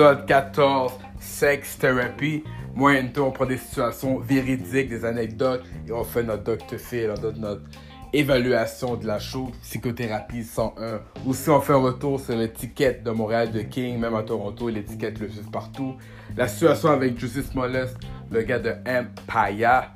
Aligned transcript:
épisode 0.00 0.24
14, 0.24 0.92
Sex 1.20 1.76
Therapy. 1.76 2.42
Moi 2.74 2.94
et 2.94 3.02
Nto, 3.02 3.22
on 3.22 3.32
prend 3.32 3.44
des 3.44 3.58
situations 3.58 4.18
véridiques, 4.18 4.88
des 4.88 5.04
anecdotes, 5.04 5.62
et 5.86 5.92
on 5.92 6.04
fait 6.04 6.22
notre 6.22 6.42
Dr. 6.42 6.78
Phil, 6.78 7.12
on 7.14 7.20
donne 7.20 7.40
notre 7.40 7.64
évaluation 8.14 8.96
de 8.96 9.06
la 9.06 9.18
show, 9.18 9.50
Psychothérapie 9.60 10.42
101. 10.42 11.02
Aussi, 11.28 11.50
on 11.50 11.60
fait 11.60 11.74
un 11.74 11.82
retour 11.82 12.18
sur 12.18 12.34
l'étiquette 12.34 13.02
de 13.02 13.10
Montréal 13.10 13.52
de 13.52 13.60
King, 13.60 13.98
même 13.98 14.14
à 14.14 14.22
Toronto, 14.22 14.70
l'étiquette 14.70 15.18
le 15.18 15.28
suit 15.28 15.42
partout. 15.52 15.96
La 16.34 16.48
situation 16.48 16.88
avec 16.88 17.18
Justice 17.18 17.54
Molest, 17.54 17.98
le 18.30 18.40
gars 18.40 18.58
de 18.58 18.72
Empire. 18.88 19.90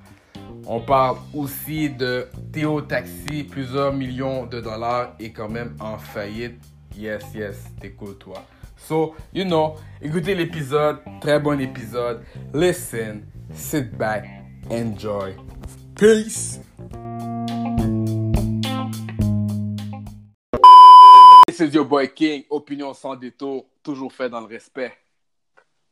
On 0.67 0.81
parle 0.81 1.17
aussi 1.33 1.89
de 1.89 2.27
Théo 2.53 2.83
Taxi, 2.83 3.45
plusieurs 3.51 3.95
millions 3.95 4.45
de 4.45 4.61
dollars 4.61 5.15
et 5.19 5.33
quand 5.33 5.49
même 5.49 5.75
en 5.81 5.97
faillite. 5.97 6.61
Yes, 6.95 7.25
yes, 7.35 7.65
t'es 7.81 7.93
cool 7.93 8.19
toi. 8.19 8.45
So, 8.87 9.17
you 9.33 9.45
know, 9.47 9.77
écoutez 10.03 10.35
l'épisode, 10.35 10.99
très 11.23 11.41
bon 11.41 11.59
épisode. 11.59 12.23
Listen, 12.53 13.25
sit 13.55 13.97
back, 13.97 14.27
enjoy. 14.71 15.35
Peace! 15.95 16.61
This 21.47 21.61
is 21.61 21.75
your 21.75 21.87
boy 21.87 22.09
King, 22.09 22.45
opinion 22.51 22.93
sans 22.93 23.17
détour, 23.17 23.65
toujours 23.83 24.13
fait 24.13 24.29
dans 24.29 24.41
le 24.41 24.49
respect. 24.49 24.93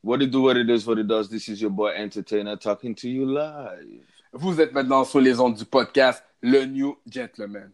What 0.03 0.21
it 0.21 0.31
do, 0.31 0.43
what 0.43 0.59
it 0.59 0.69
is, 0.69 0.87
what 0.87 0.99
it 0.99 1.07
does. 1.07 1.31
This 1.31 1.49
is 1.49 1.63
your 1.63 1.71
boy 1.71 1.93
Entertainer 1.97 2.57
talking 2.57 2.95
to 2.97 3.09
you 3.09 3.25
live. 3.25 4.05
Vous 4.35 4.61
êtes 4.61 4.75
maintenant 4.75 5.05
sur 5.05 5.21
les 5.21 5.41
ondes 5.41 5.55
du 5.55 5.65
podcast 5.65 6.23
Le 6.43 6.67
New 6.67 6.99
Gentleman. 7.07 7.71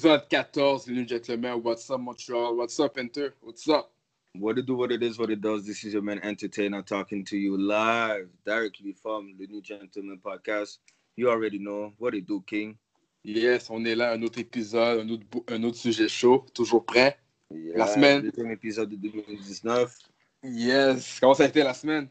Épisode 0.00 0.30
14, 0.30 0.86
Le 0.86 0.94
New 0.94 1.06
Gentleman. 1.06 1.62
What's 1.62 1.90
up, 1.90 2.00
Montreal? 2.00 2.56
What's 2.56 2.80
up, 2.80 2.96
Enter? 2.96 3.34
What's 3.42 3.68
up? 3.68 3.92
What 4.32 4.56
it 4.56 4.64
do, 4.64 4.74
what 4.74 4.90
it 4.92 5.02
is, 5.02 5.18
what 5.18 5.28
it 5.28 5.42
does. 5.42 5.66
This 5.66 5.84
is 5.84 5.92
your 5.92 6.00
man 6.00 6.18
Entertainer 6.22 6.80
talking 6.80 7.22
to 7.26 7.36
you 7.36 7.58
live 7.58 8.30
directly 8.46 8.94
from 8.94 9.34
the 9.38 9.46
New 9.46 9.60
Gentleman 9.60 10.18
podcast. 10.24 10.78
You 11.16 11.28
already 11.28 11.58
know 11.58 11.92
what 11.98 12.14
it 12.14 12.26
do, 12.26 12.42
King. 12.46 12.78
Yes, 13.24 13.68
on 13.68 13.84
est 13.84 13.94
là, 13.94 14.12
un 14.14 14.22
autre 14.22 14.38
épisode, 14.38 15.00
un 15.00 15.08
autre, 15.10 15.26
un 15.48 15.62
autre 15.64 15.76
sujet 15.76 16.08
chaud, 16.08 16.46
toujours 16.54 16.86
prêt. 16.86 17.18
Yeah, 17.50 17.76
La 17.76 17.86
semaine. 17.86 18.22
Deuxième 18.22 18.52
épisode 18.52 18.88
de 18.88 18.96
2019. 18.96 19.98
Yes. 20.44 21.20
Comment 21.20 21.34
ça 21.34 21.44
a 21.44 21.48
été 21.48 21.62
la 21.62 21.74
semaine? 21.74 22.08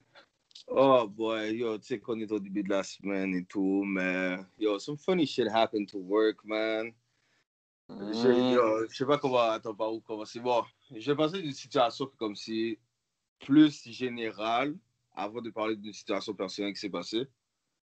Oh 0.68 1.08
boy, 1.08 1.56
yo, 1.56 1.80
tu 1.80 1.88
sais 1.88 2.00
qu'on 2.00 2.20
est 2.20 2.32
au 2.32 2.40
début 2.40 2.62
de 2.62 2.70
la 2.70 2.84
semaine 2.84 3.34
et 3.34 3.46
tout, 3.46 3.84
mais 3.84 4.38
yo, 4.60 4.78
some 4.78 4.96
funny 4.96 5.26
shit 5.26 5.48
happened 5.48 5.90
to 5.90 5.98
work, 5.98 6.46
man. 6.46 6.94
Je, 7.90 8.54
yo, 8.54 8.88
je 8.88 8.96
sais 8.96 9.06
pas 9.06 9.18
comment, 9.18 9.40
attends, 9.40 9.74
par 9.74 9.92
où 9.92 10.00
commencer. 10.00 10.40
Bon, 10.40 10.64
je 10.96 11.12
vais 11.12 11.18
passer 11.18 11.42
d'une 11.42 11.52
situation 11.54 12.06
comme 12.18 12.36
si 12.36 12.78
plus 13.40 13.84
générale 13.86 14.76
avant 15.14 15.42
de 15.42 15.50
parler 15.50 15.76
d'une 15.76 15.94
situation 15.94 16.34
personnelle 16.34 16.74
qui 16.74 16.80
s'est 16.80 16.90
passée. 16.90 17.26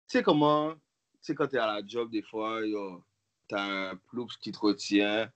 Tu 0.08 0.18
sais 0.18 0.24
comment, 0.24 0.74
tu 0.74 0.80
sais, 1.22 1.36
quand 1.36 1.48
t'es 1.48 1.58
à 1.58 1.66
la 1.68 1.82
job, 1.86 2.12
des 2.12 2.22
fois, 2.22 2.66
yo, 2.66 3.04
t'as 3.48 3.64
un 3.92 3.96
ploups 3.96 4.38
qui 4.40 4.52
te 4.52 4.60
retient, 4.60 5.32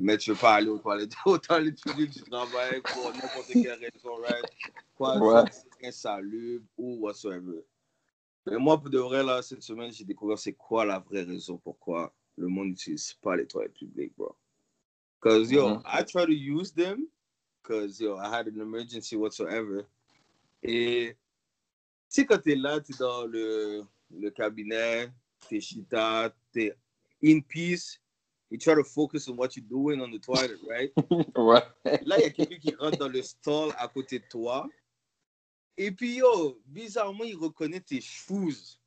mais 0.00 0.18
tu 0.18 0.30
veux 0.30 0.36
pas 0.36 0.56
aller 0.56 0.68
aux 0.68 0.78
toilettes. 0.78 1.14
Autant 1.26 1.54
aller 1.54 1.74
te 1.74 1.88
finir 1.88 2.10
du 2.10 2.22
travail 2.22 2.82
pour 2.82 3.12
n'importe 3.12 3.52
quelle 3.52 3.78
raison, 3.78 4.16
right? 4.16 4.44
Quoi, 4.96 5.16
Ouais. 5.18 5.44
c'est 5.52 5.86
insalubre 5.88 6.66
ou 6.76 6.96
whatsoever. 7.04 7.64
Mais 8.46 8.56
moi, 8.58 8.80
pour 8.80 8.90
de 8.90 8.98
vrai, 8.98 9.22
là, 9.22 9.42
cette 9.42 9.62
semaine, 9.62 9.92
j'ai 9.92 10.04
découvert 10.04 10.38
c'est 10.38 10.54
quoi 10.54 10.84
la 10.84 10.98
vraie 10.98 11.22
raison 11.22 11.56
pourquoi 11.58 12.12
le 12.38 12.48
monde 12.48 12.68
n'utilise 12.68 13.12
pas 13.14 13.36
les 13.36 13.46
toilettes 13.46 13.74
publiques, 13.74 14.12
bro. 14.16 14.34
Because, 15.20 15.50
yo, 15.50 15.68
Mhm. 15.68 15.82
I 15.84 16.02
try 16.04 16.24
to 16.24 16.32
use 16.32 16.72
them 16.72 17.08
because, 17.62 18.00
yo, 18.00 18.16
I 18.16 18.28
had 18.30 18.46
an 18.46 18.60
emergency 18.60 19.16
whatsoever. 19.16 19.84
Et, 20.62 21.16
tu 22.08 22.22
sais, 22.22 22.26
quand 22.26 22.38
t'es 22.42 22.54
là, 22.54 22.80
t'es 22.80 22.94
dans 22.98 23.26
le, 23.26 23.84
le 24.10 24.30
cabinet, 24.30 25.10
t'es 25.48 25.60
chita, 25.60 26.32
t'es 26.52 26.72
in 27.22 27.40
peace, 27.40 27.98
you 28.50 28.58
try 28.58 28.74
to 28.74 28.84
focus 28.84 29.28
on 29.28 29.36
what 29.36 29.56
you're 29.56 29.68
doing 29.68 30.00
on 30.00 30.10
the 30.10 30.20
toilet, 30.20 30.58
right? 30.68 30.92
Ouais. 31.36 31.62
Là, 32.06 32.16
il 32.18 32.22
y 32.22 32.26
a 32.26 32.30
quelqu'un 32.30 32.58
qui 32.58 32.74
rentre 32.76 32.98
dans 32.98 33.08
le 33.08 33.22
stall 33.22 33.70
à 33.76 33.88
côté 33.88 34.20
de 34.20 34.24
toi. 34.30 34.68
Et 35.76 35.90
puis, 35.92 36.16
yo, 36.16 36.60
bizarrement, 36.66 37.24
il 37.24 37.36
reconnaît 37.36 37.80
tes 37.80 38.00
shoes. 38.00 38.78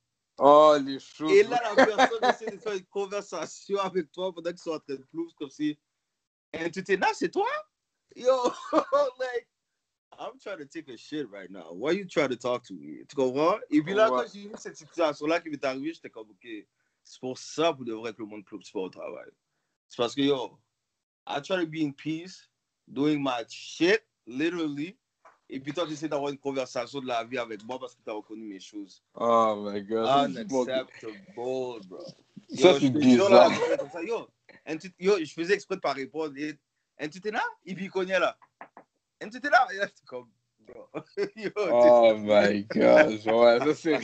Oh, 0.44 0.76
les 0.84 0.98
choses. 0.98 1.32
Et 1.32 1.44
là, 1.44 1.62
la 1.76 1.86
personne 1.86 2.24
essaie 2.30 2.50
de 2.50 2.58
faire 2.58 2.74
une 2.74 2.86
conversation 2.86 3.78
avec 3.78 4.12
toi 4.12 4.34
pendant 4.34 4.50
qu'ils 4.50 4.58
sont 4.58 4.72
en 4.72 4.80
train 4.80 4.96
de 4.96 5.04
plouf, 5.12 5.32
comme 5.36 5.52
si. 5.52 5.78
Et 6.52 6.72
tu 6.72 6.84
t'es 6.84 6.98
là, 6.98 7.10
c'est 7.14 7.30
toi? 7.30 7.48
Yo, 8.16 8.52
like, 9.20 9.48
I'm 10.18 10.40
trying 10.40 10.58
to 10.58 10.66
take 10.66 10.90
a 10.90 10.98
shit 10.98 11.30
right 11.30 11.52
now. 11.52 11.72
Why 11.74 11.92
you 11.92 12.06
trying 12.06 12.30
to 12.30 12.36
talk 12.36 12.64
to 12.64 12.74
me? 12.74 13.06
Tu 13.08 13.16
comprends? 13.16 13.60
Et 13.70 13.84
puis 13.84 13.94
là, 13.94 14.12
Ouais. 14.12 14.24
quand 14.24 14.32
j'ai 14.34 14.46
eu 14.46 14.52
cette 14.58 14.78
situation-là 14.78 15.42
qui 15.42 15.50
m'est 15.52 15.64
arrivée, 15.64 15.94
j'étais 15.94 16.10
comme, 16.10 16.32
OK, 16.32 16.48
c'est 17.04 17.20
pour 17.20 17.38
ça 17.38 17.72
pour 17.72 17.86
de 17.86 17.94
vrai 17.94 18.12
que 18.12 18.24
le 18.24 18.26
monde 18.26 18.44
plouf 18.44 18.64
pas 18.74 18.80
au 18.80 18.90
travail. 18.90 19.30
C'est 19.90 19.98
parce 19.98 20.16
que, 20.16 20.22
yo, 20.22 20.60
I 21.28 21.40
try 21.40 21.64
to 21.64 21.68
be 21.68 21.84
in 21.84 21.92
peace, 21.92 22.50
doing 22.88 23.22
my 23.22 23.46
shit, 23.48 24.02
literally. 24.26 24.98
Et 25.54 25.60
puis 25.60 25.74
toi, 25.74 25.86
tu 25.86 25.92
essaies 25.92 26.08
d'avoir 26.08 26.32
une 26.32 26.38
conversation 26.38 27.02
de 27.02 27.08
la 27.08 27.26
vie 27.26 27.38
avec 27.38 27.62
moi 27.66 27.78
parce 27.78 27.94
que 27.94 28.02
tu 28.02 28.10
as 28.10 28.14
reconnu 28.14 28.46
mes 28.46 28.60
choses. 28.62 29.04
Oh 29.16 29.62
my 29.68 29.84
god. 29.84 30.30
Unacceptable, 30.30 30.88
bro. 31.36 31.78
Ça, 32.56 32.80
c'est 32.80 32.90
bizarre. 32.90 33.52
Yo, 34.98 35.18
je 35.20 35.34
faisais 35.34 35.54
exprès 35.54 35.76
de 35.76 35.82
pas 35.82 35.92
répondre. 35.92 36.34
Et, 36.38 36.58
tu 37.10 37.20
t'es 37.20 37.32
là? 37.32 37.44
Et 37.66 37.76
puis 37.76 37.86
il 37.86 37.92
connaît 37.92 38.18
là. 38.18 38.38
Un 39.22 39.28
tu 39.28 39.42
t'es 39.42 39.50
là? 39.50 39.68
Et 39.74 39.78
là, 39.78 39.88
j'étais 39.88 40.06
comme, 40.06 40.30
bro. 40.62 40.88
Oh 41.58 42.14
my 42.18 42.64
god. 42.64 43.10
Ouais, 43.26 43.60
ça 43.60 43.76
c'est. 43.76 44.00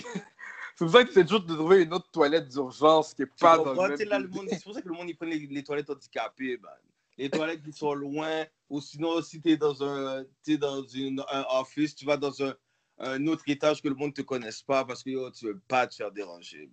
C'est 0.75 0.85
pour 0.85 0.91
ça 0.91 1.05
que 1.05 1.11
c'est 1.13 1.23
toujours 1.23 1.43
de 1.43 1.55
trouver 1.55 1.83
une 1.83 1.93
autre 1.93 2.11
toilette 2.11 2.49
d'urgence 2.49 3.13
qui 3.13 3.23
est 3.23 3.25
tu 3.25 3.31
pas 3.39 3.57
dans 3.57 3.73
le 3.73 3.97
même 3.97 4.47
c'est 4.49 4.63
pour 4.63 4.75
ça 4.75 4.81
que 4.81 4.87
le 4.87 4.93
monde, 4.93 5.09
il 5.09 5.15
prend 5.15 5.25
les 5.25 5.63
toilettes 5.63 5.89
handicapées, 5.89 6.57
man. 6.57 6.71
Les 7.17 7.29
toilettes 7.29 7.63
qui 7.63 7.73
sont 7.73 7.93
loin, 7.93 8.45
ou 8.69 8.81
sinon, 8.81 9.21
si 9.21 9.41
tu 9.41 9.51
es 9.51 9.57
dans 9.57 9.83
un, 9.83 10.23
t'es 10.43 10.57
dans 10.57 10.83
une, 10.83 11.23
un 11.31 11.45
office, 11.49 11.95
tu 11.95 12.05
vas 12.05 12.17
dans 12.17 12.43
un, 12.43 12.55
un 12.99 13.27
autre 13.27 13.43
étage 13.47 13.81
que 13.81 13.87
le 13.87 13.95
monde 13.95 14.09
ne 14.09 14.13
te 14.13 14.21
connaisse 14.21 14.61
pas 14.61 14.85
parce 14.85 15.03
que 15.03 15.09
yo, 15.09 15.31
tu 15.31 15.45
veux 15.45 15.59
pas 15.67 15.87
te 15.87 15.95
faire 15.95 16.11
déranger. 16.11 16.69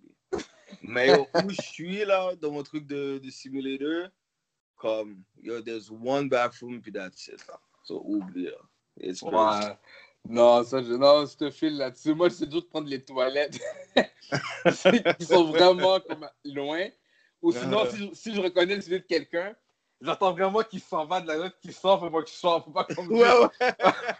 Mais 0.81 1.09
yo, 1.09 1.27
où 1.45 1.49
je 1.49 1.61
suis 1.61 2.05
là, 2.05 2.35
dans 2.35 2.51
mon 2.51 2.63
truc 2.63 2.85
de, 2.85 3.19
de 3.23 3.29
simulator, 3.29 4.09
comme, 4.75 5.23
yo, 5.41 5.61
there's 5.61 5.89
one 5.89 6.29
bathroom, 6.29 6.81
puis 6.81 6.91
that's 6.91 7.27
it. 7.27 7.45
Là. 7.47 7.59
So, 7.83 8.03
oublie, 8.05 8.45
là. 8.45 8.57
It's. 8.97 9.21
Ouais. 9.21 9.77
Non, 10.27 10.63
ça, 10.63 10.81
je, 10.81 10.93
non, 10.93 11.25
je 11.25 11.37
te 11.37 11.51
file 11.51 11.77
là-dessus. 11.77 12.15
Moi, 12.15 12.29
j'essaie 12.29 12.45
toujours 12.45 12.63
de 12.63 12.67
prendre 12.67 12.87
les 12.87 13.03
toilettes 13.03 13.59
qui 15.19 15.25
sont 15.25 15.45
vraiment 15.45 15.99
comme 15.99 16.27
loin. 16.43 16.87
Ou 17.41 17.51
sinon, 17.51 17.85
si, 17.91 18.09
si 18.15 18.33
je 18.33 18.41
reconnais 18.41 18.75
le 18.75 18.81
sujet 18.81 18.99
de 18.99 19.05
quelqu'un, 19.05 19.55
j'attends 20.01 20.33
vraiment 20.33 20.61
qu'il 20.63 20.81
s'en 20.81 21.05
va 21.05 21.21
de 21.21 21.27
la 21.27 21.37
note, 21.37 21.55
qu'il 21.61 21.73
sort, 21.73 21.99
faut 21.99 22.09
pas 22.09 22.23
qu'il 22.23 22.37
sorte, 22.37 22.65
faut 22.65 22.71
pas 22.71 22.83
qu'on 22.85 23.07
Ouais, 23.07 23.21
ouais. 23.21 23.49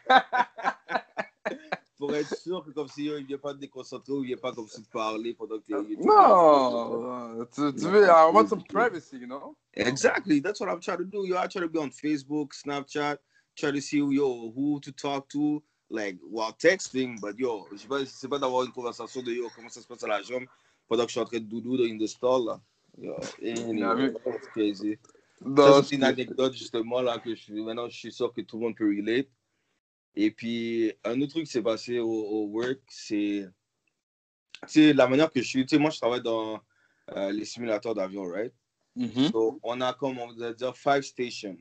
Pour 1.98 2.14
être 2.14 2.36
sûr 2.38 2.64
que 2.66 2.72
comme 2.72 2.90
si 2.90 3.06
yo, 3.06 3.18
il 3.18 3.26
vient 3.26 3.38
pas 3.38 3.54
te 3.54 3.60
déconcentrer 3.60 4.12
ou 4.12 4.22
il 4.24 4.28
vient 4.28 4.38
pas 4.38 4.52
comme 4.52 4.68
si 4.68 4.84
te 4.84 4.90
parler 4.92 5.34
pendant 5.34 5.58
que 5.60 5.66
t'es... 5.66 5.74
Non, 6.04 7.46
tu, 7.46 7.74
tu 7.74 7.88
veux, 7.88 8.04
I 8.06 8.30
want 8.34 8.50
some 8.50 8.64
privacy, 8.64 9.18
you 9.18 9.28
know? 9.28 9.56
Exactly. 9.76 10.42
That's 10.42 10.60
what 10.60 10.70
I'm 10.70 10.82
trying 10.82 10.98
to 10.98 11.06
do. 11.06 11.26
Yo, 11.26 11.38
I 11.38 11.48
try 11.48 11.62
to 11.62 11.70
be 11.70 11.80
on 11.80 11.92
Facebook, 11.92 12.54
Snapchat, 12.54 13.18
try 13.56 13.72
to 13.72 13.82
see 13.82 13.98
yo 13.98 14.52
who 14.54 14.80
to 14.82 14.92
talk 14.92 15.30
to, 15.30 15.64
like 15.90 16.18
while 16.30 16.54
texting. 16.54 17.20
But 17.22 17.40
yo, 17.40 17.68
je 17.72 17.78
sais 17.78 17.88
pas, 17.88 18.06
c'est 18.06 18.28
pas 18.28 18.40
d'avoir 18.40 18.64
une 18.64 18.72
conversation 18.72 19.22
de 19.22 19.32
yo 19.32 19.50
comment 19.56 19.70
ça 19.70 19.82
se 19.82 19.88
passe 19.88 20.04
à 20.04 20.08
la 20.08 20.22
jambe 20.22 20.46
pendant 20.88 21.04
que 21.04 21.10
je 21.10 21.14
suis 21.14 21.22
en 21.22 21.26
train 21.26 21.40
de 21.40 21.46
doudou 21.46 21.78
dans 21.78 21.98
the 21.98 22.08
stall 22.08 22.46
là. 22.46 22.60
Yo, 22.98 23.16
anyway, 23.42 24.14
that's 24.26 24.48
crazy. 24.48 24.98
Non, 25.42 25.84
c'est 25.84 25.96
une 25.96 26.04
anecdote 26.04 26.54
justement 26.54 27.02
là 27.02 27.20
que 27.20 27.36
je, 27.36 27.54
maintenant 27.54 27.90
je 27.90 27.98
suis 27.98 28.12
sûr 28.12 28.34
que 28.34 28.42
tout 28.42 28.58
le 28.58 28.64
monde 28.66 28.76
peut 28.76 28.88
relate. 28.88 29.28
Et 30.16 30.32
puis 30.32 30.94
un 31.04 31.20
autre 31.22 31.32
truc 31.32 31.46
qui 31.46 31.52
s'est 31.52 31.62
passé 31.62 32.00
au, 32.00 32.10
au 32.10 32.46
work, 32.48 32.80
c'est 32.88 33.50
la 34.94 35.08
manière 35.08 35.32
que 35.32 35.42
je 35.42 35.48
suis. 35.48 35.66
Tu 35.66 35.76
sais, 35.76 35.82
moi 35.82 35.90
je 35.90 35.98
travaille 35.98 36.22
dans 36.22 36.62
euh, 37.16 37.32
les 37.32 37.46
simulateurs 37.46 37.94
d'avion, 37.94 38.24
right? 38.24 38.54
Mhm. 38.96 39.30
So 39.32 39.60
on 39.62 39.82
a 39.82 39.94
comme 39.94 40.18
on 40.20 40.34
va 40.34 40.54
dire 40.54 40.76
five 40.76 41.04
stations. 41.04 41.58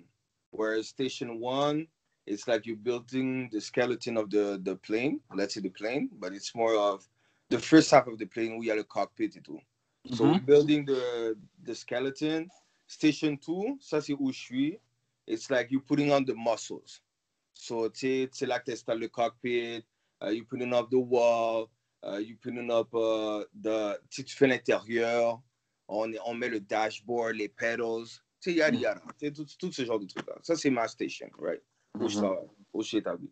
Where 0.53 0.81
station 0.85 1.41
one, 1.41 1.89
it's 2.27 2.47
like 2.47 2.65
you're 2.65 2.77
building 2.77 3.49
the 3.51 3.61
skeleton 3.61 4.17
of 4.17 4.31
the 4.31 4.57
the 4.63 4.77
plane. 4.77 5.21
Let's 5.35 5.55
say 5.55 5.61
the 5.61 5.71
plane, 5.71 6.09
but 6.13 6.33
it's 6.33 6.55
more 6.55 6.77
of 6.77 7.05
the 7.51 7.59
first 7.59 7.91
half 7.91 8.07
of 8.07 8.19
the 8.19 8.27
plane 8.27 8.53
où 8.57 8.63
il 8.63 8.69
y 8.69 8.71
a 8.71 8.77
le 8.77 8.85
cockpit 8.85 9.37
et 9.37 9.43
tout. 9.43 9.61
So 10.13 10.25
Mhm. 10.25 10.33
we're 10.35 10.41
building 10.47 10.85
the 10.87 11.37
the 11.65 11.75
skeleton. 11.75 12.49
Station 12.95 13.37
two, 13.37 13.77
ça 13.81 14.01
c'est 14.01 14.15
où 14.15 14.31
je 14.31 14.39
suis. 14.39 14.79
It's 15.27 15.51
like 15.51 15.69
you're 15.73 15.83
putting 15.83 16.13
on 16.13 16.25
the 16.25 16.35
muscles. 16.37 17.03
So 17.53 17.89
tu 17.91 17.99
sais, 17.99 18.29
c'est 18.33 18.47
là 18.47 18.61
que 18.61 18.67
tu 18.67 18.71
installes 18.71 19.01
le 19.01 19.09
cockpit, 19.09 19.85
uh, 20.23 20.31
you 20.31 20.45
putting 20.45 20.73
up 20.73 20.91
the 20.91 20.95
wall, 20.95 21.69
uh, 22.05 22.21
putting 22.41 22.71
up 22.71 22.95
uh, 22.95 23.45
the, 23.53 23.99
tu 24.11 24.23
fais 24.37 24.47
l'intérieur, 24.47 25.43
on, 25.89 26.13
on 26.25 26.35
met 26.35 26.49
le 26.49 26.61
dashboard, 26.61 27.35
les 27.35 27.49
pedals, 27.49 28.07
tu 28.41 28.53
sais, 28.53 28.55
yada 28.55 28.77
yada, 28.77 29.03
tu 29.19 29.27
sais, 29.27 29.33
tout, 29.33 29.47
tout 29.59 29.73
ce 29.73 29.85
genre 29.85 29.99
de 29.99 30.07
trucs-là. 30.07 30.37
Ça, 30.43 30.55
c'est 30.55 30.71
ma 30.71 30.87
station, 30.87 31.29
right? 31.41 31.63
Où 31.99 32.09
je 32.09 32.19
travaille, 32.19 32.47
où 32.73 32.81
je 32.83 32.89
suis 32.89 32.99
établi. 32.99 33.29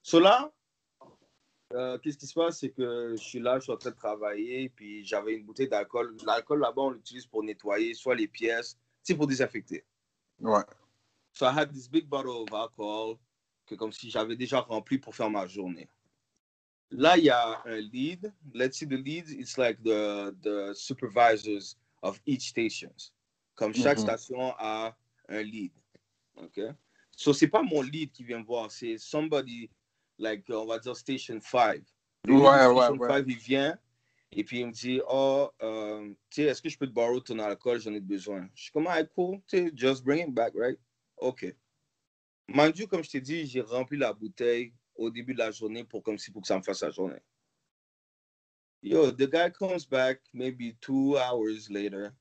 So 0.00 0.20
là, 0.20 0.52
euh, 1.74 1.98
qu'est-ce 1.98 2.18
qui 2.18 2.26
se 2.28 2.34
passe, 2.34 2.60
c'est 2.60 2.70
que 2.70 3.16
je 3.16 3.22
suis 3.22 3.40
là, 3.40 3.58
je 3.58 3.64
suis 3.64 3.72
en 3.72 3.76
train 3.78 3.90
de 3.90 3.96
travailler, 3.96 4.68
puis 4.68 5.04
j'avais 5.04 5.34
une 5.34 5.44
bouteille 5.44 5.68
d'alcool. 5.68 6.16
L'alcool, 6.24 6.60
là-bas, 6.60 6.82
on 6.82 6.90
l'utilise 6.90 7.26
pour 7.26 7.42
nettoyer 7.42 7.94
soit 7.94 8.14
les 8.14 8.28
pièces, 8.28 8.78
pour 9.10 9.26
désinfecter. 9.26 9.84
Ouais. 10.40 10.62
So 11.32 11.46
I 11.46 11.52
had 11.52 11.72
this 11.72 11.88
big 11.88 12.08
bottle 12.08 12.42
of 12.42 12.52
alcohol 12.52 13.18
que 13.66 13.74
comme 13.74 13.92
si 13.92 14.10
j'avais 14.10 14.36
déjà 14.36 14.60
rempli 14.60 14.98
pour 14.98 15.14
faire 15.14 15.30
ma 15.30 15.46
journée. 15.46 15.88
Là, 16.90 17.16
il 17.16 17.24
y 17.24 17.30
a 17.30 17.62
un 17.64 17.78
lead. 17.78 18.32
Let's 18.52 18.76
see 18.78 18.86
the 18.86 18.92
lead. 18.98 19.28
It's 19.30 19.56
like 19.56 19.82
the, 19.82 20.34
the 20.42 20.74
supervisors 20.74 21.76
of 22.02 22.20
each 22.26 22.48
stations. 22.48 23.12
Comme 23.54 23.72
chaque 23.74 23.98
Mhm. 23.98 24.02
station 24.02 24.54
a 24.58 24.94
un 25.28 25.42
lead. 25.42 25.72
OK? 26.36 26.60
So 27.16 27.32
c'est 27.32 27.48
pas 27.48 27.62
mon 27.62 27.82
lead 27.82 28.10
qui 28.12 28.24
vient 28.24 28.40
me 28.40 28.44
voir, 28.44 28.70
c'est 28.70 28.98
somebody 28.98 29.70
like 30.18 30.44
on 30.50 30.66
va 30.66 30.78
dire 30.78 30.96
station 30.96 31.40
5. 31.40 31.82
Le 32.24 32.34
lead 32.34 32.42
de 32.42 32.46
Ouais, 32.46 32.66
ouais, 32.66 32.74
station 32.82 32.96
ouais. 32.98 33.08
5, 33.08 33.24
il 33.28 33.36
vient 33.36 33.78
et 34.32 34.44
puis 34.44 34.60
il 34.60 34.66
me 34.66 34.72
dit 34.72 35.00
"Oh, 35.08 35.50
euh, 35.62 36.08
tu 36.30 36.42
sais, 36.42 36.48
est-ce 36.48 36.62
que 36.62 36.68
je 36.68 36.78
peux 36.78 36.86
te 36.86 36.92
borrow 36.92 37.20
ton 37.20 37.38
alcool, 37.38 37.80
j'en 37.80 37.94
ai 37.94 38.00
besoin." 38.00 38.48
Je 38.54 38.64
suis 38.64 38.72
comme 38.72 38.86
"Ah, 38.88 39.02
cool, 39.04 39.40
tu 39.46 39.58
sais, 39.58 39.72
just 39.74 40.04
bring 40.04 40.28
it 40.28 40.34
back, 40.34 40.52
right?" 40.56 40.78
OK. 41.18 41.54
Mind 42.48 42.86
comme 42.88 43.04
je 43.04 43.10
t'ai 43.10 43.20
dit, 43.20 43.46
j'ai 43.46 43.60
rempli 43.60 43.96
la 43.96 44.12
bouteille 44.12 44.74
au 44.94 45.10
début 45.10 45.32
de 45.32 45.38
la 45.38 45.50
journée 45.50 45.84
pour 45.84 46.02
comme 46.02 46.18
si 46.18 46.30
pour 46.30 46.42
que 46.42 46.48
ça 46.48 46.58
me 46.58 46.62
fasse 46.62 46.82
la 46.82 46.90
journée. 46.90 47.20
Yo, 48.82 49.12
the 49.12 49.28
guy 49.28 49.48
comes 49.48 49.86
back 49.86 50.20
maybe 50.34 50.76
two 50.80 51.16
hours 51.16 51.70
later. 51.70 52.12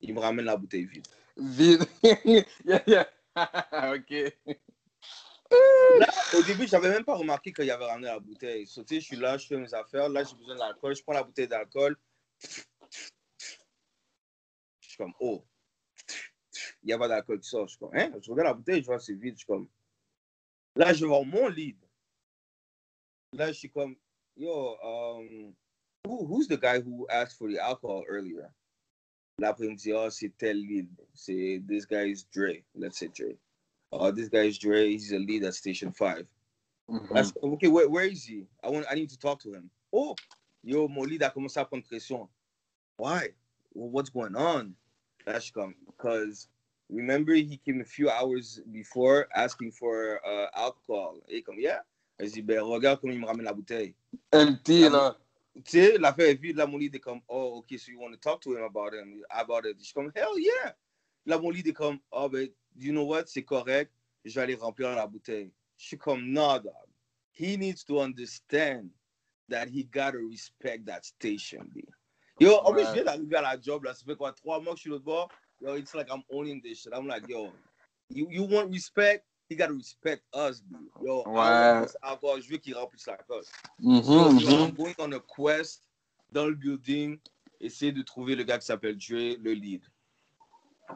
Il 0.00 0.14
me 0.14 0.20
ramène 0.20 0.46
la 0.46 0.56
bouteille 0.56 0.86
vide. 0.86 1.06
Vide. 1.36 1.84
yeah, 2.64 2.82
yeah. 2.86 3.06
ok. 3.94 4.32
Au 5.50 6.42
début, 6.42 6.66
j'avais 6.66 6.90
même 6.90 7.04
pas 7.04 7.16
remarqué 7.16 7.52
qu'il 7.52 7.70
avait 7.70 7.86
ramené 7.86 8.08
la 8.08 8.20
bouteille. 8.20 8.66
So, 8.66 8.84
je 8.88 9.00
suis 9.00 9.16
là, 9.16 9.38
je 9.38 9.46
fais 9.46 9.56
mes 9.56 9.72
affaires. 9.72 10.08
Là, 10.08 10.22
j'ai 10.24 10.36
besoin 10.36 10.56
d'alcool. 10.56 10.94
Je 10.94 11.02
prends 11.02 11.14
la 11.14 11.22
bouteille 11.22 11.48
d'alcool. 11.48 11.96
Je 14.80 14.88
suis 14.88 14.96
comme, 14.98 15.14
oh, 15.20 15.44
il 16.82 16.86
n'y 16.86 16.92
a 16.92 16.98
pas 16.98 17.08
d'alcool 17.08 17.40
qui 17.40 17.48
sort. 17.48 17.66
Je 17.66 17.70
suis 17.72 17.78
comme, 17.78 17.94
hein? 17.94 18.12
Je 18.20 18.30
regarde 18.30 18.48
la 18.48 18.54
bouteille, 18.54 18.82
je 18.82 18.86
vois 18.86 19.00
c'est 19.00 19.14
vide. 19.14 19.34
Je 19.34 19.38
suis 19.38 19.46
comme, 19.46 19.68
là, 20.76 20.92
je 20.92 21.06
vois 21.06 21.24
mon 21.24 21.48
lead. 21.48 21.78
Là, 23.32 23.48
je 23.48 23.58
suis 23.58 23.70
comme, 23.70 23.96
yo, 24.36 24.76
um, 24.82 25.54
who, 26.06 26.26
who's 26.26 26.46
the 26.46 26.58
guy 26.58 26.80
who 26.80 27.06
asked 27.10 27.38
for 27.38 27.48
the 27.50 27.58
alcohol 27.58 28.04
earlier? 28.08 28.48
Là, 29.38 29.48
après, 29.50 29.68
me 29.68 29.74
dit, 29.74 29.92
oh, 29.92 30.10
c'est 30.10 30.36
tel 30.36 30.58
lead. 30.58 30.88
C'est, 31.14 31.62
this 31.66 31.86
guy 31.86 32.10
is 32.10 32.24
Dre. 32.32 32.64
Let's 32.74 32.98
say 32.98 33.08
Dre. 33.08 33.38
Oh, 33.90 34.10
this 34.10 34.28
guy 34.28 34.44
is 34.44 34.58
Dre. 34.58 34.90
He's 34.90 35.12
a 35.12 35.18
lead 35.18 35.44
at 35.44 35.54
Station 35.54 35.92
5. 35.92 36.26
Mhm. 36.90 37.10
Là, 37.10 37.22
je 37.22 37.24
suis 37.24 37.40
comme, 37.40 37.52
okay, 37.52 37.68
where, 37.68 37.88
where 37.88 38.04
is 38.04 38.24
he? 38.24 38.46
I, 38.62 38.70
want, 38.70 38.86
I 38.90 38.94
need 38.94 39.10
to 39.10 39.18
talk 39.18 39.40
to 39.40 39.52
him. 39.52 39.70
Oh, 39.92 40.14
yo, 40.62 40.88
mon 40.88 41.06
lead 41.06 41.22
a 41.22 41.30
commencé 41.30 41.58
à 41.58 41.68
prendre 41.68 41.84
pression. 41.84 42.28
Why? 42.96 43.28
Well, 43.74 43.90
what's 43.90 44.10
going 44.10 44.34
on? 44.36 44.74
Là, 45.26 45.40
come 45.52 45.74
because 45.86 46.48
remember 46.88 47.34
he 47.34 47.60
came 47.64 47.80
a 47.80 47.84
few 47.84 48.08
hours 48.08 48.60
before 48.72 49.28
asking 49.34 49.72
for 49.72 50.20
uh, 50.26 50.46
alcohol. 50.54 51.20
Et 51.28 51.42
comme, 51.42 51.58
yeah. 51.58 51.80
Je 52.20 52.30
dis, 52.30 52.42
ben, 52.42 52.60
regarde 52.60 53.00
comment 53.00 53.12
il 53.12 53.20
me 53.20 53.26
ramène 53.26 53.44
la 53.44 53.52
bouteille. 53.52 53.94
Empty, 54.32 54.88
là. 54.88 55.16
Tu 55.64 55.78
sais, 55.78 55.98
l'affaire 55.98 56.28
est 56.30 56.40
vide. 56.40 56.56
Là, 56.56 56.66
mon 56.66 56.78
lead 56.78 56.94
est 56.94 57.00
comme, 57.00 57.20
oh, 57.28 57.58
okay, 57.58 57.78
so 57.78 57.90
you 57.90 57.98
want 57.98 58.12
to 58.12 58.18
talk 58.18 58.40
to 58.40 58.56
him 58.56 58.64
about 58.64 58.92
him, 58.94 59.22
about 59.30 59.66
it. 59.66 59.76
Je 59.80 59.92
comme, 59.92 60.10
hell 60.14 60.38
yeah. 60.38 60.74
Là, 61.26 61.38
mon 61.38 61.50
lead 61.50 61.66
est 61.66 61.72
comme, 61.72 61.98
oh, 62.10 62.28
ben, 62.28 62.48
you 62.78 62.92
know 62.92 63.04
what, 63.04 63.24
c'est 63.26 63.44
correct. 63.44 63.92
Je 64.24 64.34
vais 64.34 64.42
aller 64.42 64.54
remplir 64.54 64.94
la 64.94 65.06
bouteille. 65.06 65.52
Je 65.76 65.86
suis 65.86 65.98
comme, 65.98 66.30
nah, 66.30 66.58
dog. 66.58 66.72
He 67.32 67.56
needs 67.56 67.84
to 67.84 68.00
understand 68.00 68.90
that 69.48 69.68
he 69.68 69.84
gotta 69.84 70.18
respect 70.18 70.84
that 70.86 71.04
station, 71.04 71.64
B. 71.74 71.80
Yo, 72.40 72.54
en 72.64 72.72
plus, 72.72 72.84
je 72.86 72.92
viens 72.92 73.04
d'arriver 73.04 73.36
à 73.36 73.42
la 73.42 73.60
job, 73.60 73.84
là. 73.84 73.94
Ça 73.94 74.04
fait 74.04 74.16
quoi, 74.16 74.32
trois 74.32 74.60
mois 74.60 74.72
que 74.72 74.78
je 74.78 74.82
suis 74.82 74.90
l'autre 74.90 75.04
bord? 75.04 75.28
Yo, 75.60 75.74
it's 75.76 75.94
like 75.94 76.08
I'm 76.10 76.22
owning 76.30 76.60
this 76.60 76.82
shit. 76.82 76.92
I'm 76.94 77.06
like, 77.06 77.28
yo, 77.28 77.52
you, 78.10 78.28
you 78.30 78.44
want 78.44 78.70
respect? 78.70 79.24
He 79.48 79.56
gotta 79.56 79.72
respect 79.72 80.22
us, 80.34 80.60
B. 80.60 80.76
Yo, 81.02 81.24
Ouais. 81.26 81.82
this 81.82 81.96
alcohol. 82.02 82.40
Je 82.40 82.48
veux 82.50 82.58
qu'il 82.58 82.74
remplisse 82.74 83.06
la 83.06 83.16
coche. 83.16 83.46
Mhm, 83.80 84.02
So, 84.02 84.32
yo, 84.38 84.50
mhm. 84.50 84.64
I'm 84.64 84.74
going 84.74 84.94
on 84.98 85.12
a 85.12 85.20
quest 85.20 85.88
dans 86.30 86.46
le 86.46 86.54
building, 86.54 87.18
essayer 87.60 87.92
de 87.92 88.02
trouver 88.02 88.34
le 88.36 88.44
gars 88.44 88.58
qui 88.58 88.66
s'appelle 88.66 88.96
Dre, 88.96 89.36
le 89.40 89.52
lead. 89.52 89.82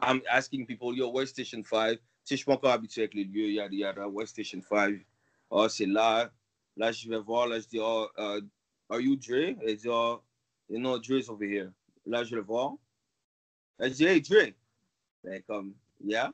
I'm 0.01 0.21
asking 0.29 0.65
people, 0.65 0.95
yo, 0.95 1.09
where's 1.09 1.29
Station 1.29 1.63
5? 1.63 1.97
Tu 1.97 1.97
sais, 1.97 2.35
je 2.35 2.35
suis 2.37 2.45
pas 2.45 2.53
encore 2.53 2.71
habitué 2.71 3.01
avec 3.01 3.13
les 3.13 3.25
lieux, 3.25 3.51
yada 3.51 3.75
yada, 3.75 4.07
where's 4.07 4.29
Station 4.29 4.61
5? 4.61 5.05
Oh, 5.49 5.67
c'est 5.67 5.85
là. 5.85 6.31
Là, 6.75 6.91
je 6.91 7.07
vais 7.07 7.19
voir, 7.19 7.47
là, 7.47 7.59
je 7.59 7.67
dis, 7.67 7.79
oh, 7.79 8.07
uh, 8.17 8.41
are 8.89 8.99
you 8.99 9.15
Dre? 9.15 9.55
Elle 9.61 9.75
dit, 9.77 9.87
oh, 9.89 10.21
you 10.69 10.79
know, 10.79 10.97
Dre's 10.97 11.29
over 11.29 11.45
here. 11.45 11.71
Là, 12.05 12.23
je 12.23 12.35
le 12.35 12.41
vois. 12.41 12.75
Là, 13.77 13.89
je 13.89 13.93
dis, 13.93 14.05
hey, 14.05 14.21
Dre. 14.21 14.53
Là, 15.23 15.37
il 15.37 15.73
yeah. 16.05 16.33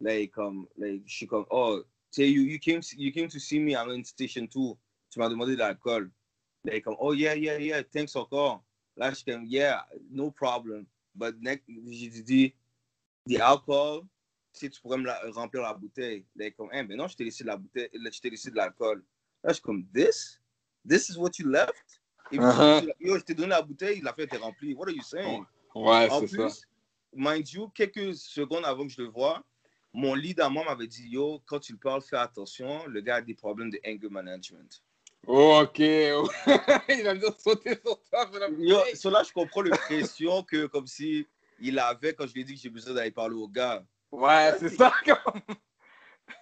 Il 0.00 0.08
est 0.08 0.28
comme, 0.28 0.68
là, 0.76 0.88
je 1.04 1.12
suis 1.12 1.26
comme, 1.26 1.46
oh, 1.50 1.82
tu 2.12 2.24
you, 2.24 2.42
you, 2.42 2.58
came, 2.60 2.80
you 2.96 3.10
came 3.10 3.28
to 3.28 3.40
see 3.40 3.58
me, 3.58 3.74
I'm 3.74 3.90
in 3.90 4.04
Station 4.04 4.46
2. 4.46 4.76
Tu 5.10 5.18
m'as 5.18 5.28
demandé 5.28 5.54
de 5.54 5.58
l'alcool. 5.58 6.12
Là, 6.64 6.76
il 6.76 6.82
comme, 6.82 6.96
oh, 7.00 7.12
yeah, 7.14 7.34
yeah, 7.34 7.58
yeah, 7.58 7.82
thanks 7.82 8.14
encore. 8.14 8.62
Là, 8.96 9.10
je 9.10 9.16
suis 9.16 9.24
comme, 9.24 9.46
yeah, 9.46 9.84
no 10.10 10.30
problem. 10.30 10.86
But 11.14 11.40
next, 11.40 11.64
j'ai 11.68 12.22
dit, 12.22 12.54
the 13.26 13.40
alcohol, 13.40 14.02
si 14.52 14.68
tu 14.70 14.80
pourrais 14.80 14.98
me 14.98 15.04
la- 15.06 15.20
remplir 15.32 15.62
la 15.62 15.74
bouteille. 15.74 16.24
Là, 16.36 16.44
il 16.44 16.48
est 16.48 16.52
comme, 16.52 16.70
eh, 16.72 16.82
mais 16.82 16.96
non, 16.96 17.08
je 17.08 17.16
t'ai 17.16 17.24
laissé 17.24 17.44
de 17.44 17.48
la 17.48 17.56
bouteille, 17.56 17.88
je 17.92 18.20
t'ai 18.20 18.30
laissé 18.30 18.50
de 18.50 18.56
l'alcool. 18.56 19.04
Là, 19.42 19.50
je 19.50 19.54
suis 19.54 19.62
comme, 19.62 19.86
this? 19.92 20.40
This 20.86 21.08
is 21.08 21.16
what 21.16 21.30
you 21.38 21.48
left? 21.48 22.00
Et 22.32 22.36
puis, 22.36 22.42
Uh-huh. 22.42 22.92
yo, 23.00 23.18
je 23.18 23.24
t'ai 23.24 23.34
donné 23.34 23.48
la 23.50 23.62
bouteille, 23.62 24.00
la 24.00 24.12
fête 24.12 24.32
est 24.32 24.36
remplie. 24.38 24.74
What 24.74 24.88
are 24.88 24.94
you 24.94 25.02
saying? 25.02 25.44
Ouais, 25.74 26.08
En 26.10 26.20
c'est 26.20 26.28
ça. 26.28 26.36
plus, 26.36 26.62
mind 27.12 27.48
you, 27.50 27.68
quelques 27.70 28.14
secondes 28.16 28.64
avant 28.64 28.86
que 28.86 28.92
je 28.92 29.02
le 29.02 29.08
voie, 29.08 29.44
mon 29.92 30.14
lead 30.14 30.40
à 30.40 30.48
moi 30.48 30.64
m'avait 30.64 30.86
dit, 30.86 31.08
yo, 31.08 31.40
quand 31.46 31.60
tu 31.60 31.72
le 31.72 31.78
parles, 31.78 32.02
fais 32.02 32.16
attention, 32.16 32.86
le 32.86 33.00
gars 33.00 33.16
a 33.16 33.20
des 33.22 33.34
problèmes 33.34 33.70
de 33.70 33.80
anger 33.86 34.08
management. 34.08 34.82
Ok. 35.26 35.78
il 35.78 37.02
va 37.04 37.14
bien 37.14 37.30
sauter 37.38 37.78
sur 37.84 38.00
toi. 38.10 38.30
Yo, 38.58 38.78
so 38.94 39.10
là, 39.10 39.22
je 39.22 39.32
comprends 39.32 39.62
le 39.62 39.70
pression 39.70 40.42
que, 40.42 40.66
comme 40.66 40.86
si 40.86 41.26
il 41.60 41.78
avait 41.78 42.14
quand 42.14 42.26
je 42.26 42.34
lui 42.34 42.42
ai 42.42 42.44
dit 42.44 42.54
que 42.54 42.60
j'ai 42.60 42.68
besoin 42.70 42.94
d'aller 42.94 43.10
parler 43.10 43.34
au 43.36 43.48
gars. 43.48 43.84
Ouais, 44.10 44.52
c'est 44.58 44.70
ça. 44.70 44.92
comme- 45.04 45.40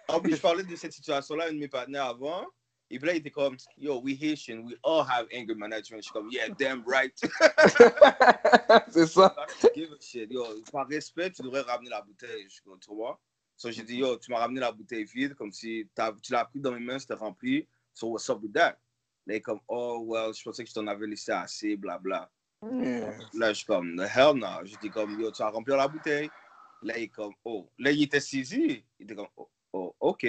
En 0.08 0.20
plus, 0.20 0.36
je 0.36 0.40
parlais 0.40 0.62
de 0.62 0.76
cette 0.76 0.92
situation-là 0.92 1.46
un 1.48 1.52
de 1.52 1.58
mes 1.58 1.68
partenaires 1.68 2.06
avant. 2.06 2.46
Et 2.90 2.98
puis 2.98 3.06
là, 3.06 3.14
il 3.14 3.18
était 3.18 3.30
comme, 3.30 3.56
yo, 3.78 4.00
we 4.02 4.14
Haitian, 4.20 4.58
we 4.66 4.76
all 4.84 5.00
have 5.08 5.26
anger 5.34 5.54
management. 5.54 5.98
Je 5.98 6.02
suis 6.02 6.12
comme, 6.12 6.30
yeah, 6.30 6.48
damn 6.58 6.84
right. 6.86 7.14
c'est 8.90 9.06
ça. 9.06 9.34
Give 9.74 9.92
a 9.92 9.96
shit. 10.00 10.30
Yo, 10.30 10.44
par 10.70 10.86
respect, 10.88 11.30
tu 11.30 11.42
devrais 11.42 11.62
ramener 11.62 11.88
la 11.90 12.02
bouteille. 12.02 12.44
Je 12.44 12.54
suis 12.54 12.62
comme, 12.62 12.78
tu 12.80 12.90
vois. 12.94 13.18
So, 13.56 13.70
j'ai 13.70 13.82
dit, 13.82 13.98
yo, 13.98 14.18
tu 14.18 14.30
m'as 14.30 14.38
ramené 14.40 14.60
la 14.60 14.72
bouteille 14.72 15.04
vide, 15.04 15.34
comme 15.34 15.52
si 15.52 15.88
tu 16.22 16.32
l'as 16.32 16.44
pris 16.44 16.60
dans 16.60 16.72
mes 16.72 16.80
mains, 16.80 16.98
c'était 16.98 17.14
rempli. 17.14 17.66
So, 17.94 18.08
what's 18.08 18.28
up 18.30 18.40
with 18.42 18.52
that? 18.54 18.78
Là, 19.26 19.34
il 19.34 19.37
est 19.37 19.40
comme, 19.40 19.61
oh, 19.68 20.00
well, 20.06 20.32
je 20.34 20.42
pensais 20.42 20.64
que 20.64 20.68
je 20.70 20.75
t'en 20.75 20.87
avais 20.87 21.06
laissé 21.06 21.30
assez, 21.32 21.76
blabla. 21.76 22.30
Là, 23.34 23.52
je 23.52 23.58
suis 23.58 23.66
comme, 23.66 23.96
the 23.96 24.08
hell 24.08 24.34
no. 24.34 24.64
Je 24.64 24.76
dis 24.76 24.90
comme, 24.90 25.18
yo, 25.20 25.30
tu 25.30 25.42
as 25.42 25.49
rempli 25.49 25.75
la 25.76 25.87
bouteille. 25.88 26.30
Là, 26.82 26.99
il 26.99 27.11
comme, 27.11 27.34
oh. 27.44 27.68
Là, 27.78 27.90
il 27.92 28.02
était 28.02 28.20
saisi. 28.20 28.84
Il 28.99 29.04
était 29.04 29.14
comme, 29.14 29.28
oh, 29.37 29.49
oh, 29.72 29.94
ok. 30.00 30.26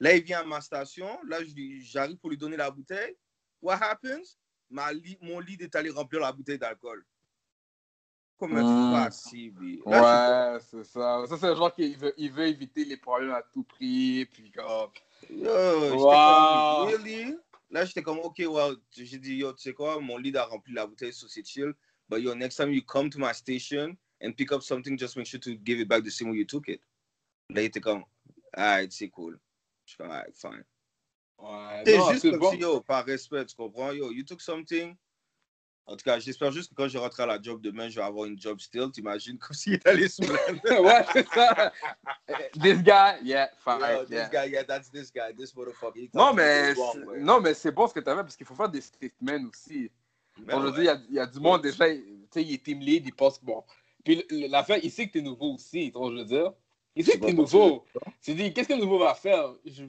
Là, 0.00 0.14
il 0.14 0.22
vient 0.22 0.40
à 0.40 0.44
ma 0.44 0.60
station. 0.60 1.18
Là, 1.26 1.38
j'arrive 1.80 2.16
pour 2.18 2.30
lui 2.30 2.36
donner 2.36 2.56
la 2.56 2.70
bouteille. 2.70 3.16
What 3.62 3.78
happens? 3.80 4.36
Ma 4.70 4.92
li- 4.92 5.18
mon 5.22 5.40
lead 5.40 5.62
est 5.62 5.74
allé 5.74 5.90
remplir 5.90 6.20
la 6.20 6.30
bouteille 6.32 6.58
d'alcool. 6.58 7.04
Comme 8.38 8.56
un 8.56 8.62
Mm. 8.62 8.90
facile. 8.92 9.82
Là, 9.86 10.54
Ouais, 10.54 10.60
c'est 10.60 10.84
ça. 10.84 11.24
Ça, 11.26 11.36
c'est 11.38 11.48
le 11.48 11.56
genre 11.56 11.72
qui 11.74 11.94
veut, 11.94 12.14
il 12.18 12.30
veut 12.30 12.46
éviter 12.46 12.84
les 12.84 12.96
problèmes 12.98 13.32
à 13.32 13.42
tout 13.42 13.64
prix. 13.64 14.26
Puis 14.26 14.52
comme. 14.52 14.90
J'étais 15.22 15.96
Wow. 15.96 16.24
comme, 16.24 16.86
really? 16.88 17.36
Là, 17.70 17.84
j'étais 17.84 18.02
comme, 18.02 18.18
ok, 18.18 18.42
well, 18.48 18.76
j'ai 18.92 19.18
dit, 19.18 19.36
yo, 19.36 19.52
tu 19.52 19.62
sais 19.62 19.74
quoi, 19.74 20.00
mon 20.00 20.16
lead 20.16 20.36
a 20.36 20.44
rempli 20.44 20.72
la 20.72 20.86
bouteille, 20.86 21.12
so 21.12 21.28
c'est 21.28 21.44
chill. 21.46 21.72
But 22.08 22.22
yo, 22.22 22.34
next 22.34 22.56
time 22.56 22.72
you 22.72 22.82
come 22.82 23.10
to 23.10 23.18
my 23.18 23.32
station 23.32 23.96
and 24.22 24.32
pick 24.32 24.52
up 24.52 24.62
something, 24.62 24.96
just 24.96 25.16
make 25.16 25.26
sure 25.26 25.40
to 25.40 25.54
give 25.56 25.78
it 25.78 25.88
back 25.88 26.02
the 26.02 26.10
same 26.10 26.30
way 26.30 26.38
you 26.38 26.46
took 26.46 26.68
it. 26.68 26.80
Là, 27.50 27.62
il 27.62 27.66
était 27.66 27.80
comme, 27.80 28.04
alright, 28.54 28.90
c'est 28.92 29.10
cool. 29.10 29.38
Je 29.84 29.90
suis 29.92 29.98
comme, 29.98 30.10
alright, 30.10 30.34
fine. 30.34 30.64
Ouais, 31.38 31.82
C'est 31.84 32.12
juste 32.14 32.30
comme 32.30 32.40
bon. 32.40 32.50
si, 32.50 32.58
yo, 32.58 32.80
par 32.80 33.04
respect, 33.04 33.44
tu 33.46 33.54
comprends? 33.54 33.92
Yo, 33.92 34.10
you 34.10 34.24
took 34.24 34.40
something, 34.40 34.96
En 35.88 35.96
tout 35.96 36.04
cas, 36.04 36.18
j'espère 36.18 36.52
juste 36.52 36.68
que 36.70 36.74
quand 36.74 36.86
je 36.86 36.98
rentre 36.98 37.18
à 37.20 37.24
la 37.26 37.40
job 37.40 37.62
demain, 37.62 37.88
je 37.88 37.96
vais 37.98 38.04
avoir 38.04 38.26
une 38.26 38.38
job 38.38 38.60
still. 38.60 38.90
T'imagines 38.92 39.38
comme 39.38 39.54
s'il 39.56 39.72
est 39.74 39.86
allé 39.86 40.06
sous 40.06 40.20
la... 40.22 40.80
ouais, 40.82 41.04
c'est 41.14 41.26
ça. 41.30 41.72
This 42.60 42.82
guy, 42.82 43.24
yeah, 43.24 43.48
fine, 43.64 43.80
Yo, 43.80 44.04
this 44.04 44.10
yeah. 44.10 44.28
guy, 44.28 44.50
yeah, 44.52 44.64
that's 44.64 44.90
this 44.90 45.10
guy, 45.10 45.32
this 45.34 45.54
motherfucker. 45.54 45.96
He 45.96 46.10
Non, 46.12 46.34
mais 46.34 46.74
wrong, 46.74 46.92
c'est- 46.92 47.04
ouais. 47.06 47.20
non, 47.20 47.40
mais 47.40 47.54
c'est 47.54 47.72
bon 47.72 47.86
ce 47.88 47.94
que 47.94 48.00
tu 48.00 48.08
as 48.10 48.16
fait 48.16 48.22
parce 48.22 48.36
qu'il 48.36 48.46
faut 48.46 48.54
faire 48.54 48.68
des 48.68 48.82
statements 48.82 49.48
aussi. 49.50 49.90
Je 50.36 50.42
veux 50.44 50.70
ouais. 50.70 50.74
il 50.78 50.84
y 50.84 50.88
a- 50.88 51.00
il 51.08 51.14
y, 51.14 51.18
a 51.20 51.26
du 51.26 51.40
monde 51.40 51.62
déjà, 51.62 51.88
tu 51.88 52.04
sais, 52.30 52.42
il 52.42 52.52
est 52.54 52.62
team 52.62 52.80
lead, 52.80 53.06
il 53.06 53.14
pense 53.14 53.38
que 53.38 53.46
bon. 53.46 53.64
Puis 54.04 54.24
l'affaire, 54.30 54.78
il 54.82 54.90
sait 54.90 55.06
que 55.06 55.12
t'es 55.14 55.22
nouveau 55.22 55.54
aussi, 55.54 55.90
tu 55.90 55.98
vois, 55.98 56.10
je 56.12 56.16
veux 56.18 56.24
dire? 56.24 56.52
Il 56.94 57.04
sait 57.04 57.12
que 57.18 57.24
t'es 57.24 57.32
pas 57.32 57.32
nouveau. 57.32 57.84
Tu 58.22 58.34
dit, 58.34 58.52
qu'est-ce 58.52 58.68
que 58.68 58.74
le 58.74 58.80
nouveau 58.80 58.98
va 58.98 59.14
faire? 59.14 59.54
Je- 59.64 59.84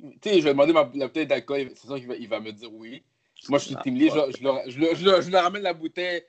Tu 0.00 0.18
sais, 0.24 0.40
je 0.40 0.44
vais 0.44 0.50
demander 0.54 0.72
ma, 0.72 0.90
la 0.94 1.06
bouteille 1.08 1.26
d'alcool, 1.26 1.70
c'est 1.76 1.86
sûr 1.86 1.96
qu'il 1.96 2.08
va, 2.08 2.16
il 2.16 2.26
va 2.28 2.40
me 2.40 2.50
dire 2.52 2.72
oui. 2.72 3.04
Moi, 3.48 3.58
je 3.58 3.64
suis 3.66 3.76
team 3.76 3.94
lead, 3.94 4.12
je, 4.12 4.70
je, 4.70 5.30
leur 5.30 5.42
ramène 5.42 5.62
la 5.62 5.74
bouteille, 5.74 6.22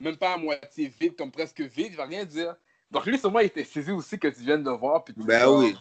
même 0.00 0.16
pas 0.16 0.34
à 0.34 0.36
moitié 0.36 0.92
vide, 1.00 1.16
comme 1.16 1.30
presque 1.30 1.60
vide, 1.60 1.88
il 1.90 1.96
va 1.96 2.06
rien 2.06 2.24
dire. 2.24 2.54
Donc 2.90 3.06
lui, 3.06 3.18
sûrement, 3.18 3.40
il 3.40 3.46
était 3.46 3.64
saisi 3.64 3.90
aussi 3.90 4.18
que 4.18 4.28
tu 4.28 4.42
viennes 4.42 4.62
de 4.62 4.70
voir. 4.70 5.02
Puis 5.04 5.14
Ben 5.16 5.48
oui. 5.48 5.74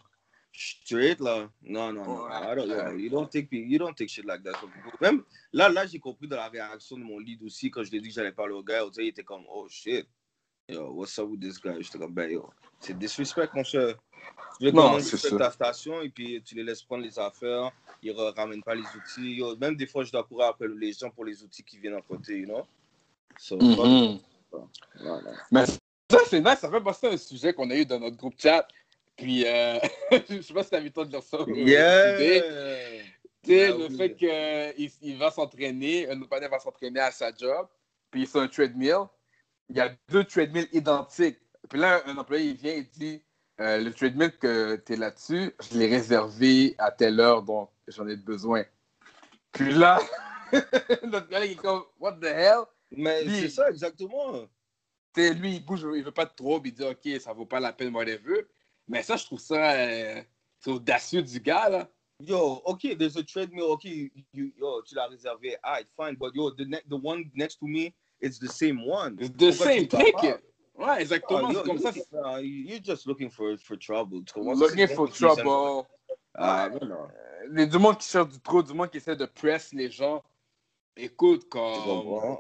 Straight 0.55 1.19
là. 1.19 1.49
Non, 1.63 1.91
non, 1.91 2.05
non. 2.05 2.27
I 2.29 2.55
don't, 2.55 2.67
yo, 2.67 2.95
you 2.95 3.09
don't 3.09 3.27
take 3.27 3.47
you 3.51 3.79
don't 3.79 3.95
take 3.95 4.07
shit 4.07 4.23
like 4.23 4.43
that. 4.43 4.53
Même 5.01 5.23
là, 5.51 5.67
là, 5.67 5.87
j'ai 5.87 5.97
compris 5.97 6.27
dans 6.27 6.35
la 6.35 6.47
réaction 6.47 6.95
de 6.95 7.03
mon 7.03 7.17
lead 7.17 7.41
aussi 7.41 7.71
quand 7.71 7.83
je 7.83 7.89
lui 7.89 7.97
ai 7.97 8.01
dit 8.01 8.09
que 8.09 8.13
j'allais 8.13 8.31
parler 8.31 8.53
au 8.53 8.63
gars. 8.63 8.83
Il 8.97 9.07
était 9.07 9.23
comme, 9.23 9.43
oh 9.49 9.67
shit. 9.67 10.07
Yo, 10.69 10.91
what's 10.91 11.17
up 11.17 11.27
with 11.27 11.41
this 11.41 11.59
guy? 11.59 11.81
J'étais 11.81 11.97
comme, 11.97 12.13
ben 12.13 12.29
yo, 12.31 12.49
c'est 12.79 12.97
disrespect, 12.97 13.49
mon 13.55 13.63
cher. 13.63 13.95
Tu 14.59 14.65
veux 14.65 14.71
Non, 14.71 14.99
c'est 14.99 15.37
ta 15.37 15.51
station 15.51 16.01
et 16.01 16.09
puis 16.09 16.41
tu 16.43 16.55
les 16.55 16.63
laisses 16.63 16.81
prendre 16.83 17.03
les 17.03 17.17
affaires. 17.17 17.71
Ils 18.01 18.13
ne 18.13 18.21
ramènent 18.31 18.63
pas 18.63 18.75
les 18.75 18.83
outils. 18.95 19.35
Yo, 19.35 19.55
même 19.57 19.75
des 19.75 19.87
fois, 19.87 20.03
je 20.03 20.11
dois 20.11 20.23
courir 20.23 20.47
après 20.47 20.67
les 20.67 20.93
gens 20.93 21.09
pour 21.09 21.25
les 21.25 21.41
outils 21.43 21.63
qui 21.63 21.79
viennent 21.79 21.95
à 21.95 22.01
côté, 22.01 22.39
you 22.39 22.45
know? 22.45 22.65
So, 23.37 23.57
Mhm. 23.57 24.19
voilà. 24.99 25.31
Mais 25.51 25.65
ça, 25.65 26.19
c'est 26.29 26.39
nice, 26.39 26.59
ça 26.59 26.69
fait 26.69 26.81
passer 26.81 27.07
un 27.07 27.17
sujet 27.17 27.53
qu'on 27.53 27.69
a 27.71 27.75
eu 27.75 27.85
dans 27.85 27.99
notre 27.99 28.17
groupe 28.17 28.35
chat. 28.37 28.67
Puis, 29.15 29.43
euh, 29.45 29.79
je 30.29 30.41
sais 30.41 30.53
pas 30.53 30.63
si 30.63 30.69
t'as 30.69 30.79
vu 30.79 30.85
le 30.85 30.91
temps 30.91 31.05
de 31.05 31.11
lire 31.11 31.23
ça. 31.23 31.37
Yeah! 31.47 33.03
Tu 33.43 33.49
Ben 33.49 33.77
le 33.77 33.87
oui. 33.87 33.97
fait 33.97 34.15
qu'il 34.15 34.91
il 35.01 35.17
va 35.17 35.29
s'entraîner, 35.29 36.09
un 36.09 36.19
partenaire 36.21 36.49
va 36.49 36.59
s'entraîner 36.59 37.01
à 37.01 37.11
sa 37.11 37.33
job, 37.35 37.67
puis 38.09 38.25
c'est 38.25 38.39
un 38.39 38.47
treadmill. 38.47 39.05
Il 39.69 39.77
y 39.77 39.81
a 39.81 39.93
deux 40.09 40.23
treadmills 40.23 40.69
identiques. 40.71 41.39
Puis 41.69 41.79
là, 41.79 42.01
un 42.05 42.17
employé, 42.17 42.51
il 42.51 42.55
vient 42.55 42.73
et 42.73 42.83
dit 42.83 43.21
euh, 43.63 43.79
Le 43.79 43.93
treadmill 43.93 44.31
que 44.37 44.75
tu 44.75 44.93
es 44.93 44.95
là-dessus, 44.95 45.51
je 45.59 45.77
l'ai 45.77 45.87
réservé 45.87 46.75
à 46.77 46.91
telle 46.91 47.19
heure, 47.19 47.41
donc 47.41 47.69
j'en 47.87 48.07
ai 48.07 48.15
besoin. 48.15 48.63
Puis 49.51 49.71
là, 49.71 49.99
notre 51.03 51.29
collègue 51.29 51.51
est 51.51 51.55
comme 51.55 51.83
What 51.99 52.17
the 52.21 52.25
hell? 52.25 52.63
Mais 52.91 53.23
c'est 53.27 53.49
ça, 53.49 53.69
exactement. 53.69 54.47
Lui, 55.15 55.55
il 55.55 55.65
bouge, 55.65 55.85
il 55.95 56.03
veut 56.03 56.11
pas 56.11 56.25
trop, 56.25 56.59
puis 56.59 56.71
il 56.71 56.73
dit 56.73 56.83
Ok, 56.83 57.21
ça 57.21 57.33
vaut 57.33 57.45
pas 57.45 57.59
la 57.59 57.73
peine, 57.73 57.95
whatever. 57.95 58.45
Mais 58.87 59.01
ça, 59.01 59.15
je 59.15 59.25
trouve 59.25 59.39
ça 59.39 59.71
euh, 59.73 60.21
c'est 60.59 60.71
audacieux 60.71 61.21
du 61.21 61.39
gars, 61.39 61.69
là. 61.69 61.89
Yo, 62.19 62.61
okay, 62.65 62.95
there's 62.95 63.17
a 63.17 63.23
treadmill. 63.23 63.77
You, 63.83 64.09
yo, 64.33 64.81
tu 64.83 64.95
l'as 64.95 65.07
réservé. 65.07 65.57
Alright, 65.63 65.87
fine. 65.97 66.15
But 66.15 66.35
yo, 66.35 66.51
the, 66.51 66.65
the 66.87 66.95
one 66.95 67.29
next 67.33 67.57
to 67.59 67.67
me, 67.67 67.93
it's 68.21 68.39
the 68.39 68.47
same 68.47 68.85
one. 68.85 69.17
It's 69.19 69.29
the 69.29 69.51
Pourquoi 69.51 69.65
same, 69.65 69.87
take 69.87 70.23
it. 70.23 70.41
Ouais, 70.75 71.01
exactement. 71.01 71.51
Yo, 71.51 71.59
c'est 71.59 71.67
comme 71.67 71.79
ça. 71.79 72.41
uh, 72.41 72.43
you're 72.43 72.83
just 72.83 73.05
looking 73.05 73.29
for, 73.29 73.57
for 73.57 73.77
trouble. 73.77 74.23
Ça, 74.27 74.39
Looking 74.39 74.87
for 74.87 75.09
trouble. 75.09 75.85
Ah, 76.35 76.69
mais 76.71 76.87
non. 76.87 77.07
Les, 77.49 77.67
du 77.67 77.77
monde 77.77 77.97
qui 77.97 78.07
cherche 78.09 78.29
du 78.29 78.39
trop, 78.39 78.63
du 78.63 78.73
monde 78.73 78.89
qui 78.89 78.97
essaie 78.97 79.15
de 79.15 79.25
press 79.25 79.71
les 79.73 79.89
gens. 79.91 80.23
Écoute, 80.95 81.47
comme. 81.49 81.67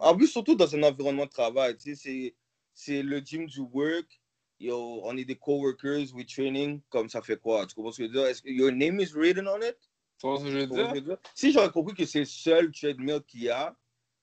En 0.01 0.15
plus, 0.15 0.27
surtout 0.27 0.55
dans 0.55 0.73
un 0.75 0.83
environnement 0.83 1.25
de 1.25 1.29
travail, 1.29 1.77
tu 1.77 1.95
sais, 1.95 2.35
c'est- 2.73 3.03
le 3.03 3.19
gym 3.19 3.45
du 3.45 3.59
work. 3.59 4.19
Yo, 4.59 5.01
on 5.03 5.17
est 5.17 5.25
des 5.25 5.35
coworkers, 5.35 6.13
we 6.13 6.25
training. 6.25 6.81
Comme 6.89 7.09
ça 7.09 7.21
fait 7.21 7.37
quoi? 7.37 7.65
Tu 7.65 7.75
comprends 7.75 7.91
ce 7.91 7.97
que 7.97 8.03
je 8.03 8.07
veux 8.07 8.13
dire? 8.13 8.27
Est-ce 8.27 8.41
que 8.41 8.49
your 8.49 8.71
name 8.71 8.99
is 8.99 9.11
written 9.13 9.47
on 9.47 9.57
it? 9.61 9.77
Tu 10.17 10.21
comprends 10.21 10.39
ce 10.39 10.45
que 10.45 10.51
je 10.51 10.57
veux 10.59 11.01
dire? 11.01 11.17
Si 11.35 11.51
j'aurais 11.51 11.71
compris 11.71 11.95
que 11.95 12.05
c'est 12.05 12.19
le 12.19 12.25
seul 12.25 12.71
treadmill 12.71 13.21
qu'il 13.27 13.43
y 13.43 13.49
a, 13.49 13.75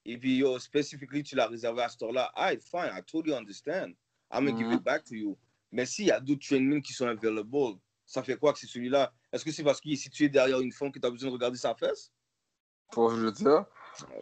et 0.05 0.17
puis 0.19 0.37
yo, 0.39 0.59
specifically 0.59 1.23
tu 1.23 1.37
l'as 1.37 1.47
réservé 1.47 1.83
à 1.83 1.89
ce 1.89 1.95
store-là, 1.95 2.31
alright, 2.35 2.63
fine, 2.63 2.91
I 2.93 3.03
totally 3.03 3.35
understand. 3.35 3.93
I'm 4.33 4.45
gonna 4.47 4.57
give 4.57 4.69
Mhm. 4.69 4.75
it 4.77 4.83
back 4.83 5.05
to 5.05 5.15
you. 5.15 5.37
Mais 5.73 5.87
s'il 5.87 6.07
y 6.07 6.11
a 6.11 6.21
d'autres 6.21 6.47
treadmills 6.47 6.83
qui 6.83 6.93
sont 6.93 7.07
available, 7.07 7.79
ça 8.07 8.23
fait 8.23 8.37
quoi 8.37 8.53
que 8.53 8.59
c'est 8.59 8.67
celui-là? 8.67 9.13
Est-ce 9.33 9.45
que 9.45 9.53
c'est 9.53 9.63
parce 9.63 9.81
qu'il 9.81 9.93
est 9.93 9.97
situé 9.97 10.29
derrière 10.29 10.61
une 10.61 10.73
femme 10.73 10.91
que 10.91 10.99
tu 10.99 11.07
as 11.07 11.11
besoin 11.11 11.29
de 11.31 11.35
regarder 11.35 11.57
sa 11.59 11.75
fesse? 11.75 12.11
Que 12.93 13.01
je 13.11 13.15
veux 13.17 13.33
dire? 13.33 13.65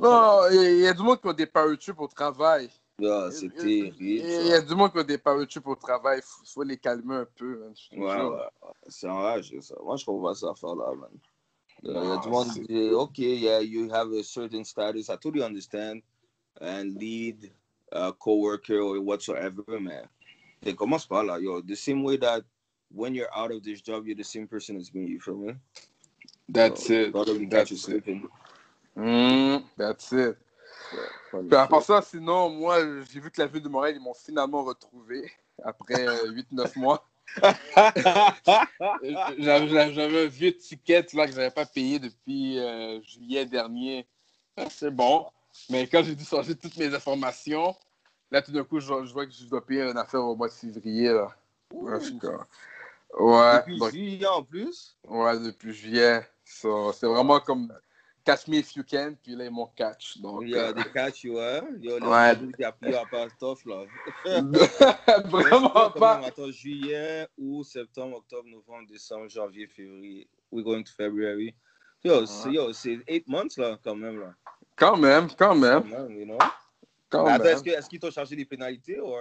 Non, 0.01 0.41
il 0.51 0.57
y, 0.57 0.85
a- 0.87 0.91
il 0.91 0.97
du 0.97 1.03
monde 1.03 1.21
qui 1.21 1.27
ont 1.29 1.33
des 1.33 1.47
parachutes 1.47 1.95
au 1.99 2.07
travail. 2.09 2.69
Yeah, 2.99 3.31
c'est 3.31 3.47
Il 3.47 3.53
terrible. 3.53 3.97
il 4.01 4.47
y 4.49 4.53
a 4.53 4.61
du 4.61 4.75
monde 4.75 4.91
qui 4.93 4.99
ont 4.99 5.05
des 5.05 5.19
parachutes 5.19 5.67
au 5.67 5.75
travail. 5.77 6.21
Faut, 6.23 6.45
faut 6.45 6.63
les 6.65 6.77
calmer 6.77 7.15
un 7.17 7.27
peu. 7.37 7.61
man, 7.61 7.73
te 7.75 7.95
Ouais, 7.95 8.23
ouais. 8.37 8.71
C'est 8.89 9.09
enragé, 9.09 9.61
ça. 9.61 9.77
Moi, 9.83 9.97
je 9.97 10.05
comprends 10.05 10.29
pas 10.31 10.35
cette 10.35 10.49
affaire-là, 10.49 10.95
man. 10.97 11.11
Il 11.83 11.93
y 11.93 11.97
a 11.97 12.01
Non, 12.01 12.21
du 12.21 12.29
monde 12.29 12.49
c'est- 12.49 12.61
qui 12.61 12.67
dit, 12.67 12.91
OK, 12.91 13.19
yeah, 13.19 13.61
you 13.61 13.89
have 13.93 14.13
a 14.13 14.23
certain 14.23 14.65
status. 14.65 15.09
I 15.09 15.17
totally 15.17 15.43
understand. 15.45 16.03
And 16.61 16.97
lead, 16.99 17.53
uh, 17.93 18.13
coworker 18.13 18.81
or 18.81 19.01
whatsoever, 19.01 19.63
man. 19.81 20.09
It 20.63 20.77
commence 20.77 21.07
par 21.07 21.23
là, 21.25 21.41
yo. 21.41 21.61
The 21.63 21.77
same 21.77 22.03
way 22.03 22.17
that 22.19 22.43
when 22.91 23.15
you're 23.15 23.33
out 23.33 23.53
of 23.53 23.63
this 23.63 23.81
job, 23.81 24.07
you're 24.07 24.17
the 24.17 24.25
same 24.25 24.49
person 24.49 24.77
as 24.77 24.93
me, 24.93 25.07
you 25.07 25.21
feel 25.21 25.37
me? 25.37 25.55
That's 26.49 26.87
So, 26.87 26.93
it. 26.95 27.13
That's 27.51 27.89
it. 27.89 28.05
Mm, 28.97 29.63
that's 29.77 30.13
it. 30.13 30.37
Puis 31.31 31.57
à 31.57 31.67
part 31.69 31.83
ça, 31.83 32.03
sinon, 32.03 32.51
moi, 32.51 32.81
j'ai 33.05 33.21
vu 33.21 33.31
que 33.31 33.41
la 33.41 33.47
ville 33.47 33.63
de 33.63 33.69
Montréal, 33.69 33.95
ils 33.97 34.03
m'ont 34.03 34.15
finalement 34.15 34.65
retrouvé 34.65 35.31
après 35.63 36.07
8-9 36.31 36.75
mois. 36.77 37.07
J'avais 39.39 40.03
un 40.03 40.27
vieux 40.27 40.57
ticket 40.57 41.07
là, 41.15 41.27
que 41.27 41.33
j'avais 41.33 41.51
pas 41.51 41.67
payé 41.67 41.99
depuis 41.99 42.59
euh, 42.59 43.01
juillet 43.03 43.47
dernier. 43.47 44.07
Ah, 44.57 44.67
C'est 44.71 44.91
bon. 44.91 45.27
Mais 45.71 45.87
quand 45.87 46.03
j'ai 46.03 46.15
dû 46.15 46.25
changer 46.25 46.55
toutes 46.55 46.77
mes 46.77 46.95
informations, 46.95 47.75
là, 48.31 48.43
tout 48.43 48.53
d'un 48.53 48.65
coup, 48.65 48.81
je, 48.81 48.87
je 48.87 49.13
vois 49.13 49.27
que 49.27 49.33
je 49.33 49.45
dois 49.45 49.65
payer 49.65 49.83
une 49.83 49.99
affaire 49.99 50.25
au 50.25 50.37
mois 50.37 50.49
de 50.49 50.53
février. 50.53 51.09
Là. 51.09 51.35
Ouais, 51.73 52.01
je 52.01 52.11
Depuis 53.57 53.79
donc, 53.79 53.91
juillet 53.91 54.27
en 54.27 54.43
plus? 54.43 54.97
ouais, 55.09 55.39
depuis 55.39 55.73
juillet. 55.73 56.27
So, 56.45 56.93
c'est 56.93 57.07
vraiment 57.07 57.41
comme 57.41 57.73
catch 58.29 58.47
me 58.47 58.59
if 58.59 58.77
you 58.77 58.85
can, 58.85 59.15
puis 59.23 59.35
là, 59.35 59.45
ils 59.47 59.51
m'ont 59.51 59.71
catch. 59.75 60.19
Donc, 60.19 60.43
Il 60.43 60.51
y 60.51 60.59
a 60.59 60.73
des 60.73 60.85
catch, 60.85 61.25
you, 61.25 61.39
hein? 61.39 61.63
Yo, 61.81 61.95
Ouais. 61.99 62.09
ouais. 62.09 62.53
qui 62.57 62.65
a 62.65 63.01
à 63.01 63.07
part 63.07 63.29
tough, 63.39 63.65
là. 63.65 63.85
vraiment 65.25 65.91
pas. 65.91 66.17
même, 66.17 66.25
Attends, 66.25 66.51
juillet, 66.51 67.27
août, 67.39 67.65
septembre, 67.65 68.17
octobre, 68.19 68.49
novembre, 68.49 68.87
décembre, 68.89 69.29
janvier, 69.31 69.67
février. 69.67 70.29
We're 70.51 70.65
going 70.65 70.83
to 70.85 70.93
February. 70.95 71.55
Yo, 72.05 72.27
c'est, 72.27 72.53
yo, 72.53 72.73
c'est 72.73 72.99
eight 73.07 73.27
months, 73.27 73.57
là, 73.57 73.79
quand 73.83 73.97
même, 73.97 74.21
là. 74.21 74.35
Quand 74.77 74.97
même, 74.97 75.29
quand 75.31 75.49
Quand 75.49 75.55
même, 75.57 75.89
même, 75.89 76.11
you 76.13 76.25
know? 76.27 76.39
quand 77.09 77.27
attends, 77.27 77.43
même. 77.45 77.53
est-ce, 77.55 77.63
que, 77.65 77.71
est-ce 77.71 77.89
qu'ils 77.89 77.99
t'ont 77.99 78.11
chargé 78.11 78.37
des 78.37 78.45
pénalités, 78.45 79.01
ou... 79.01 79.13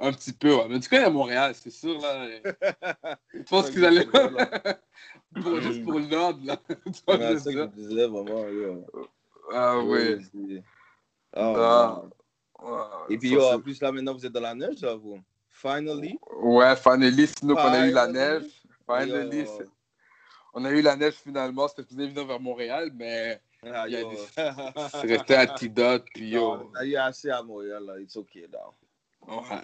Un 0.00 0.12
petit 0.12 0.32
peu, 0.32 0.54
ouais. 0.54 0.68
Mais 0.68 0.78
tu 0.80 0.88
connais 0.88 1.10
Montréal, 1.10 1.54
c'est 1.54 1.70
sûr, 1.70 2.00
là. 2.00 2.28
Je 3.34 3.42
pense 3.42 3.70
qu'ils 3.70 3.84
allaient. 3.84 4.06
pour, 5.34 5.60
juste 5.60 5.82
pour 5.84 5.98
l'ordre, 5.98 6.40
là. 6.44 6.56
C'est 7.38 7.38
ça 7.38 7.66
disais, 7.66 8.06
vraiment, 8.06 8.48
yo. 8.48 8.86
Ah 9.52 9.78
oui. 9.78 10.20
Oh, 11.36 11.52
man. 11.52 12.10
Ouais, 12.60 12.78
Et 13.10 13.18
puis, 13.18 13.30
c'est- 13.30 13.52
en 13.54 13.60
plus, 13.60 13.80
là, 13.80 13.92
maintenant, 13.92 14.14
vous 14.14 14.24
êtes 14.24 14.32
dans 14.32 14.40
la 14.40 14.54
neige, 14.54 14.80
là, 14.82 14.94
vous. 14.94 15.18
Finally. 15.48 16.18
Ouais, 16.40 16.76
finally, 16.76 17.26
sinon 17.26 17.56
qu'on 17.56 17.72
a 17.72 17.86
eu 17.86 17.90
la 17.90 18.06
neige. 18.06 18.44
Finally, 18.86 19.40
Yo. 19.40 19.62
on 20.54 20.64
a 20.64 20.70
eu 20.70 20.80
la 20.80 20.94
neige 20.96 21.14
finalement. 21.14 21.66
C'était 21.68 21.82
plus 21.82 22.00
évident 22.02 22.24
vers 22.24 22.40
Montréal, 22.40 22.90
mais 22.94 23.40
Ah, 23.64 23.88
Il 23.88 23.94
y 23.94 23.96
a 23.96 24.00
yo. 24.02 24.12
c'est 24.34 25.00
resté 25.00 25.34
à 25.34 25.46
Tidot. 25.48 25.98
Puis 26.14 26.30
yo. 26.30 26.52
On 26.72 26.74
a 26.76 26.84
eu 26.84 26.94
assez 26.96 27.28
à 27.30 27.42
Montréal, 27.42 27.84
là. 27.84 27.98
It's 28.00 28.16
okay, 28.16 28.46
now. 28.52 28.72
Ouais. 29.26 29.58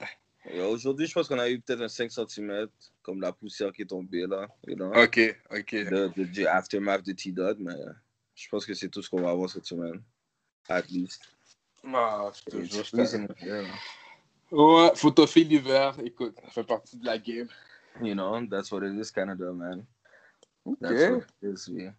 Aujourd'hui, 0.52 1.06
je 1.06 1.14
pense 1.14 1.26
qu'on 1.28 1.38
a 1.38 1.48
eu 1.48 1.58
peut-être 1.60 1.80
un 1.80 1.88
5 1.88 2.10
cm, 2.10 2.68
comme 3.02 3.20
la 3.20 3.32
poussière 3.32 3.72
qui 3.72 3.82
est 3.82 3.86
tombée 3.86 4.26
là, 4.26 4.46
you 4.66 4.76
know, 4.76 4.92
Ok, 4.94 5.18
ok. 5.50 5.74
de, 5.74 6.24
du 6.24 6.46
aftermath 6.46 7.02
de 7.04 7.12
T-Dot, 7.12 7.56
mais 7.60 7.74
je 8.34 8.48
pense 8.50 8.66
que 8.66 8.74
c'est 8.74 8.88
tout 8.88 9.00
ce 9.00 9.08
qu'on 9.08 9.22
va 9.22 9.30
avoir 9.30 9.48
cette 9.48 9.64
semaine, 9.64 10.02
at 10.68 10.82
least. 10.90 11.22
Ah, 11.86 12.30
je 12.34 12.50
te 12.50 12.62
jure, 12.62 13.68
Ouais, 14.50 14.90
photophile 14.94 15.48
l'hiver. 15.48 15.96
Écoute, 16.04 16.36
ça 16.44 16.50
fait 16.50 16.64
partie 16.64 16.96
de 16.96 17.06
la 17.06 17.18
game. 17.18 17.48
You 18.02 18.14
know, 18.14 18.46
that's 18.46 18.70
what 18.70 18.86
it 18.86 18.92
is, 18.94 19.10
Canada, 19.10 19.52
man. 19.52 19.84
Ok. 20.64 20.76
That's 20.80 21.10
what 21.10 21.24
it 21.42 21.58
is, 21.58 21.72
yeah. 21.72 21.94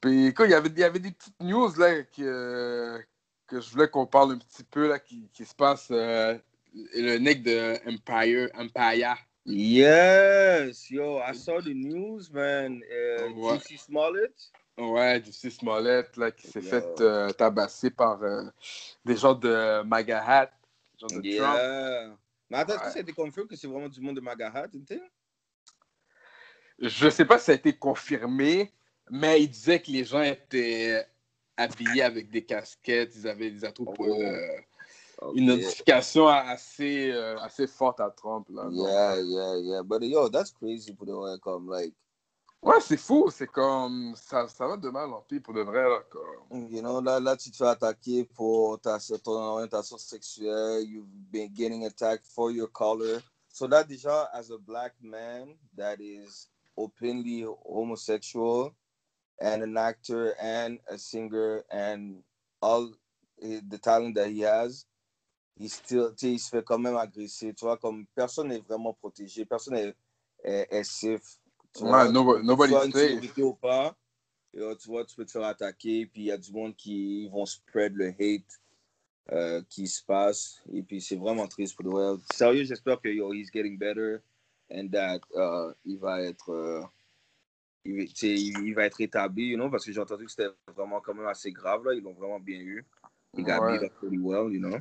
Puis 0.00 0.26
écoute, 0.26 0.46
il 0.46 0.52
y 0.52 0.54
avait, 0.54 0.68
il 0.68 0.78
y 0.78 0.84
avait 0.84 1.00
des 1.00 1.10
petites 1.10 1.40
news 1.40 1.68
là 1.76 2.04
que, 2.04 3.00
que 3.48 3.60
je 3.60 3.70
voulais 3.70 3.88
qu'on 3.88 4.06
parle 4.06 4.32
un 4.34 4.38
petit 4.38 4.62
peu 4.62 4.88
là, 4.88 4.98
qui, 5.00 5.28
qui 5.32 5.44
se 5.44 5.54
passe. 5.54 5.88
euh, 5.90 6.38
le 6.74 7.18
neck 7.18 7.42
de 7.42 7.76
Empire, 7.88 8.48
Empire. 8.54 9.16
Yes, 9.46 10.90
yo, 10.90 11.18
I 11.20 11.32
saw 11.34 11.60
the 11.60 11.74
news, 11.74 12.30
man. 12.32 12.82
Uh, 12.82 13.32
Ouais. 13.34 13.58
JC 13.58 13.78
Smollett, 13.78 14.32
Ouais, 14.76 15.20
Jussie 15.24 15.50
Smollett, 15.50 16.16
là, 16.16 16.30
qui 16.30 16.46
s'est 16.46 16.60
fait 16.60 17.00
euh, 17.00 17.30
tabasser 17.30 17.90
par 17.90 18.22
euh, 18.22 18.44
des 19.04 19.16
gens 19.16 19.34
de 19.34 19.82
MAGA 19.82 20.22
Hat, 20.24 20.46
des 20.46 20.98
gens 21.00 21.06
de 21.08 21.12
Trump. 21.12 21.24
Yeah. 21.24 22.16
Mais 22.48 22.58
attends, 22.58 22.74
est-ce 22.74 22.80
que 22.80 22.86
Ouais. 22.86 22.92
ça 22.92 22.98
a 22.98 23.02
été 23.02 23.12
confirmé 23.12 23.48
que 23.48 23.56
c'est 23.56 23.66
vraiment 23.66 23.88
du 23.88 24.00
monde 24.00 24.16
de 24.16 24.20
Magahat, 24.20 24.68
tu 24.68 24.78
sais? 24.86 25.00
Je 26.78 27.08
sais 27.10 27.24
pas 27.24 27.38
si 27.38 27.46
ça 27.46 27.52
a 27.52 27.54
été 27.56 27.72
confirmé, 27.72 28.72
mais 29.10 29.42
il 29.42 29.48
disait 29.48 29.80
que 29.82 29.90
les 29.90 30.04
gens 30.04 30.22
étaient 30.22 31.04
habillés 31.56 32.02
avec 32.02 32.30
des 32.30 32.44
casquettes, 32.44 33.14
ils 33.16 33.26
avaient 33.26 33.50
des 33.50 33.64
atouts 33.64 33.84
pour 33.84 34.06
Oh. 34.08 34.22
Euh, 35.22 35.32
une 35.34 35.46
notification 35.46 36.28
assez, 36.28 37.10
euh, 37.10 37.38
assez 37.40 37.66
forte 37.66 38.00
à 38.00 38.10
Trump. 38.10 38.46
Là, 38.50 38.64
Donc, 38.64 38.72
Yeah, 38.74 39.20
yeah, 39.20 39.56
yeah. 39.56 39.82
But 39.82 40.02
yo, 40.02 40.28
that's 40.28 40.50
crazy 40.50 40.92
pour 40.92 41.06
de 41.06 41.12
vrai, 41.12 41.38
comme, 41.40 41.70
like, 41.70 41.94
Ouais, 42.60 42.80
c'est 42.80 42.96
fou, 42.96 43.30
c'est 43.30 43.46
comme 43.46 44.14
ça, 44.16 44.48
ça 44.48 44.66
va 44.66 44.76
de 44.76 44.90
mal 44.90 45.12
en 45.12 45.20
pire 45.20 45.40
pour 45.40 45.54
de 45.54 45.60
vrai. 45.60 45.84
Là, 45.84 46.02
comme... 46.10 46.66
you 46.68 46.80
know, 46.80 47.00
là, 47.00 47.20
là, 47.20 47.36
tu 47.36 47.52
te 47.52 47.56
fais 47.56 47.68
attaquer 47.68 48.24
pour 48.24 48.80
ta, 48.80 48.98
ton 49.22 49.30
orientation 49.30 49.96
sexuelle, 49.96 50.82
you've 50.82 51.06
been 51.30 51.54
getting 51.54 51.86
attacked 51.86 52.26
for 52.26 52.50
your 52.50 52.66
color. 52.66 53.22
So 53.48 53.68
that 53.68 53.88
déjà, 53.88 54.28
as 54.34 54.50
a 54.50 54.58
black 54.58 54.92
man 55.00 55.54
that 55.76 56.00
is 56.00 56.48
openly 56.76 57.46
homosexual 57.64 58.74
and 59.40 59.62
an 59.62 59.76
actor 59.76 60.34
and 60.40 60.80
a 60.88 60.98
singer 60.98 61.62
and 61.70 62.24
all 62.60 62.90
eh, 63.40 63.60
the 63.68 63.78
talent 63.78 64.16
that 64.16 64.30
he 64.30 64.40
has, 64.40 64.84
il, 65.58 65.68
still, 65.68 66.10
il 66.22 66.38
se 66.38 66.48
fait 66.50 66.64
quand 66.64 66.78
même 66.78 66.96
agresser. 66.96 67.52
Tu 67.54 67.64
vois, 67.64 67.76
comme 67.76 68.06
personne 68.14 68.48
n'est 68.48 68.60
vraiment 68.60 68.94
protégé, 68.94 69.44
personne 69.44 69.74
n'est 69.74 69.94
est, 70.44 70.66
est 70.70 70.84
safe. 70.84 71.38
Tu 71.74 71.82
Ouais, 71.82 71.90
vois, 71.90 72.08
nobody- 72.12 72.40
tu 72.40 72.46
nobody's 72.46 72.74
sois 72.74 72.86
une 72.86 72.92
safe. 72.92 73.00
célébrité 73.02 73.42
ou 73.42 73.54
pas, 73.54 73.96
et, 74.54 74.60
euh, 74.60 74.74
tu 74.74 74.88
vois, 74.88 75.04
tu 75.04 75.14
peux 75.16 75.24
te 75.24 75.30
faire 75.32 75.44
attaquer, 75.44 76.06
puis 76.06 76.22
il 76.22 76.26
y 76.26 76.32
a 76.32 76.38
du 76.38 76.52
monde 76.52 76.74
qui 76.74 77.28
vont 77.28 77.44
spread 77.46 77.94
le 77.94 78.08
hate 78.18 78.60
euh, 79.32 79.62
qui 79.68 79.86
se 79.86 80.02
passe, 80.02 80.62
et 80.72 80.82
puis 80.82 81.00
c'est 81.00 81.16
vraiment 81.16 81.46
triste 81.46 81.76
pour 81.76 81.84
le 81.84 81.90
world. 81.90 82.22
Sérieux, 82.32 82.64
j'espère 82.64 83.00
que 83.00 83.08
yo, 83.08 83.32
he's 83.34 83.50
getting 83.52 83.76
better, 83.76 84.20
and 84.70 84.88
that 84.90 85.20
uh, 85.34 85.74
il 85.84 85.98
va 85.98 86.22
être... 86.22 86.50
euh, 86.50 86.82
il, 87.84 88.02
il, 88.22 88.58
il 88.66 88.74
va 88.74 88.84
être 88.84 89.00
établi, 89.00 89.48
you 89.48 89.56
know, 89.56 89.70
parce 89.70 89.84
que 89.84 89.92
j'ai 89.92 90.00
entendu 90.00 90.24
que 90.24 90.30
c'était 90.30 90.48
vraiment 90.74 91.00
quand 91.00 91.14
même 91.14 91.26
assez 91.26 91.52
grave, 91.52 91.84
là. 91.84 91.94
Ils 91.94 92.02
l'ont 92.02 92.12
vraiment 92.14 92.40
bien 92.40 92.58
eu. 92.58 92.84
He 93.36 93.42
got 93.42 93.60
Ouais. 93.60 93.78
beat 93.78 93.82
up 93.82 93.94
pretty 93.94 94.18
well, 94.18 94.50
you 94.52 94.60
know. 94.60 94.78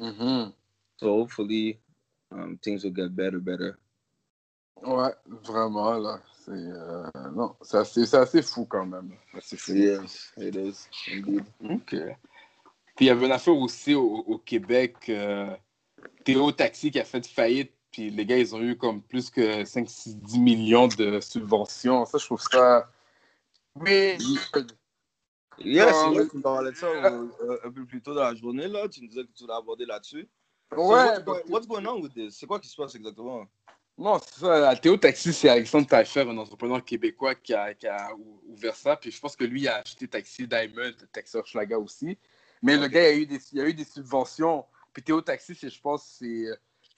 Mhm. 0.00 0.52
So 0.96 1.20
hopefully, 1.20 1.78
um, 2.32 2.58
things 2.58 2.84
will 2.84 2.94
get 2.94 3.14
better, 3.14 3.38
better. 3.38 3.76
Ouais, 4.82 5.14
vraiment, 5.26 5.98
là. 5.98 6.20
C'est 6.44 6.52
euh, 6.52 7.10
non, 7.34 7.54
c'est 7.62 7.78
assez, 7.78 8.06
c'est 8.06 8.16
assez 8.16 8.42
fou 8.42 8.64
quand 8.64 8.86
même. 8.86 9.12
C'est 9.40 9.58
fou. 9.58 9.72
Yes, 9.72 10.32
it 10.36 10.54
is, 10.54 10.88
indeed. 11.12 11.44
OK. 11.62 11.96
Puis 12.96 13.04
il 13.04 13.06
y 13.06 13.10
avait 13.10 13.26
une 13.26 13.32
affaire 13.32 13.56
aussi 13.56 13.94
au, 13.94 14.24
au 14.26 14.38
Québec, 14.38 14.96
euh, 15.08 15.54
Théo 16.24 16.50
Taxi 16.52 16.90
qui 16.90 16.98
a 16.98 17.04
fait 17.04 17.26
faillite, 17.26 17.72
puis 17.90 18.10
les 18.10 18.26
gars, 18.26 18.38
ils 18.38 18.54
ont 18.54 18.60
eu 18.60 18.76
comme 18.76 19.02
plus 19.02 19.30
que 19.30 19.64
5, 19.64 19.88
6, 19.88 20.16
10 20.16 20.38
millions 20.40 20.88
de 20.88 21.20
subventions. 21.20 22.04
Ça, 22.04 22.18
je 22.18 22.24
trouve 22.24 22.40
ça 22.40 22.90
weird. 23.74 24.20
Vrai 25.60 26.24
que 26.24 26.30
tu 26.30 26.36
me 26.36 26.42
parlais 26.42 26.70
de 26.70 26.76
ça 26.76 26.86
euh, 26.86 27.26
euh, 27.42 27.58
un 27.64 27.70
peu 27.70 27.84
plus 27.84 28.00
tôt 28.00 28.14
dans 28.14 28.22
la 28.22 28.34
journée, 28.34 28.68
là. 28.68 28.88
Tu 28.88 29.00
nous 29.02 29.08
disais 29.08 29.24
que 29.24 29.32
tu 29.36 29.46
l'as 29.46 29.56
abordé 29.56 29.84
là-dessus. 29.86 30.28
So 30.72 30.76
Ouais, 30.76 30.86
what's, 30.86 31.08
parce 31.08 31.24
going, 31.24 31.42
que- 31.42 31.50
what's 31.50 31.66
going 31.66 31.86
on 31.86 32.02
with 32.02 32.12
this? 32.14 32.36
C'est 32.38 32.46
quoi 32.46 32.60
qui 32.60 32.68
se 32.68 32.76
passe 32.76 32.94
exactement? 32.94 33.44
non, 33.96 34.18
c'est 34.20 34.40
ça. 34.40 34.76
Théo 34.76 34.96
Taxi, 34.96 35.32
c'est 35.32 35.48
Alexandre 35.48 35.86
Taillefer, 35.88 36.20
un 36.20 36.38
entrepreneur 36.38 36.84
québécois 36.84 37.34
qui 37.34 37.52
a, 37.54 37.74
qui 37.74 37.86
a 37.88 38.14
ou- 38.14 38.40
ouvert 38.48 38.76
ça. 38.76 38.96
Puis 38.96 39.10
je 39.10 39.20
pense 39.20 39.34
que 39.34 39.44
lui, 39.44 39.66
a 39.66 39.76
acheté 39.76 40.06
Taxi 40.06 40.46
Diamond, 40.46 40.92
Taxi 41.12 41.36
Schlaga 41.44 41.78
aussi. 41.78 42.16
Mais 42.62 42.76
le 42.76 42.86
gars, 42.88 43.08
il 43.10 43.14
a, 43.14 43.16
eu 43.22 43.26
des, 43.26 43.38
il 43.52 43.60
a 43.60 43.68
eu 43.68 43.74
des 43.74 43.84
subventions. 43.84 44.64
Puis 44.92 45.02
Théo 45.02 45.20
Taxi, 45.20 45.54
je 45.54 45.80
pense, 45.80 46.16
c'est 46.18 46.46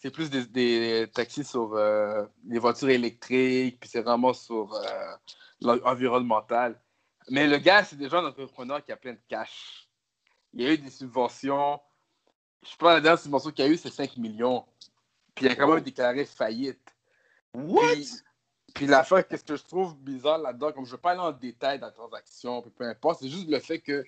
c'est 0.03 0.11
plus 0.11 0.31
des, 0.31 0.47
des 0.47 1.07
taxis 1.13 1.45
sur 1.45 1.75
euh, 1.75 2.25
les 2.49 2.59
voitures 2.59 2.89
électriques, 2.89 3.79
puis 3.79 3.91
c'est 3.91 4.01
vraiment 4.01 4.33
sur 4.33 4.73
euh, 4.75 5.13
l'environnemental. 5.61 6.81
Mais 7.31 7.47
le 7.47 7.59
gars, 7.59 7.85
c'est 7.85 7.97
déjà 7.97 8.19
un 8.19 8.27
entrepreneur 8.27 8.85
qui 8.85 8.91
a 8.91 8.97
plein 8.97 9.13
de 9.13 9.21
cash. 9.29 9.89
Il 10.53 10.67
a 10.67 10.73
eu 10.73 10.79
des 10.79 10.91
subventions. 10.91 11.81
Je 12.65 12.71
sais 12.71 12.77
pas, 12.77 12.95
la 12.95 13.01
dernière 13.01 13.21
subvention 13.21 13.53
qu'il 13.53 13.65
a 13.65 13.69
eue, 13.69 13.77
c'est 13.77 13.91
5 13.91 14.17
millions. 14.17 14.67
Puis 15.35 15.47
il 15.47 15.53
a 15.53 15.55
quand 15.55 15.73
même 15.73 15.83
déclaré 15.83 16.25
faillite. 16.25 16.93
What? 17.55 17.93
Puis, 17.95 18.09
puis 18.75 18.87
l'affaire, 18.89 19.27
qu'est-ce 19.27 19.45
que 19.45 19.57
je 19.57 19.63
trouve 19.63 19.97
bizarre 19.97 20.39
là-dedans, 20.39 20.73
comme 20.73 20.85
je 20.85 20.91
ne 20.91 20.97
veux 20.97 21.01
pas 21.01 21.13
aller 21.13 21.21
en 21.21 21.31
détail 21.31 21.79
dans 21.79 21.87
la 21.87 21.93
transaction, 21.93 22.63
puis 22.63 22.73
peu 22.73 22.85
importe, 22.85 23.21
c'est 23.21 23.29
juste 23.29 23.49
le 23.49 23.61
fait 23.61 23.79
que 23.79 24.05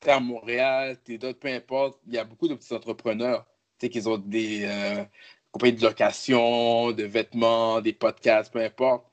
tu 0.00 0.08
es 0.08 0.10
à 0.10 0.20
Montréal, 0.20 0.98
tu 1.04 1.14
es 1.14 1.18
d'autres, 1.18 1.38
peu 1.38 1.48
importe, 1.48 1.98
il 2.06 2.14
y 2.14 2.18
a 2.18 2.24
beaucoup 2.24 2.48
de 2.48 2.54
petits 2.54 2.74
entrepreneurs, 2.74 3.46
tu 3.78 3.86
sais, 3.86 3.90
qu'ils 3.90 4.08
ont 4.08 4.18
des 4.18 4.64
euh, 4.64 5.04
compagnies 5.50 5.78
de 5.78 5.82
location, 5.82 6.92
de 6.92 7.04
vêtements, 7.04 7.80
des 7.80 7.92
podcasts, 7.94 8.52
peu 8.52 8.60
importe. 8.60 9.06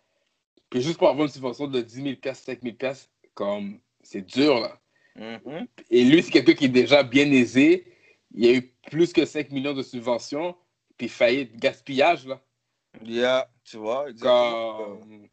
Puis 0.69 0.81
juste 0.81 0.97
pour 0.97 1.09
avoir 1.09 1.25
une 1.25 1.31
subvention 1.31 1.67
de 1.67 1.81
10 1.81 2.19
000 2.21 2.33
5 2.33 2.59
000 2.61 2.75
comme 3.35 3.79
c'est 4.01 4.21
dur, 4.21 4.59
là. 4.59 4.79
Mhm. 5.15 5.67
Et 5.91 6.03
lui, 6.03 6.23
c'est 6.23 6.31
quelqu'un 6.31 6.53
qui 6.53 6.65
est 6.65 6.69
déjà 6.69 7.03
bien 7.03 7.31
aisé. 7.31 7.85
Il 8.33 8.45
y 8.45 8.49
a 8.49 8.53
eu 8.53 8.73
plus 8.89 9.13
que 9.13 9.25
5 9.25 9.51
millions 9.51 9.73
de 9.73 9.83
subventions, 9.83 10.55
puis 10.97 11.07
faillite, 11.07 11.55
gaspillage, 11.57 12.25
là. 12.25 12.41
Yeah, 13.03 13.47
tu 13.63 13.77
vois, 13.77 14.09
exactement. 14.09 14.77
Comme... 14.99 15.27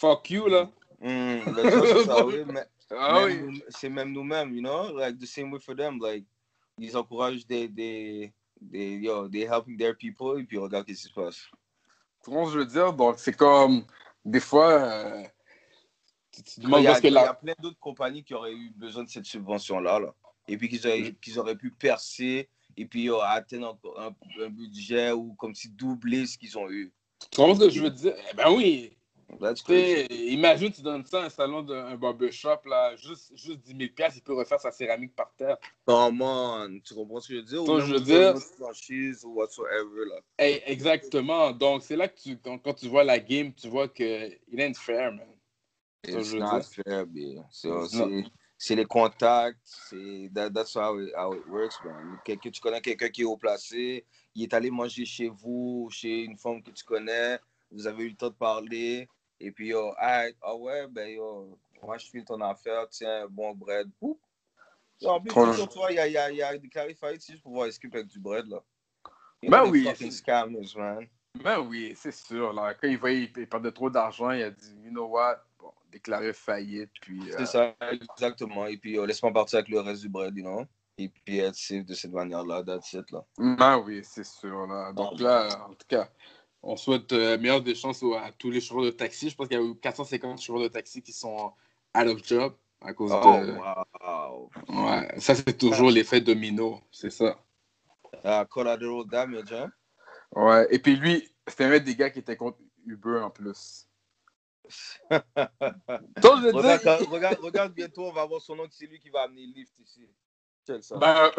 Fuck 0.00 0.30
you, 0.30 0.46
là. 0.46 0.70
Mm, 1.00 1.40
c'est 1.44 1.52
oui, 2.24 2.44
même 2.44 3.46
nous- 3.46 3.60
c'est 3.68 3.88
même 3.88 4.12
nous-mêmes, 4.12 4.54
you 4.54 4.60
know, 4.60 4.96
like 4.96 5.18
the 5.18 5.26
same 5.26 5.52
way 5.52 5.60
for 5.60 5.76
them, 5.76 5.98
like, 6.00 6.24
ils 6.78 6.96
encouragent 6.96 7.46
des, 7.46 7.68
des, 7.68 8.32
des, 8.60 8.96
yo, 8.96 9.28
they 9.28 9.42
helping 9.42 9.76
their 9.76 9.94
people, 9.96 10.40
et 10.40 10.44
puis 10.44 10.58
regarde 10.58 10.86
ce 10.88 10.92
qui 10.92 10.98
se 10.98 11.12
passe. 11.12 11.42
Que 12.24 12.32
je 12.32 12.58
veux 12.58 12.66
dire? 12.66 12.92
Donc, 12.92 13.18
c'est 13.18 13.36
comme, 13.36 13.84
des 14.24 14.40
fois, 14.40 14.72
euh, 14.72 15.22
tu 16.42 16.60
Il 16.60 16.64
demandes 16.64 16.82
y, 16.82 16.86
a, 16.86 16.98
il 16.98 17.06
y 17.12 17.44
plein 17.44 17.54
d'autres 17.60 17.78
compagnies 17.78 18.24
qui 18.24 18.34
auraient 18.34 18.52
eu 18.54 18.70
besoin 18.76 19.04
de 19.04 19.08
cette 19.08 19.24
subvention-là, 19.26 19.98
là. 20.00 20.14
Et 20.48 20.56
puis 20.56 20.68
qu'ils 20.68 20.86
auraient, 20.86 21.14
qu'ils 21.20 21.38
auraient 21.38 21.56
pu 21.56 21.70
percer 21.70 22.48
et 22.76 22.86
puis 22.86 23.04
yo, 23.04 23.20
atteindre 23.20 23.78
un, 23.98 24.14
un 24.42 24.48
budget 24.50 25.12
ou 25.12 25.34
comme 25.34 25.54
si 25.54 25.68
doubler 25.68 26.26
ce 26.26 26.38
qu'ils 26.38 26.56
ont 26.56 26.70
eu. 26.70 26.92
Tu 27.30 27.36
comprends 27.36 27.54
ce 27.56 27.64
que 27.64 27.70
je 27.70 27.82
veux 27.82 27.90
dire? 27.90 28.14
Eh 28.30 28.36
ben 28.36 28.50
oui! 28.52 28.94
Imagine, 30.10 30.72
tu 30.72 30.80
donnes 30.80 31.04
ça 31.04 31.22
à 31.22 31.26
un 31.26 31.28
salon 31.28 31.62
d'un 31.62 31.96
barbershop, 31.96 32.60
là, 32.66 32.96
juste, 32.96 33.30
juste 33.36 33.58
10 33.60 33.76
000 33.96 34.08
il 34.14 34.22
peut 34.22 34.34
refaire 34.34 34.60
sa 34.60 34.70
céramique 34.70 35.14
par 35.14 35.32
terre. 35.36 35.58
Come 35.84 36.22
on, 36.22 36.80
tu 36.82 36.94
comprends 36.94 37.20
ce 37.20 37.28
que 37.28 37.34
je 37.34 37.38
veux 37.40 37.44
dire? 37.44 37.62
Ou 37.62 37.80
je 37.80 37.86
veux 37.92 37.98
une 37.98 38.04
dire- 38.04 38.38
franchise 38.58 39.24
ou 39.24 39.34
whatsoever, 39.34 40.06
là. 40.08 40.20
Eh, 40.38 40.62
exactement. 40.66 41.52
Donc, 41.52 41.82
c'est 41.82 41.96
là 41.96 42.08
que 42.08 42.18
tu, 42.18 42.38
quand, 42.38 42.58
quand 42.58 42.74
tu 42.74 42.88
vois 42.88 43.04
la 43.04 43.18
game, 43.18 43.52
tu 43.52 43.68
vois 43.68 43.88
que 43.88 44.30
il 44.50 44.60
ain't 44.60 44.74
fair, 44.74 45.12
man. 45.12 45.26
It's 46.04 46.32
not 46.34 46.62
fair, 46.62 47.06
man. 47.06 48.24
C'est, 48.60 48.74
les 48.74 48.84
contacts, 48.86 49.60
c'est, 49.62 50.28
that, 50.34 50.50
that's 50.50 50.74
how 50.74 50.98
it, 50.98 51.12
how 51.16 51.32
it 51.32 51.46
works, 51.46 51.80
man. 51.84 52.18
Quelqu'un, 52.24 52.50
tu 52.50 52.60
connais 52.60 52.80
quelqu'un 52.80 53.08
qui 53.08 53.22
est 53.22 53.24
haut 53.24 53.36
placé, 53.36 54.04
il 54.34 54.42
est 54.42 54.52
allé 54.52 54.68
manger 54.68 55.04
chez 55.04 55.28
vous, 55.28 55.88
chez 55.92 56.24
une 56.24 56.36
femme 56.36 56.60
que 56.60 56.72
tu 56.72 56.82
connais, 56.82 57.38
vous 57.70 57.86
avez 57.86 58.04
eu 58.04 58.08
le 58.08 58.16
temps 58.16 58.30
de 58.30 58.34
parler, 58.34 59.08
et 59.38 59.52
puis, 59.52 59.68
yo, 59.68 59.92
ah, 59.96 60.24
ah 60.42 60.56
ouais, 60.56 60.88
ben, 60.88 61.08
yo, 61.08 61.56
moi, 61.80 61.98
je 61.98 62.06
file 62.08 62.24
ton 62.24 62.40
affaire, 62.40 62.88
tiens, 62.88 63.28
bon 63.30 63.54
bread. 63.54 63.88
En 65.04 65.20
plus, 65.20 65.30
Trop- 65.30 65.52
sur 65.52 65.68
toi, 65.68 65.92
il 65.92 65.94
y 65.94 66.00
a, 66.00 66.08
il 66.08 66.12
y 66.12 66.16
a, 66.16 66.30
il 66.32 66.36
y 66.38 66.42
a 66.42 66.58
des 66.58 66.68
clarifiés 66.68 67.14
juste 67.14 67.42
pour 67.42 67.52
voir 67.52 67.68
escape 67.68 67.94
avec 67.94 68.08
du 68.08 68.18
bread, 68.18 68.48
là. 68.48 68.60
You 69.40 69.50
Ben 69.50 69.64
oui, 69.70 69.88
scammers, 70.10 70.74
man. 70.76 71.06
Ben 71.44 71.60
oui, 71.60 71.92
c'est 71.94 72.12
sûr. 72.12 72.52
Là. 72.52 72.74
Quand 72.74 72.88
il 72.88 72.98
voyait 72.98 73.30
qu'il 73.30 73.48
perdait 73.48 73.70
trop 73.70 73.88
d'argent, 73.88 74.32
il 74.32 74.42
a 74.42 74.50
dit, 74.50 74.74
you 74.82 74.90
know 74.90 75.06
what, 75.06 75.36
déclaré 75.90 76.32
faillite, 76.32 76.90
puis... 77.00 77.20
euh, 77.30 77.34
C'est 77.38 77.46
ça, 77.46 77.74
exactement. 77.90 78.66
Et 78.66 78.76
puis, 78.76 78.98
euh, 78.98 79.06
laisse-moi 79.06 79.32
partir 79.32 79.58
avec 79.58 79.68
le 79.70 79.80
reste 79.80 80.02
du 80.02 80.08
bread, 80.08 80.36
you 80.36 80.44
know? 80.44 80.64
Et 80.98 81.08
puis, 81.08 81.38
être 81.38 81.54
safe 81.54 81.84
de 81.84 81.94
cette 81.94 82.12
manière-là, 82.12 82.62
that's 82.64 82.92
it, 82.92 83.10
là. 83.12 83.24
Ben 83.38 83.78
oui, 83.78 84.00
c'est 84.02 84.24
sûr. 84.24 84.66
Là. 84.66 84.92
Donc 84.92 85.20
là, 85.20 85.48
en 85.68 85.70
tout 85.74 85.86
cas, 85.88 86.08
on 86.62 86.76
souhaite 86.76 87.12
euh, 87.12 87.38
meilleure 87.38 87.62
des 87.62 87.74
chances 87.74 88.02
à 88.02 88.32
tous 88.36 88.50
les 88.50 88.60
chauffeurs 88.60 88.84
de 88.84 88.90
taxi. 88.90 89.30
Je 89.30 89.36
pense 89.36 89.46
qu'il 89.48 89.58
y 89.58 89.60
a 89.60 89.64
eu 89.64 89.76
450 89.76 90.40
chauffeurs 90.40 90.62
de 90.62 90.68
taxi 90.68 91.00
qui 91.02 91.12
sont 91.12 91.52
out 91.96 92.06
of 92.06 92.24
job 92.24 92.54
à 92.80 92.92
cause 92.92 93.12
Oh, 93.12 93.40
de... 93.40 93.52
wow. 93.52 94.50
Ouais, 94.68 95.20
ça, 95.20 95.34
c'est 95.34 95.56
toujours 95.56 95.90
l'effet 95.90 96.20
domino, 96.20 96.80
c'est 96.90 97.10
ça. 97.10 97.38
Ah, 98.24 98.44
collateral 98.50 99.04
damage, 99.06 99.52
hein? 99.52 99.70
Ouais, 100.34 100.66
et 100.70 100.78
puis 100.78 100.96
lui, 100.96 101.28
c'était 101.46 101.64
un 101.64 101.78
des 101.78 101.94
gars 101.94 102.10
qui 102.10 102.18
était 102.18 102.36
contre 102.36 102.58
Uber 102.86 103.20
en 103.22 103.30
plus. 103.30 103.87
Donc, 105.10 106.42
je 106.42 106.52
regarde, 106.52 106.82
quand- 106.82 107.10
regarde, 107.10 107.38
regarde 107.40 107.72
bientôt, 107.74 108.06
on 108.06 108.12
va 108.12 108.24
voir 108.26 108.40
son 108.40 108.56
nom, 108.56 108.66
c'est 108.70 108.86
lui 108.86 108.98
qui 108.98 109.10
va 109.10 109.22
amener 109.22 109.46
le 109.46 109.52
lift 109.54 109.78
ici. 109.78 110.08
Check 110.66 110.84
ça. 110.84 110.96
ben, 110.96 111.30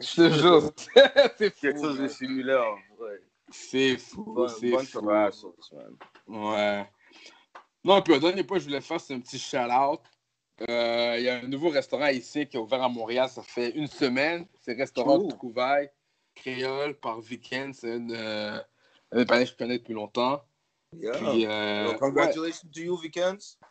je 0.00 0.14
te 0.14 0.30
jure, 0.30 0.70
c'est 1.38 1.54
Quelque 1.54 1.78
fou. 1.78 1.84
chose 1.84 1.98
de 2.00 2.08
similaire, 2.08 2.74
ouais. 2.98 3.20
C'est 3.50 3.96
fou, 3.98 4.24
Bon, 4.24 4.48
c'est 4.48 4.70
fou. 4.86 5.54
Ouais. 6.28 6.88
Non, 7.84 8.00
puis 8.02 8.14
au 8.14 8.18
dernier 8.18 8.44
point, 8.44 8.58
je 8.58 8.64
voulais 8.64 8.80
faire, 8.80 9.00
c'est 9.00 9.14
un 9.14 9.20
petit 9.20 9.38
shout-out. 9.38 10.00
Euh, 10.68 11.16
Il 11.18 11.24
y 11.24 11.28
a 11.28 11.36
un 11.38 11.48
nouveau 11.48 11.68
restaurant 11.70 12.06
ici 12.08 12.46
qui 12.46 12.56
est 12.56 12.60
ouvert 12.60 12.82
à 12.82 12.88
Montréal, 12.88 13.28
ça 13.28 13.42
fait 13.42 13.70
une 13.70 13.88
semaine. 13.88 14.46
C'est 14.60 14.74
Restaurant 14.74 15.18
de 15.18 15.30
Trouvailles, 15.32 15.90
créole 16.34 16.94
par 17.00 17.18
Weekend. 17.18 17.74
C'est 17.74 17.96
une, 17.96 18.14
euh, 18.14 18.58
un 19.10 19.24
que 19.24 19.44
je 19.44 19.54
connais 19.56 19.78
depuis 19.78 19.94
longtemps. 19.94 20.42
Yeah. 20.92 21.12
Puis, 21.12 21.46
euh, 21.46 21.94
congratulations 21.98 22.68
to 22.70 22.80
you, 22.80 22.98
ouais, 23.00 23.10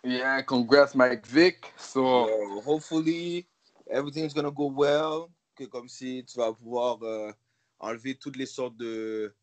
yeah, 0.03 0.41
congrats 0.41 0.95
Mike 0.95 1.27
Vic. 1.27 1.73
So, 1.77 2.25
Uh, 2.27 2.61
hopefully, 2.61 3.47
everything's 3.87 4.33
gonna 4.33 4.51
go 4.51 4.71
well. 4.71 5.29
Que 5.55 5.65
comme 5.65 5.87
si 5.87 6.23
tu 6.25 6.39
vas 6.39 6.51
pouvoir 6.53 6.97
euh, 7.03 7.31
enlever 7.79 8.15
toutes 8.15 8.37
les 8.37 8.47
sortes 8.47 8.75
de. 8.77 9.33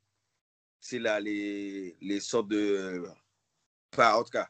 C'est 0.81 0.99
là, 0.99 1.21
les, 1.21 1.97
les 2.01 2.21
sortes 2.21 2.49
de. 2.49 3.05
Enfin, 3.93 4.14
en 4.14 4.25
tout 4.25 4.31
cas, 4.31 4.49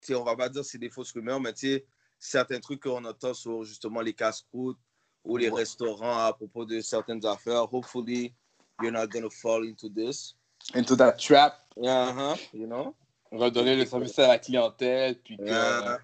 tu 0.00 0.14
on 0.14 0.24
va 0.24 0.36
pas 0.36 0.48
dire 0.48 0.62
que 0.62 0.66
c'est 0.68 0.78
des 0.78 0.90
fausses 0.90 1.12
rumeurs, 1.12 1.40
mais 1.40 1.52
tu 1.52 1.66
sais, 1.66 1.86
certains 2.18 2.60
trucs 2.60 2.82
qu'on 2.82 3.04
entend 3.04 3.34
sur 3.34 3.64
justement 3.64 4.00
les 4.00 4.12
casse-croûtes 4.14 4.78
ou 5.24 5.36
les 5.36 5.48
Ouais. 5.50 5.58
restaurants 5.60 6.26
à 6.26 6.32
propos 6.32 6.64
de 6.64 6.80
certaines 6.80 7.24
affaires. 7.26 7.72
Hopefully, 7.72 8.32
you're 8.80 8.92
not 8.92 9.08
gonna 9.08 9.30
fall 9.30 9.64
into 9.64 9.88
this. 9.88 10.36
Into 10.74 10.96
that 10.96 11.12
trap, 11.18 11.54
Uh-huh, 11.76 12.36
you 12.52 12.66
know? 12.66 12.94
redonner 13.30 13.76
le 13.76 13.86
service 13.86 14.18
à 14.18 14.28
la 14.28 14.38
clientèle, 14.38 15.18
puis 15.22 15.36
que, 15.36 15.44
Yeah. 15.44 15.98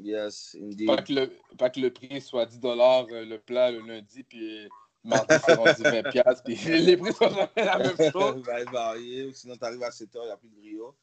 Yes, 0.00 0.56
indeed. 0.58 0.86
pas, 0.86 1.02
que 1.02 1.12
le, 1.12 1.30
pas 1.58 1.68
que 1.70 1.78
le 1.78 1.92
prix 1.92 2.20
soit 2.22 2.46
10 2.46 2.60
le 2.62 3.36
plat 3.36 3.70
le 3.70 3.80
lundi, 3.80 4.24
puis 4.24 4.66
mardi 5.04 5.34
c'est 5.44 5.54
rendu 5.54 5.82
20 5.82 6.02
piastres, 6.10 6.42
puis 6.44 6.54
les 6.66 6.96
prix 6.96 7.12
sont 7.12 7.28
jamais 7.28 7.50
la 7.56 7.78
même 7.78 7.96
chose. 8.12 8.42
va 8.42 8.64
varier, 8.64 9.26
ou 9.26 9.32
sinon 9.34 9.56
tu 9.56 9.64
arrives 9.64 9.82
à 9.82 9.90
7h, 9.90 10.08
il 10.14 10.24
n'y 10.24 10.30
a 10.30 10.36
plus 10.36 10.48
de 10.48 10.56
griot. 10.60 10.96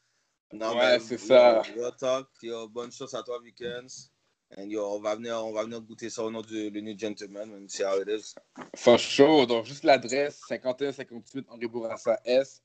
Non, 0.52 0.70
Ouais, 0.70 0.98
mais, 0.98 0.98
c'est 0.98 1.18
ça. 1.18 1.62
Real 1.62 1.94
talk, 1.96 2.26
yo, 2.42 2.68
bonne 2.68 2.90
chance 2.90 3.14
à 3.14 3.22
toi, 3.22 3.40
Weekends. 3.40 4.10
And 4.58 4.64
yo, 4.68 4.84
on 4.84 5.00
va 5.00 5.14
venir, 5.14 5.36
on 5.44 5.52
va 5.52 5.62
venir 5.62 5.80
goûter 5.80 6.10
ça 6.10 6.24
au 6.24 6.30
nom 6.30 6.40
du 6.42 6.68
le 6.70 6.80
New 6.80 6.98
Gentleman, 6.98 7.52
and 7.54 7.68
see 7.68 7.84
how 7.84 8.00
it 8.02 8.08
is. 8.08 8.34
For 8.74 8.98
sure. 8.98 9.46
Donc, 9.46 9.64
juste 9.66 9.84
l'adresse 9.84 10.40
51-58 10.50 11.44
Henri 11.48 11.66
Bourassa 11.68 12.18
S. 12.24 12.60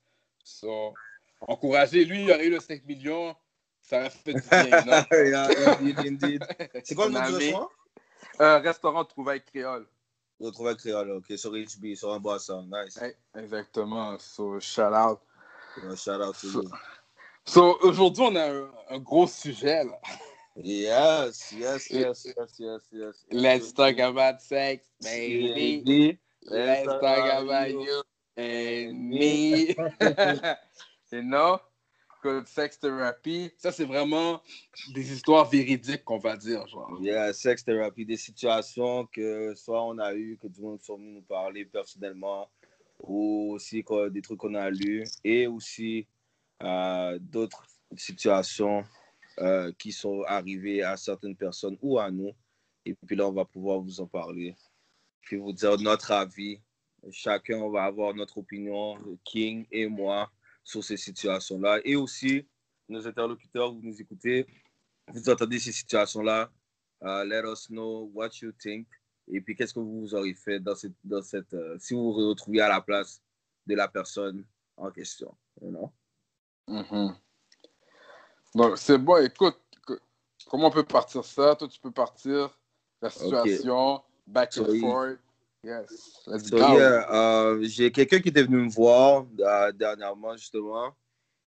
So, 0.45 0.93
encouragez. 1.41 2.05
Lui, 2.05 2.23
il 2.23 2.31
aurait 2.31 2.45
eu 2.45 2.51
le 2.51 2.59
5 2.59 2.85
millions. 2.85 3.35
Ça 3.81 3.99
aurait 3.99 4.09
fait 4.09 4.33
du 4.33 4.41
bien, 4.41 4.81
non? 4.85 5.03
yeah, 5.11 5.47
indeed, 5.79 5.99
indeed. 5.99 6.43
C'est 6.83 6.95
quoi 6.95 7.07
le 7.07 7.13
nom 7.13 7.25
du 7.25 7.35
restaurant? 7.35 7.69
Euh, 8.41 8.57
restaurant 8.59 9.05
Trouvaille 9.05 9.43
Créole. 9.43 9.87
Retrouver 10.39 10.75
créole, 10.75 11.11
ok, 11.11 11.37
sur 11.37 11.51
HB, 11.51 11.95
sur 11.95 12.11
un 12.13 12.19
boisson. 12.19 12.67
Nice. 12.69 12.97
Hey, 12.97 13.15
exactement. 13.37 14.19
So, 14.19 14.59
shout 14.59 14.93
out. 14.93 15.21
Shout 15.95 16.21
out 16.21 16.35
to 16.41 16.47
you. 16.47 16.69
So, 17.45 17.77
aujourd'hui, 17.81 18.23
on 18.23 18.35
a 18.35 18.51
un, 18.51 18.71
un 18.89 18.99
gros 18.99 19.27
sujet. 19.27 19.85
Là. 19.85 19.99
Yes, 20.57 21.53
yes, 21.57 21.89
yes, 21.89 22.25
yes, 22.25 22.59
yes, 22.59 22.81
yes. 22.91 23.25
Let's 23.31 23.73
talk 23.73 23.97
about 23.99 24.41
sex. 24.41 24.85
Baby. 25.01 26.19
Let's 26.43 26.85
talk 26.85 27.43
about 27.43 27.71
you 27.71 28.03
and 28.37 29.09
me. 29.09 29.75
you 31.11 31.23
know? 31.23 31.59
Good 32.25 32.47
sex 32.47 32.79
therapy. 32.79 33.51
Ça, 33.57 33.71
c'est 33.71 33.85
vraiment 33.85 34.41
des 34.95 35.13
histoires 35.13 35.47
véridiques 35.47 36.03
qu'on 36.03 36.17
va 36.17 36.35
dire, 36.35 36.67
genre. 36.67 36.97
Yeah, 36.99 37.31
sex 37.33 37.63
therapy, 37.63 38.03
des 38.03 38.17
situations 38.17 39.05
que 39.05 39.53
soit 39.53 39.83
on 39.83 39.99
a 39.99 40.15
eu, 40.15 40.35
que 40.41 40.47
du 40.47 40.59
monde 40.59 40.81
sont 40.81 40.97
venus 40.97 41.13
nous 41.13 41.21
parler 41.21 41.65
personnellement, 41.65 42.49
ou 42.99 43.51
aussi 43.53 43.83
quoi, 43.83 44.09
des 44.09 44.23
trucs 44.23 44.39
qu'on 44.39 44.55
a 44.55 44.71
lus, 44.71 45.03
et 45.23 45.45
aussi 45.45 46.07
euh, 46.63 47.19
d'autres 47.21 47.67
situations 47.95 48.83
euh, 49.39 49.71
qui 49.77 49.91
sont 49.91 50.23
arrivées 50.23 50.81
à 50.81 50.97
certaines 50.97 51.35
personnes 51.35 51.77
ou 51.83 51.99
à 51.99 52.09
nous. 52.09 52.31
Et 52.85 52.95
puis 52.95 53.15
là, 53.15 53.27
on 53.27 53.33
va 53.33 53.45
pouvoir 53.45 53.79
vous 53.81 54.01
en 54.01 54.07
parler, 54.07 54.55
puis 55.21 55.37
vous 55.37 55.53
dire 55.53 55.77
notre 55.77 56.11
avis. 56.11 56.59
Chacun, 57.11 57.57
on 57.59 57.69
va 57.69 57.83
avoir 57.83 58.13
notre 58.13 58.37
opinion, 58.39 58.97
King 59.23 59.65
et 59.71 59.87
moi, 59.87 60.31
sur 60.63 60.83
ces 60.83 60.97
situations-là. 60.97 61.79
Et 61.83 61.95
aussi, 61.95 62.47
nos 62.89 63.05
interlocuteurs, 63.07 63.71
vous 63.73 63.81
nous 63.81 64.01
écoutez, 64.01 64.45
vous 65.07 65.29
entendez 65.29 65.59
ces 65.59 65.71
situations-là, 65.71 66.51
Uh, 67.01 67.23
let 67.25 67.43
us 67.45 67.67
know 67.69 68.09
what 68.13 68.29
you 68.41 68.51
think. 68.53 68.87
Et 69.27 69.41
puis, 69.41 69.53
qu'est-ce 69.55 69.73
que 69.73 69.79
vous 69.79 70.15
auriez 70.15 70.33
fait 70.33 70.59
dans 70.61 70.75
cette, 70.75 70.95
dans 71.03 71.21
cette 71.21 71.53
euh, 71.53 71.77
si 71.77 71.93
vous 71.93 72.13
vous 72.13 72.29
retrouviez 72.29 72.61
à 72.61 72.69
la 72.69 72.81
place 72.81 73.21
de 73.67 73.75
la 73.75 73.87
personne 73.89 74.45
en 74.77 74.89
question. 74.89 75.35
You 75.61 75.71
know? 75.71 75.91
Mhm. 76.67 77.15
Donc, 78.55 78.77
c'est 78.77 78.97
bon, 78.97 79.17
écoute, 79.23 79.59
comment 80.49 80.67
on 80.67 80.71
peut 80.71 80.85
partir 80.85 81.23
ça? 81.25 81.55
Toi, 81.55 81.67
tu 81.67 81.79
peux 81.79 81.91
partir 81.91 82.57
la 83.01 83.09
situation, 83.09 84.01
back 84.25 84.53
So, 84.53 84.63
and 84.63 84.73
il- 84.73 84.79
forth. 84.79 85.19
Yes, 85.65 86.21
let's 86.27 86.47
So, 86.47 86.57
go. 86.57 86.77
yeah, 86.77 87.09
euh, 87.09 87.59
j'ai 87.63 87.91
quelqu'un 87.91 88.19
qui 88.19 88.29
était 88.29 88.43
venu 88.43 88.57
me 88.57 88.69
voir 88.69 89.25
euh, 89.39 89.71
dernièrement, 89.71 90.37
justement. 90.37 90.95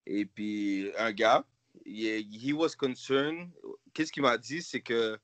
Et 0.07 0.25
puis, 0.25 0.93
un 0.97 1.11
gars, 1.11 1.45
he, 1.85 2.23
he 2.31 2.53
was 2.53 2.77
concerned. 2.77 3.51
Qu'est-ce 3.93 4.13
qu'il 4.13 4.23
m'a 4.23 4.39
dit? 4.39 4.63
C'est 4.63 4.83
que, 4.83 5.19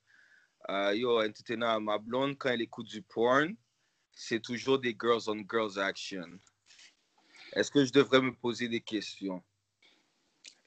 euh, 0.68 0.94
yo, 0.96 1.22
Entertainer, 1.22 1.79
ma 1.81 1.98
blonde, 1.98 2.37
quand 2.37 2.48
elle 2.48 2.62
écoute 2.62 2.88
du 2.88 3.00
porn, 3.00 3.55
c'est 4.12 4.40
toujours 4.40 4.81
des 4.81 4.96
girls 5.00 5.22
on 5.29 5.44
girls 5.48 5.79
action. 5.79 6.26
Est-ce 7.53 7.70
que 7.70 7.85
je 7.85 7.92
devrais 7.92 8.20
me 8.20 8.35
poser 8.35 8.66
des 8.66 8.81
questions? 8.81 9.40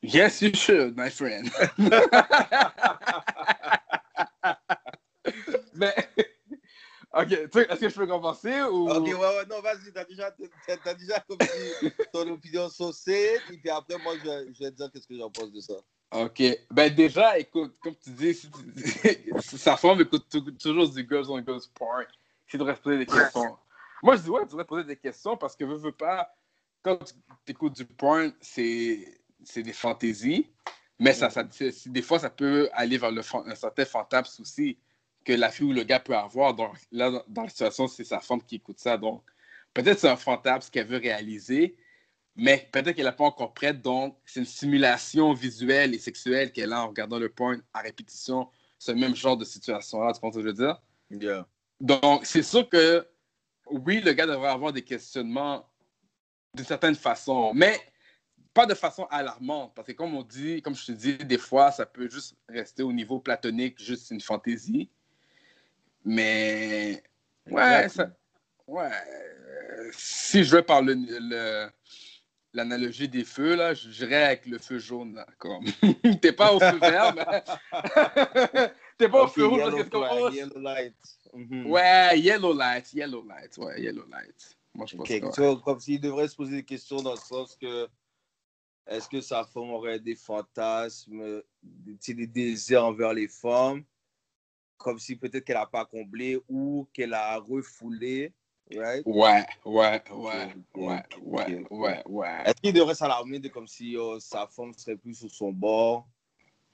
Yes, 0.02 0.42
you 0.42 0.54
should, 0.54 0.96
my 0.96 1.10
friend. 1.10 1.50
Mais, 5.76 5.94
ok, 7.24 7.32
est-ce 7.70 7.80
que 7.80 7.90
je 7.90 7.96
peux 7.96 8.08
commencer 8.08 8.62
ou? 8.64 8.90
Ok, 8.90 9.08
ouais, 9.08 9.14
ouais, 9.16 9.46
non, 9.50 9.62
vas-y, 9.62 9.92
t'as 9.92 10.06
déjà, 10.06 10.32
t'as, 10.66 10.78
t'as 10.78 10.94
déjà 10.94 11.24
ton 12.14 12.30
opinion 12.30 12.70
saucée, 12.70 13.42
et 13.50 13.58
puis 13.58 13.70
après, 13.70 13.98
moi, 13.98 14.16
je 14.18 14.24
vais, 14.24 14.54
je 14.54 14.60
vais 14.64 14.72
te 14.72 14.76
dire 14.78 14.90
qu'est-ce 14.92 15.08
que 15.08 15.18
j'en 15.18 15.30
pense 15.32 15.52
de 15.52 15.60
ça. 15.60 15.76
Ok, 16.12 16.44
ben 16.70 16.94
déjà, 16.94 17.40
écoute, 17.40 17.76
comme 17.82 17.96
tu 17.96 18.12
dis, 18.12 18.36
si 18.36 18.50
tu- 18.52 19.34
sa 19.58 19.78
femme 19.78 20.00
écoute 20.02 20.28
tou- 20.30 20.52
toujours 20.52 20.88
du 20.88 21.08
girls 21.10 21.26
on 21.30 21.44
girls 21.44 21.64
porn. 21.74 22.06
Tu 22.46 22.58
devrais 22.58 22.76
se 22.76 22.82
poser 22.82 23.00
des 23.00 23.06
questions. 23.08 23.58
Moi, 24.04 24.16
je 24.18 24.22
dis, 24.22 24.30
ouais, 24.30 24.42
tu 24.42 24.50
devrais 24.50 24.66
poser 24.66 24.84
des 24.84 24.98
questions 24.98 25.36
parce 25.38 25.56
que 25.56 25.64
veux, 25.64 25.78
veux 25.78 25.92
pas, 25.92 26.32
quand 26.84 27.00
tu 27.04 27.52
écoutes 27.52 27.74
du 27.74 27.86
porn, 27.86 28.32
c'est 28.42 29.20
c'est 29.44 29.64
des 29.64 29.74
fantaisies, 29.74 30.52
mais 31.00 31.14
ça, 31.14 31.30
ça, 31.30 31.44
c'est- 31.50 31.72
c'est- 31.72 31.90
des 31.90 32.02
fois, 32.04 32.20
ça 32.20 32.30
peut 32.30 32.70
aller 32.74 32.98
vers 33.00 33.12
le, 33.12 33.22
un 33.48 33.56
certain 33.56 33.84
fantasme 33.86 34.44
aussi 34.44 34.78
que 35.24 35.34
la 35.34 35.50
fille 35.50 35.66
ou 35.66 35.74
le 35.74 35.84
gars 35.84 36.00
peut 36.00 36.16
avoir. 36.16 36.54
Donc, 36.54 36.76
là, 36.92 37.24
dans, 37.28 37.44
la 37.44 37.50
situation, 37.50 37.88
c'est 37.88 38.04
sa 38.04 38.20
femme 38.20 38.42
qui 38.44 38.56
écoute 38.56 38.80
ça. 38.80 38.98
Donc, 38.98 39.24
peut-être 39.74 40.00
c'est 40.00 40.10
un 40.10 40.16
fantasme 40.16 40.70
qu'elle 40.72 40.88
veut 40.88 40.98
réaliser, 40.98 41.76
mais 42.36 42.70
peut-être 42.72 42.96
qu'elle 42.96 43.06
n'est 43.06 43.12
pas 43.12 43.26
encore 43.26 43.54
prête. 43.54 43.82
Donc, 43.82 44.18
c'est 44.26 44.40
une 44.40 44.46
simulation 44.46 45.34
visuelle 45.34 45.94
et 45.94 46.00
sexuelle 46.00 46.52
qu'elle 46.52 46.74
a 46.74 46.84
en 46.84 46.88
regardant 46.88 47.20
le 47.20 47.30
porn 47.30 47.62
à 47.74 47.82
répétition, 47.82 48.50
ce 48.80 48.92
même 48.92 49.16
genre 49.16 49.38
de 49.38 49.46
situation-là. 49.46 50.14
Tu 50.14 50.20
comprends 50.20 50.32
ce 50.32 50.38
que 50.38 50.44
je 50.44 50.48
veux 50.48 50.54
dire? 50.54 50.82
Yeah. 51.10 51.48
Donc, 51.80 52.26
c'est 52.26 52.44
sûr 52.44 52.68
que 52.70 53.08
oui, 53.68 54.02
le 54.02 54.14
gars 54.14 54.28
devrait 54.28 54.50
avoir 54.50 54.74
des 54.74 54.84
questionnements 54.84 55.68
d'une 56.54 56.66
certaine 56.66 56.96
façon, 56.96 57.54
mais 57.54 57.80
pas 58.54 58.66
de 58.66 58.74
façon 58.74 59.06
alarmante. 59.10 59.74
Parce 59.76 59.88
que, 59.88 59.94
comme 59.94 60.14
on 60.16 60.24
dit, 60.24 60.62
comme 60.62 60.76
je 60.76 60.86
te 60.86 60.92
dis, 60.92 61.18
des 61.18 61.38
fois, 61.38 61.72
ça 61.72 61.86
peut 61.86 62.08
juste 62.10 62.36
rester 62.48 62.84
au 62.84 62.94
niveau 62.94 63.20
platonique, 63.20 63.82
juste 63.82 64.12
une 64.12 64.22
fantaisie. 64.22 64.90
Mais, 66.06 67.04
ouais, 67.50 67.89
ça, 67.89 68.10
ouais. 68.68 68.92
Si 69.92 70.44
je 70.44 70.56
vais 70.56 70.63
par 70.63 70.82
l'analogie 72.54 73.08
des 73.08 73.24
feux, 73.24 73.56
là, 73.56 73.74
je 73.74 73.89
dirais 73.89 74.24
avec 74.24 74.46
le 74.46 74.58
feu 74.58 74.80
jaune. 74.80 75.16
là, 75.16 75.28
comme. 75.38 75.66
T'es 76.22 76.34
pas 76.34 76.54
au 76.54 76.60
feu 76.60 76.78
vert, 76.80 77.16
mais. 77.16 77.26
T'es 78.98 79.10
pas 79.10 79.24
au 79.24 79.28
feu 79.28 79.46
rouge, 79.48 79.62
parce 79.62 79.84
que 79.84 79.89
comme, 79.89 80.08
oh, 80.12 80.30
yellow 80.30 80.60
light. 80.60 80.96
Mhm. 81.34 81.66
Ouais, 81.68 82.20
yellow 82.20 82.54
light, 82.54 82.94
yellow 82.94 83.26
light, 83.26 83.58
ouais, 83.58 83.82
yellow 83.82 84.06
light. 84.10 84.58
Moi, 84.74 84.86
je 84.88 84.96
pense 84.96 85.08
que 85.08 85.42
ouais. 85.42 85.62
comme 85.63 85.80
s'il 85.80 86.00
devrait 86.00 86.28
se 86.28 86.36
poser 86.36 86.58
des 86.58 86.63
questions 86.63 86.98
dans 86.98 87.12
le 87.12 87.18
sens 87.18 87.56
que 87.56 87.88
est-ce 88.88 89.08
que 89.08 89.22
sa 89.22 89.44
femme 89.46 89.72
aurait 89.72 90.00
des 90.00 90.16
fantasmes, 90.16 91.42
des 91.63 92.28
désirs 92.28 92.86
envers 92.86 93.13
les 93.13 93.28
femmes, 93.28 93.84
comme 94.84 95.00
si 95.00 95.15
peut-être 95.15 95.46
qu'elle 95.46 95.56
n'a 95.56 95.65
pas 95.65 95.86
comblé 95.86 96.39
ou 96.48 96.88
qu'elle 96.93 97.13
a 97.13 97.38
refoulé, 97.38 98.32
right? 98.76 99.02
Ouais, 99.06 99.46
ouais, 99.65 100.04
ouais, 100.12 100.54
ouais, 100.76 101.04
ouais, 101.22 101.65
ouais, 101.72 102.04
ouais. 102.06 102.43
Est-ce 102.46 102.62
qu'il 102.62 102.74
devrait 102.74 102.96
s'alarmer 102.96 103.39
de 103.39 103.48
comme 103.48 103.67
si 103.67 103.96
oh, 103.98 104.19
sa 104.19 104.46
femme 104.48 104.74
serait 104.74 104.98
plus 104.98 105.15
sur 105.15 105.32
son 105.32 105.52
bord 105.52 106.08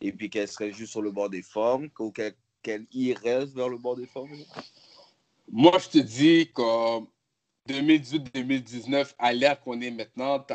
et 0.02 0.12
puis 0.12 0.30
qu'elle 0.30 0.48
serait 0.48 0.72
juste 0.72 0.92
sur 0.92 1.02
le 1.02 1.12
bord 1.12 1.30
des 1.30 1.44
femmes 1.44 1.90
ou 2.00 2.12
qu'elle 2.12 2.88
irait 2.92 3.46
vers 3.46 3.70
le 3.70 3.78
bord 3.78 3.96
des 3.96 4.08
femmes? 4.08 4.28
Moi, 5.52 5.78
je 5.80 5.90
te 5.90 5.98
dis, 5.98 6.52
comme 6.52 7.08
2018-2019, 7.70 9.14
à 9.18 9.34
l'ère 9.34 9.60
qu'on 9.62 9.80
est 9.82 9.92
maintenant, 9.92 10.46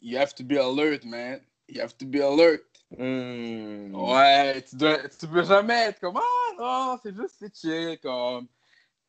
you 0.00 0.18
have 0.18 0.34
to 0.34 0.44
be 0.44 0.52
alert, 0.52 1.04
man. 1.04 1.40
You 1.68 1.80
have 1.80 1.96
to 1.96 2.06
be 2.06 2.16
alert. 2.16 2.62
Hmm. 2.98 3.94
Ouais, 3.94 4.62
tu 4.62 4.76
dois, 4.76 5.08
tu 5.08 5.26
peux 5.26 5.44
jamais 5.44 5.88
être 5.88 6.00
comme, 6.00 6.16
ah 6.16 6.52
non, 6.58 6.98
c'est 7.02 7.14
juste, 7.14 7.36
c'est 7.38 7.54
chill, 7.54 7.98
comme. 8.00 8.46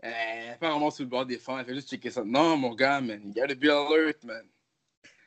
Euh, 0.04 0.54
est 0.54 0.58
pas 0.60 0.70
vraiment 0.70 0.92
sur 0.92 1.04
le 1.04 1.10
bord 1.10 1.26
des 1.26 1.38
fonds, 1.40 1.58
elle 1.58 1.66
fait 1.66 1.74
juste 1.74 1.90
checker 1.90 2.12
ça. 2.12 2.24
Non, 2.24 2.58
mon 2.58 2.76
gars, 2.76 3.02
man, 3.02 3.22
you 3.26 3.34
gotta 3.34 3.56
be 3.56 3.66
alert, 3.66 4.24
man. 4.24 4.48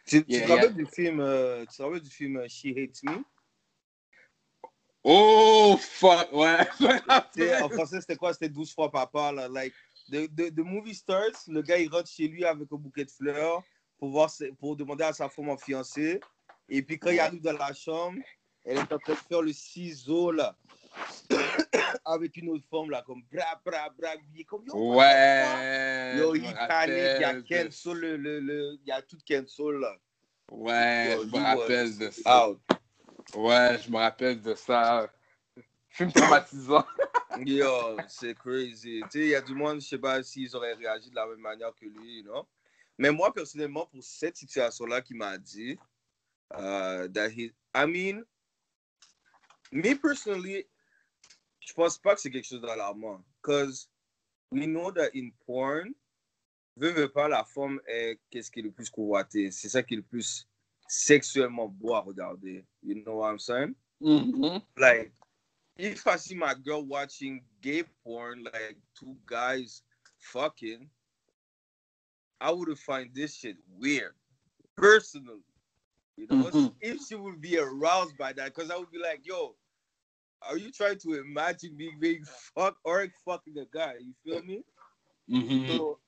Tu, 0.06 0.24
tu 0.24 0.32
Yeah, 0.32 0.46
te 0.46 0.52
rappelles 0.52 0.76
yeah. 0.76 0.84
du 0.84 0.86
film, 0.86 1.20
euh, 1.20 1.64
tu 1.66 1.76
te 1.76 1.82
rappelles 1.82 2.00
du 2.00 2.10
film 2.10 2.36
euh, 2.36 2.46
She 2.48 2.66
Hates 2.66 3.02
Me? 3.02 3.24
Oh, 5.04 5.76
fuck, 5.80 6.32
ouais. 6.32 6.66
Tu 7.34 7.54
en 7.54 7.68
français, 7.70 8.00
c'était 8.00 8.16
quoi? 8.16 8.32
C'était 8.32 8.48
12 8.48 8.74
fois 8.74 8.90
papa, 8.90 9.32
là. 9.32 9.48
Like, 9.48 9.74
the, 10.10 10.28
the, 10.34 10.54
the 10.54 10.64
movie 10.64 10.94
starts, 10.94 11.46
le 11.48 11.62
gars, 11.62 11.78
il 11.78 11.90
rentre 11.90 12.08
chez 12.08 12.28
lui 12.28 12.44
avec 12.44 12.68
un 12.70 12.76
bouquet 12.76 13.04
de 13.04 13.10
fleurs 13.10 13.62
pour, 13.98 14.10
voir, 14.10 14.30
pour 14.58 14.76
demander 14.76 15.04
à 15.04 15.12
sa 15.12 15.28
femme 15.28 15.48
en 15.48 15.56
fiancée. 15.56 16.20
Et 16.68 16.82
puis, 16.82 16.98
quand 16.98 17.10
il 17.10 17.20
arrive 17.20 17.40
dans 17.40 17.56
la 17.56 17.72
chambre, 17.72 18.18
elle 18.64 18.78
est 18.78 18.92
en 18.92 18.98
train 18.98 19.14
de 19.14 19.18
faire 19.18 19.42
le 19.42 19.52
ciseau, 19.52 20.30
là. 20.30 20.56
avec 22.04 22.36
une 22.36 22.50
autre 22.50 22.64
femme, 22.70 22.90
là, 22.90 23.02
comme 23.06 23.22
bra, 23.32 23.60
bra, 23.64 23.88
bra. 23.90 24.10
Comme, 24.46 24.64
yo, 24.66 24.94
Ouais. 24.94 26.16
Yo, 26.18 26.34
il 26.34 26.42
il 26.42 26.50
y 26.50 27.24
a 27.24 27.42
cancel, 27.42 27.98
le, 27.98 28.16
le, 28.16 28.40
le, 28.40 28.78
il 28.82 28.88
y 28.88 28.92
a 28.92 29.02
tout 29.02 29.18
cancel, 29.26 29.74
là. 29.80 29.96
Ouais, 30.50 31.14
Yo, 31.14 31.24
je 31.24 31.30
me 31.30 31.42
rappelle 31.42 31.86
was 31.86 31.98
de 31.98 32.10
ça. 32.10 32.48
Out. 32.48 32.60
Ouais, 33.34 33.78
je 33.84 33.90
me 33.90 33.96
rappelle 33.96 34.40
de 34.40 34.54
ça. 34.54 35.10
Film 35.88 36.12
traumatisant. 36.12 36.84
Yo, 37.44 37.96
c'est 38.08 38.34
crazy. 38.34 39.02
Tu 39.04 39.10
sais, 39.10 39.18
il 39.20 39.28
y 39.28 39.34
a 39.34 39.40
du 39.40 39.54
monde, 39.54 39.80
je 39.80 39.86
sais 39.88 39.98
pas 39.98 40.22
s'ils 40.22 40.54
auraient 40.56 40.74
réagi 40.74 41.10
de 41.10 41.14
la 41.14 41.26
même 41.26 41.40
manière 41.40 41.74
que 41.74 41.84
lui, 41.84 42.22
non? 42.24 42.46
Mais 42.96 43.12
moi, 43.12 43.32
personnellement, 43.32 43.86
pour 43.86 44.02
cette 44.02 44.36
situation-là, 44.36 45.02
qui 45.02 45.14
m'a 45.14 45.38
dit, 45.38 45.78
uh, 46.54 47.06
that 47.12 47.30
he, 47.30 47.52
I 47.74 47.86
mean, 47.86 48.24
me 49.72 49.94
personally, 49.94 50.66
je 51.60 51.72
pense 51.72 51.98
pas 51.98 52.14
que 52.14 52.20
c'est 52.20 52.30
quelque 52.30 52.46
chose 52.46 52.60
d'alarmant. 52.60 53.22
Because 53.42 53.88
we 54.50 54.66
know 54.66 54.90
that 54.92 55.10
in 55.14 55.30
porn, 55.46 55.94
veut, 56.76 56.92
veut 56.92 57.08
pas, 57.08 57.28
la 57.28 57.44
femme 57.44 57.80
est 57.86 58.18
qu'est-ce 58.30 58.50
qui 58.50 58.60
est 58.60 58.62
le 58.62 58.70
plus 58.72 58.90
convoité. 58.90 59.50
C'est 59.50 59.68
ça 59.68 59.82
qui 59.82 59.94
est 59.94 59.98
le 59.98 60.02
plus 60.02 60.46
sexuellement 60.88 61.68
beau 61.68 61.94
à 61.94 62.00
regarder. 62.00 62.64
You 62.82 63.02
know 63.02 63.18
what 63.18 63.32
I'm 63.32 63.38
saying? 63.38 63.74
Mhm. 64.00 64.62
like 64.76 65.12
if 65.76 66.06
I 66.06 66.16
see 66.16 66.34
my 66.34 66.54
girl 66.54 66.84
watching 66.84 67.42
gay 67.60 67.84
porn, 68.04 68.44
like 68.44 68.76
two 68.94 69.16
guys 69.26 69.82
fucking, 70.18 70.88
I 72.40 72.52
would 72.52 72.78
find 72.78 73.10
this 73.14 73.34
shit 73.34 73.56
weird, 73.76 74.14
personally. 74.76 75.42
You 76.18 76.26
know, 76.28 76.50
Mhm. 76.50 76.74
if 76.80 76.98
she 77.06 77.14
would 77.14 77.40
be 77.40 77.58
aroused 77.58 78.16
by 78.18 78.32
that, 78.32 78.52
because 78.54 78.70
I 78.70 78.76
would 78.76 78.90
be 78.90 78.98
like, 78.98 79.24
yo, 79.24 79.54
are 80.42 80.56
you 80.56 80.72
trying 80.72 80.98
to 80.98 81.14
imagine 81.14 81.76
me 81.76 81.92
being 82.00 82.24
fucked 82.54 82.80
or 82.82 83.06
fucking 83.24 83.56
a 83.56 83.66
guy? 83.66 83.94
You 84.00 84.14
feel 84.24 84.42
me? 84.42 84.64
Mhm. 85.30 85.68
So, 85.68 86.00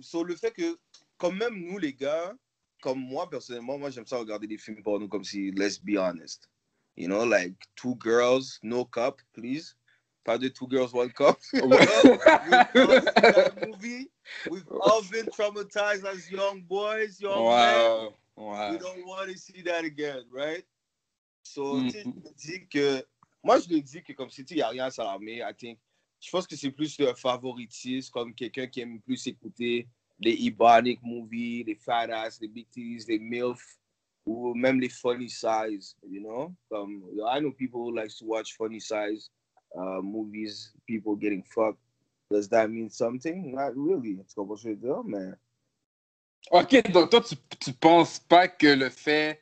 sur 0.00 0.24
le 0.24 0.36
fait 0.36 0.54
que, 0.54 0.76
quand 1.18 1.32
même, 1.32 1.56
nous, 1.58 1.78
les 1.78 1.92
gars, 1.92 2.32
comme 2.80 3.00
moi, 3.00 3.28
personnellement, 3.28 3.76
moi, 3.78 3.90
j'aime 3.90 4.06
ça 4.06 4.18
regarder 4.18 4.46
des 4.46 4.58
films 4.58 4.82
porno 4.82 5.08
comme 5.08 5.24
si, 5.24 5.50
let's 5.52 5.78
be 5.78 5.96
honest. 5.98 6.48
You 6.96 7.08
know, 7.08 7.24
like, 7.24 7.54
two 7.74 7.96
girls, 7.96 8.58
no 8.62 8.84
cup, 8.84 9.20
please. 9.32 9.74
Pas 10.24 10.38
de 10.38 10.48
two 10.48 10.68
girls, 10.68 10.92
one 10.92 11.10
cup. 11.10 11.38
Ouais. 11.52 11.80
We've 12.46 12.88
all 12.88 13.00
seen 13.00 13.12
that 13.14 13.66
movie. 13.66 14.10
We've 14.50 14.68
all 14.80 15.02
been 15.10 15.26
traumatized 15.26 16.04
as 16.04 16.30
young 16.30 16.62
boys, 16.62 17.20
young 17.20 17.48
men. 17.48 18.10
Ouais, 18.40 18.72
We 18.72 18.78
don't 18.78 19.04
want 19.04 19.30
to 19.30 19.36
see 19.36 19.62
that 19.62 19.84
again, 19.84 20.24
right? 20.32 20.64
So, 21.44 21.74
Mm. 21.74 21.90
sais, 21.90 22.04
je 22.04 22.32
dis 22.36 22.66
que, 22.68 23.04
moi, 23.42 23.58
je 23.58 23.68
le 23.68 23.80
dis 23.82 24.02
que 24.02 24.14
comme 24.14 24.30
sais, 24.30 24.42
il 24.50 24.56
n'y 24.56 24.62
a 24.62 24.68
rien 24.68 24.86
à 24.86 24.90
s'alarmer, 24.90 25.42
I 25.42 25.52
think. 25.54 25.78
Je 26.20 26.30
pense 26.30 26.46
que 26.46 26.56
c'est 26.56 26.70
plus 26.70 26.98
le 26.98 27.12
favoritisme, 27.14 28.10
comme 28.12 28.34
quelqu'un 28.34 28.66
qui 28.66 28.80
aime 28.80 29.00
plus 29.02 29.26
écouter 29.26 29.86
les 30.18 30.46
Ebonic 30.46 31.02
movies, 31.02 31.64
les 31.64 31.74
fat 31.74 32.08
ass, 32.10 32.40
les 32.40 32.48
big 32.48 32.68
titties, 32.70 33.06
les 33.08 33.18
MILF, 33.18 33.78
ou 34.26 34.54
même 34.54 34.80
les 34.80 34.88
funny 34.90 35.28
size, 35.28 35.96
you 36.02 36.20
know? 36.20 36.54
Comme, 36.70 37.04
I 37.26 37.40
know 37.40 37.52
people 37.52 37.80
who 37.80 37.94
like 37.94 38.10
to 38.18 38.24
watch 38.26 38.54
funny 38.56 38.80
size 38.80 39.30
uh, 39.74 40.00
movies, 40.02 40.72
people 40.86 41.14
getting 41.14 41.42
fucked. 41.42 41.80
Does 42.30 42.48
that 42.48 42.70
mean 42.70 42.88
something? 42.90 43.52
Not 43.54 43.76
really. 43.76 44.16
Tu 44.28 44.34
comprends 44.34 44.56
ce 44.56 44.64
que 44.64 44.70
je 44.70 44.74
veux 44.74 44.80
dire? 44.80 45.02
Mais 45.04 45.34
Ok, 46.50 46.90
donc 46.90 47.10
toi, 47.10 47.20
tu, 47.20 47.36
tu 47.60 47.72
penses 47.72 48.18
pas 48.18 48.48
que 48.48 48.66
le 48.66 48.88
fait 48.90 49.40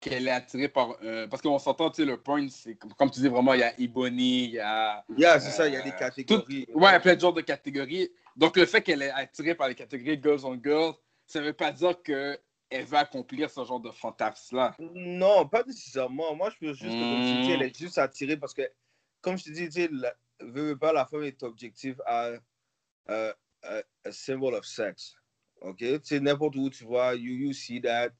qu'elle 0.00 0.28
est 0.28 0.30
attirée 0.32 0.68
par. 0.68 0.96
euh, 1.02 1.26
parce 1.26 1.40
qu'on 1.40 1.58
s'entend, 1.58 1.90
tu 1.90 2.02
sais, 2.02 2.04
le 2.04 2.18
point, 2.20 2.46
c'est 2.50 2.74
comme, 2.74 2.92
comme 2.94 3.10
tu 3.10 3.20
dis 3.20 3.28
vraiment, 3.28 3.54
il 3.54 3.60
y 3.60 3.62
a 3.62 3.78
Ebony, 3.80 4.44
il 4.44 4.50
y 4.52 4.58
a. 4.58 5.04
yeah, 5.16 5.40
c'est 5.40 5.50
ça, 5.50 5.66
il 5.68 5.72
y 5.74 5.76
a 5.76 5.80
Euh, 5.80 5.84
des 5.84 5.92
catégories. 5.92 6.66
Ouais, 6.74 6.90
il 6.90 6.92
y 6.92 6.96
a 6.96 7.00
plein 7.00 7.14
de 7.14 7.20
genres 7.20 7.32
de 7.32 7.40
catégories. 7.40 8.10
Donc, 8.36 8.56
le 8.56 8.66
fait 8.66 8.82
qu'elle 8.82 9.02
est 9.02 9.10
attirée 9.10 9.54
par 9.54 9.68
les 9.68 9.74
catégories 9.74 10.20
Girls 10.22 10.44
on 10.44 10.60
Girls, 10.62 10.94
ça 11.26 11.40
veut 11.40 11.54
pas 11.54 11.72
dire 11.72 12.02
qu'elle 12.02 12.38
va 12.84 12.98
accomplir 13.00 13.48
ce 13.50 13.64
genre 13.64 13.80
de 13.80 13.90
fantasme-là. 13.90 14.74
Non, 14.78 15.48
pas 15.48 15.62
nécessairement. 15.64 16.34
Moi, 16.34 16.50
je 16.50 16.58
peux 16.66 16.74
juste 16.74 16.98
que 16.98 17.04
comme 17.04 17.22
tu 17.22 17.38
dis, 17.38 17.50
Mm. 17.50 17.54
elle 17.54 17.62
est 17.62 17.78
juste 17.78 17.96
attirée 17.96 18.36
parce 18.36 18.52
que, 18.52 18.62
comme 19.22 19.38
je 19.38 19.44
te 19.44 19.50
dis, 19.50 19.64
tu 19.66 19.72
sais, 19.72 19.88
la, 19.90 20.12
veux, 20.40 20.68
veux 20.70 20.76
pas, 20.78 20.92
la 20.92 21.06
femme 21.06 21.22
est 21.22 21.42
objective 21.42 22.02
à 22.04 22.32
euh, 23.08 23.32
a, 23.62 23.82
a 24.04 24.12
symbol 24.12 24.54
of 24.54 24.66
sex. 24.66 25.16
OK? 25.64 25.78
Tu 25.78 26.00
sais, 26.04 26.20
n'importe 26.20 26.56
où 26.56 26.68
tu 26.70 26.84
vois, 26.84 27.14
you, 27.14 27.32
you 27.34 27.52
see 27.52 27.80
that. 27.80 28.10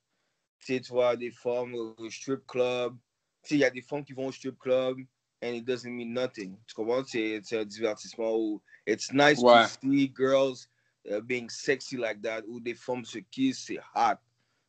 Tu 0.61 0.75
sais, 0.75 0.81
tu 0.81 0.93
vois 0.93 1.17
des 1.17 1.31
femmes 1.31 1.75
au 1.75 2.11
strip 2.11 2.47
club. 2.47 2.97
Tu 3.43 3.51
sais, 3.51 3.55
il 3.57 3.61
y 3.61 3.65
a 3.65 3.71
des 3.71 3.83
femmes 3.83 4.05
qui 4.05 4.15
vont 4.15 4.27
au 4.29 4.33
strip 4.33 4.59
club 4.59 4.99
and 5.43 5.55
it 5.55 5.65
doesn't 5.65 5.91
mean 5.91 6.13
nothing. 6.15 6.57
Tu 6.67 6.75
comprends? 6.75 7.05
C'est 7.05 7.43
un 7.53 7.65
divertissement 7.65 8.35
où 8.35 8.63
it's 8.87 9.13
nice 9.13 9.43
Ouais. 9.43 9.63
to 9.65 9.69
see 9.83 10.13
girls 10.17 10.69
uh, 11.07 11.21
being 11.21 11.51
sexy 11.51 11.97
like 11.99 12.23
that, 12.23 12.43
où 12.49 12.61
des 12.61 12.75
femmes 12.75 13.05
se 13.05 13.19
kissent, 13.19 13.67
c'est 13.67 13.79
hot. 13.95 14.19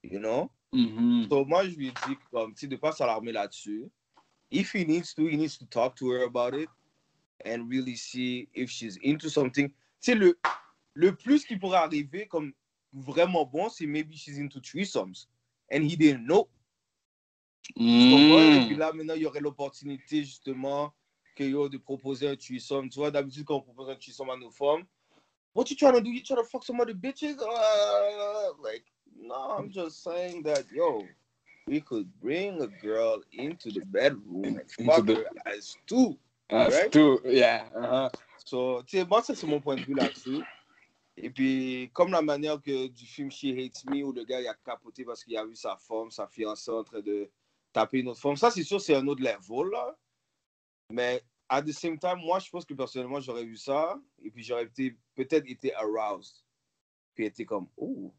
You 0.04 0.20
know? 0.20 0.52
Mhm. 0.74 1.30
So, 1.30 1.46
moi, 1.46 1.64
je 1.70 1.78
lui 1.78 1.92
dit, 1.92 2.18
comme, 2.30 2.54
tu 2.54 2.62
sais, 2.62 2.68
de 2.68 2.76
pas 2.76 2.92
s'alarmer 2.92 3.32
là-dessus. 3.32 3.90
If 4.52 4.74
he 4.74 4.86
needs 4.86 5.14
to, 5.16 5.28
he 5.28 5.38
needs 5.38 5.58
to 5.58 5.66
talk 5.66 5.96
to 5.96 6.12
her 6.12 6.26
about 6.26 6.54
it 6.54 6.70
and 7.46 7.70
really 7.70 7.96
see 7.96 8.50
if 8.54 8.70
she's 8.70 8.98
into 9.02 9.30
something. 9.30 9.70
Tu 10.02 10.12
sais, 10.12 10.16
le, 10.16 10.38
le 10.94 11.16
plus 11.16 11.46
qui 11.46 11.56
pourrait 11.58 11.78
arriver 11.78 12.28
comme 12.28 12.54
vraiment 12.96 13.46
bon, 13.46 13.70
c'est 13.70 13.86
maybe 13.86 14.16
she's 14.16 14.38
into 14.40 14.60
threesomes. 14.60 15.28
And 15.72 15.82
he 15.84 15.96
didn't 15.98 16.26
know. 16.26 16.48
Comprends? 18.10 18.54
Et 18.54 18.68
puis 18.68 18.76
là, 18.76 18.94
maintenant, 18.94 19.16
il 19.16 19.22
y 19.24 19.26
aurait 19.26 19.40
l'opportunité, 19.42 20.24
justement, 20.24 20.94
que 21.36 21.44
yo, 21.44 21.68
de 21.68 21.78
proposer 21.78 22.28
un 22.30 22.36
threesome. 22.36 22.90
Tu 22.90 23.00
vois, 23.00 23.12
d'habitude, 23.12 23.46
quand 23.46 23.56
on 23.56 23.62
propose 23.62 23.90
un 23.90 23.96
threesome 23.96 24.30
à 24.30 24.38
nos 24.38 24.52
femmes, 24.52 24.86
what 25.54 25.66
you 25.70 25.76
trying 25.76 25.94
to 25.94 26.02
do? 26.02 26.10
You 26.12 26.22
trying 26.24 26.38
to 26.38 26.44
fuck 26.48 26.64
some 26.64 26.80
other 26.80 26.94
bitches? 26.94 27.38
Uh, 27.40 28.54
like, 28.64 28.86
no, 29.20 29.34
I'm 29.58 29.72
just 29.72 30.04
saying 30.04 30.44
that, 30.44 30.66
yo, 30.72 31.04
we 31.68 31.82
could 31.82 32.08
bring 32.22 32.62
a 32.62 32.68
girl 32.68 33.22
into 33.34 33.72
the 33.72 33.82
bedroom 33.86 34.46
and 34.46 34.60
Into 34.78 34.84
fuck 34.86 35.06
the- 35.08 35.16
her 35.16 35.26
as 35.48 35.76
two. 35.88 36.18
Right? 36.52 36.92
tout, 36.92 37.22
yeah. 37.26 37.66
uh-huh. 37.76 38.10
So, 38.46 38.84
tu 38.84 38.98
sais, 39.00 39.06
moi, 39.06 39.24
ça, 39.24 39.34
c'est 39.34 39.48
mon 39.48 39.60
point 39.60 39.76
de 39.78 39.82
vue 39.82 39.96
là-dessus. 39.96 40.44
Et 41.18 41.30
puis, 41.30 41.90
comme 41.94 42.12
la 42.12 42.22
manière 42.22 42.62
que 42.62 42.88
du 42.88 43.06
film 43.06 43.32
She 43.32 43.46
Hates 43.46 43.86
Me, 43.86 44.04
où 44.04 44.12
le 44.12 44.24
gars, 44.26 44.42
il 44.42 44.48
a 44.48 44.54
capoté 44.54 45.06
parce 45.06 45.24
qu'il 45.24 45.38
a 45.38 45.46
vu 45.46 45.56
sa 45.56 45.78
femme, 45.78 46.12
sa 46.12 46.28
fiancée 46.28 46.72
en 46.72 46.84
train 46.84 47.00
de 47.00 47.30
taper 47.72 48.00
une 48.00 48.10
autre 48.10 48.20
femme. 48.20 48.36
Ça, 48.36 48.52
c'est 48.52 48.64
sûr, 48.64 48.82
c'est 48.82 48.96
un 48.96 49.08
autre 49.08 49.22
level, 49.24 49.72
là. 49.72 49.96
Mais, 50.92 51.24
at 51.48 51.62
the 51.62 51.72
same 51.72 51.98
time, 51.98 52.18
moi, 52.18 52.40
je 52.40 52.50
pense 52.50 52.66
que 52.66 52.74
personnellement, 52.74 53.22
j'aurais 53.22 53.46
vu 53.46 53.56
ça. 53.56 53.98
Et 54.24 54.30
puis, 54.30 54.44
j'aurais 54.44 54.68
peut-être 55.16 55.50
été 55.50 55.74
aroused. 55.76 56.44
Puis, 57.14 57.26
été 57.26 57.46
comme, 57.46 57.68
oh. 57.78 58.14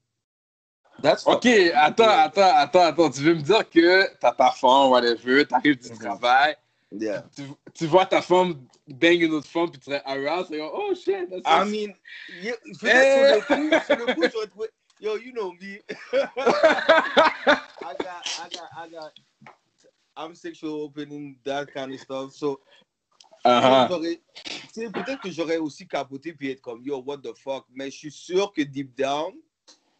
That's 1.02 1.26
Ok, 1.26 1.44
attends, 1.74 2.08
attends, 2.08 2.54
attends, 2.54 2.80
attends. 2.80 3.10
Tu 3.10 3.20
veux 3.20 3.34
me 3.34 3.42
dire 3.42 3.68
que 3.68 4.14
t'as 4.16 4.32
ta 4.32 4.50
femme, 4.52 4.88
whatever, 4.88 5.46
t'arrives 5.46 5.78
du 5.78 5.90
Mhm. 5.90 5.98
travail, 5.98 6.56
Yeah. 6.98 7.24
tu, 7.34 7.42
tu 7.74 7.86
vois 7.86 8.06
ta 8.06 8.22
femme 8.22 8.66
bang 8.88 9.20
une 9.20 9.32
autre 9.34 9.48
femme, 9.48 9.70
puis 9.70 9.78
tu 9.78 9.86
serais 9.86 10.02
aroused, 10.04 10.52
et 10.52 10.60
oh 10.62 10.94
shit, 10.94 11.28
that's 11.28 11.42
I 11.44 11.64
mean, 11.68 11.94
yeah, 12.40 12.54
peut-être 12.80 13.44
sur 13.46 13.56
le 13.56 13.70
coup, 13.70 13.84
sur 13.86 13.96
le 13.96 14.14
coup, 14.14 14.22
j'aurais 14.32 14.46
trouvé, 14.46 14.68
yo, 15.00 15.16
you 15.18 15.32
know 15.32 15.52
me. 15.52 15.78
I 16.12 17.94
got, 17.98 18.22
I 18.38 18.48
got, 18.50 18.68
I 18.76 18.88
got, 18.88 19.12
I'm 20.16 20.34
sexual 20.34 20.82
opening, 20.82 21.38
that 21.44 21.66
kind 21.72 21.92
of 21.92 22.00
stuff. 22.00 22.32
So, 22.32 22.60
tu 23.44 24.20
sais, 24.72 24.90
peut-être 24.90 25.20
que 25.20 25.30
j'aurais 25.30 25.58
aussi 25.58 25.86
capoté 25.86 26.32
puis 26.32 26.50
être 26.50 26.60
comme, 26.62 26.82
yo, 26.82 27.02
what 27.02 27.18
the 27.18 27.34
fuck. 27.36 27.66
Mais 27.74 27.90
je 27.90 27.96
suis 27.96 28.10
sûr 28.10 28.52
que 28.52 28.62
deep 28.62 28.96
down, 28.96 29.34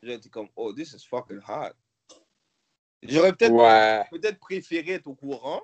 j'aurais 0.03 0.17
été 0.17 0.29
comme, 0.29 0.49
oh, 0.57 0.73
this 0.73 0.93
is 0.95 1.05
fucking 1.09 1.41
hot. 1.47 1.73
J'aurais 3.03 3.33
peut-être 3.35 3.53
Ouais. 3.53 4.05
peut-être 4.11 4.39
préféré 4.39 4.93
être 4.93 5.07
au 5.07 5.15
courant. 5.15 5.61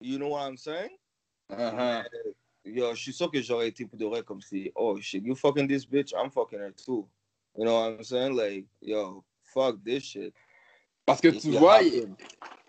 You 0.00 0.18
know 0.18 0.28
what 0.28 0.46
I'm 0.46 0.56
saying? 0.56 0.96
Uh-huh. 1.50 2.02
Yo, 2.64 2.94
je 2.94 3.00
suis 3.00 3.12
sûr 3.12 3.30
que 3.30 3.40
j'aurais 3.40 3.68
été 3.68 3.86
pour 3.86 3.98
de 3.98 4.04
vrai 4.04 4.22
comme 4.22 4.40
si, 4.40 4.70
oh 4.74 5.00
shit, 5.00 5.24
you 5.24 5.34
fucking 5.34 5.66
this 5.66 5.86
bitch, 5.86 6.12
I'm 6.14 6.30
fucking 6.30 6.58
her 6.58 6.72
too. 6.72 7.08
You 7.56 7.64
know 7.64 7.74
what 7.74 7.92
I'm 7.98 8.04
saying? 8.04 8.36
Like, 8.36 8.66
yo, 8.82 9.24
fuck 9.54 9.82
this 9.84 10.04
shit. 10.04 10.34
Parce 11.06 11.20
que 11.20 11.28
tu 11.28 11.52
vois, 11.52 11.80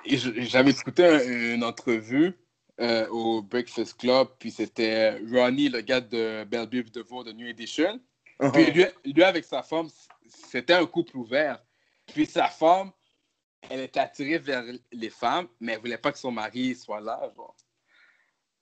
j'avais 0.06 0.72
écouté 0.72 1.06
un- 1.06 1.56
une 1.56 1.64
entrevue 1.64 2.34
euh, 2.80 3.06
au 3.10 3.42
Breakfast 3.42 3.98
Club, 4.00 4.30
puis 4.40 4.52
c'était 4.52 5.20
Ronnie, 5.30 5.68
le 5.68 5.82
gars 5.82 6.00
de 6.00 6.46
Bellevue 6.46 6.90
DeVoe 6.90 7.26
de 7.26 7.34
New 7.34 7.48
Edition. 7.48 8.00
Puis 8.54 8.72
lui, 8.72 8.86
lui, 9.04 9.24
avec 9.24 9.44
sa 9.44 9.62
femme, 9.62 9.90
c'était 10.26 10.74
un 10.76 10.86
couple 10.86 11.18
ouvert. 11.18 11.62
Puis 12.08 12.26
sa 12.26 12.48
femme, 12.48 12.92
elle 13.70 13.82
était 13.82 14.00
attirée 14.00 14.38
vers 14.38 14.64
les 14.92 15.10
femmes, 15.10 15.48
mais 15.60 15.74
elle 15.74 15.80
voulait 15.80 15.98
pas 15.98 16.12
que 16.12 16.18
son 16.18 16.32
mari 16.32 16.76
soit 16.76 17.02
là. 17.02 17.20
Genre. 17.36 17.56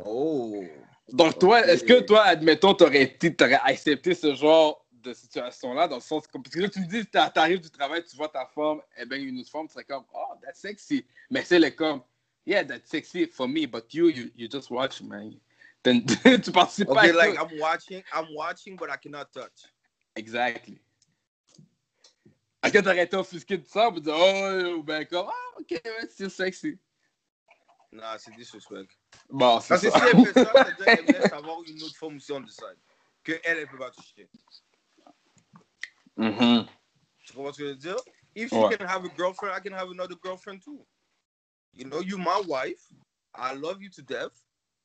Oh. 0.04 0.64
Donc, 1.10 1.40
toi, 1.40 1.66
est-ce 1.66 1.84
que 1.84 2.02
toi, 2.02 2.24
admettons, 2.24 2.74
t'aurais 2.74 3.04
été, 3.04 3.34
t'aurais 3.36 3.60
accepté 3.64 4.14
ce 4.14 4.36
genre 4.36 4.86
de 4.92 5.14
situation-là, 5.14 5.88
dans 5.88 5.96
le 5.96 6.02
sens 6.02 6.28
comme, 6.28 6.44
parce 6.44 6.56
que 6.56 6.62
là, 6.62 6.70
tu 6.70 6.80
me 6.82 6.86
dis, 6.86 7.06
t'a- 7.06 7.30
t'arrives 7.30 7.62
du 7.62 7.70
travail, 7.70 8.04
tu 8.04 8.16
vois 8.18 8.28
ta 8.28 8.46
femme, 8.46 8.82
et 8.98 9.06
bien 9.06 9.18
une 9.20 9.40
autre 9.40 9.50
femme, 9.50 9.68
tu 9.68 9.74
serais 9.74 9.86
comme, 9.86 10.04
oh, 10.14 10.34
that's 10.44 10.60
sexy. 10.60 11.06
Mais 11.30 11.44
c'est 11.44 11.60
le 11.60 11.70
comme, 11.70 12.02
yeah, 12.46 12.64
that's 12.66 12.90
sexy 12.90 13.26
for 13.28 13.48
me, 13.48 13.66
but 13.66 13.94
you, 13.94 14.10
you, 14.10 14.30
you 14.36 14.48
just 14.52 14.70
watch, 14.70 15.02
man. 15.02 15.34
Then- 15.84 16.06
tu 16.44 16.52
participes 16.52 16.88
pas 16.88 17.06
Okay, 17.06 17.12
à 17.12 17.28
like. 17.28 17.40
I'm 17.40 17.60
watching, 17.60 18.04
I'm 18.14 18.28
watching, 18.36 18.76
but 18.76 18.90
I 18.90 18.98
cannot 18.98 19.32
touch. 19.32 19.72
Exactly. 20.16 20.82
Est-ce 22.64 22.74
que 22.74 22.80
t'aurais 22.80 23.04
été 23.04 23.16
offusqué 23.16 23.58
de 23.58 23.66
ça, 23.66 23.92
pour 23.92 24.02
dire, 24.02 24.16
oh, 24.18 24.84
ben 24.84 25.06
comme, 25.06 25.28
ah, 25.30 25.60
ok, 25.60 25.72
ouais, 25.72 26.08
c'est 26.10 26.30
sexy. 26.30 26.80
Nah, 27.92 28.18
c'est 28.18 28.32
disrespect. 28.36 28.88
Bon, 29.30 29.60
c'est 29.60 29.70
Parce 29.70 29.82
que 29.82 29.90
ça. 29.92 30.00
si 30.00 30.06
elle 30.12 30.26
fait 30.26 30.34
ça, 30.34 30.52
ça 30.54 30.64
veut 30.66 30.76
dire 30.76 31.04
laisse 31.20 31.34
avoir 31.34 31.64
une 31.64 31.82
autre 31.84 31.96
femme 31.96 32.18
aussi 32.18 32.32
on 32.32 32.44
the 32.44 32.50
side. 32.50 32.78
Que 33.24 33.40
elle, 33.44 33.60
elle 33.60 33.68
peut 33.68 33.78
pas 33.78 33.92
toucher. 33.92 34.30
Mhm. 36.18 36.68
Tu 37.26 37.34
comprends 37.34 37.54
ce 37.54 37.58
que 37.60 37.64
je 37.66 37.70
veux 37.70 37.76
dire? 37.76 37.96
If 38.36 38.50
she 38.50 38.56
Ouais. 38.56 38.78
can 38.78 38.86
have 38.86 39.06
a 39.06 39.10
girlfriend, 39.16 39.54
I 39.56 39.62
can 39.62 39.74
have 39.74 39.90
another 39.90 40.16
girlfriend 40.22 40.62
too. 40.62 40.86
You 41.74 41.86
know, 41.86 42.02
you 42.02 42.18
my 42.18 42.42
wife. 42.48 42.82
I 43.34 43.54
love 43.54 43.82
you 43.82 43.90
to 43.92 44.02
death, 44.02 44.34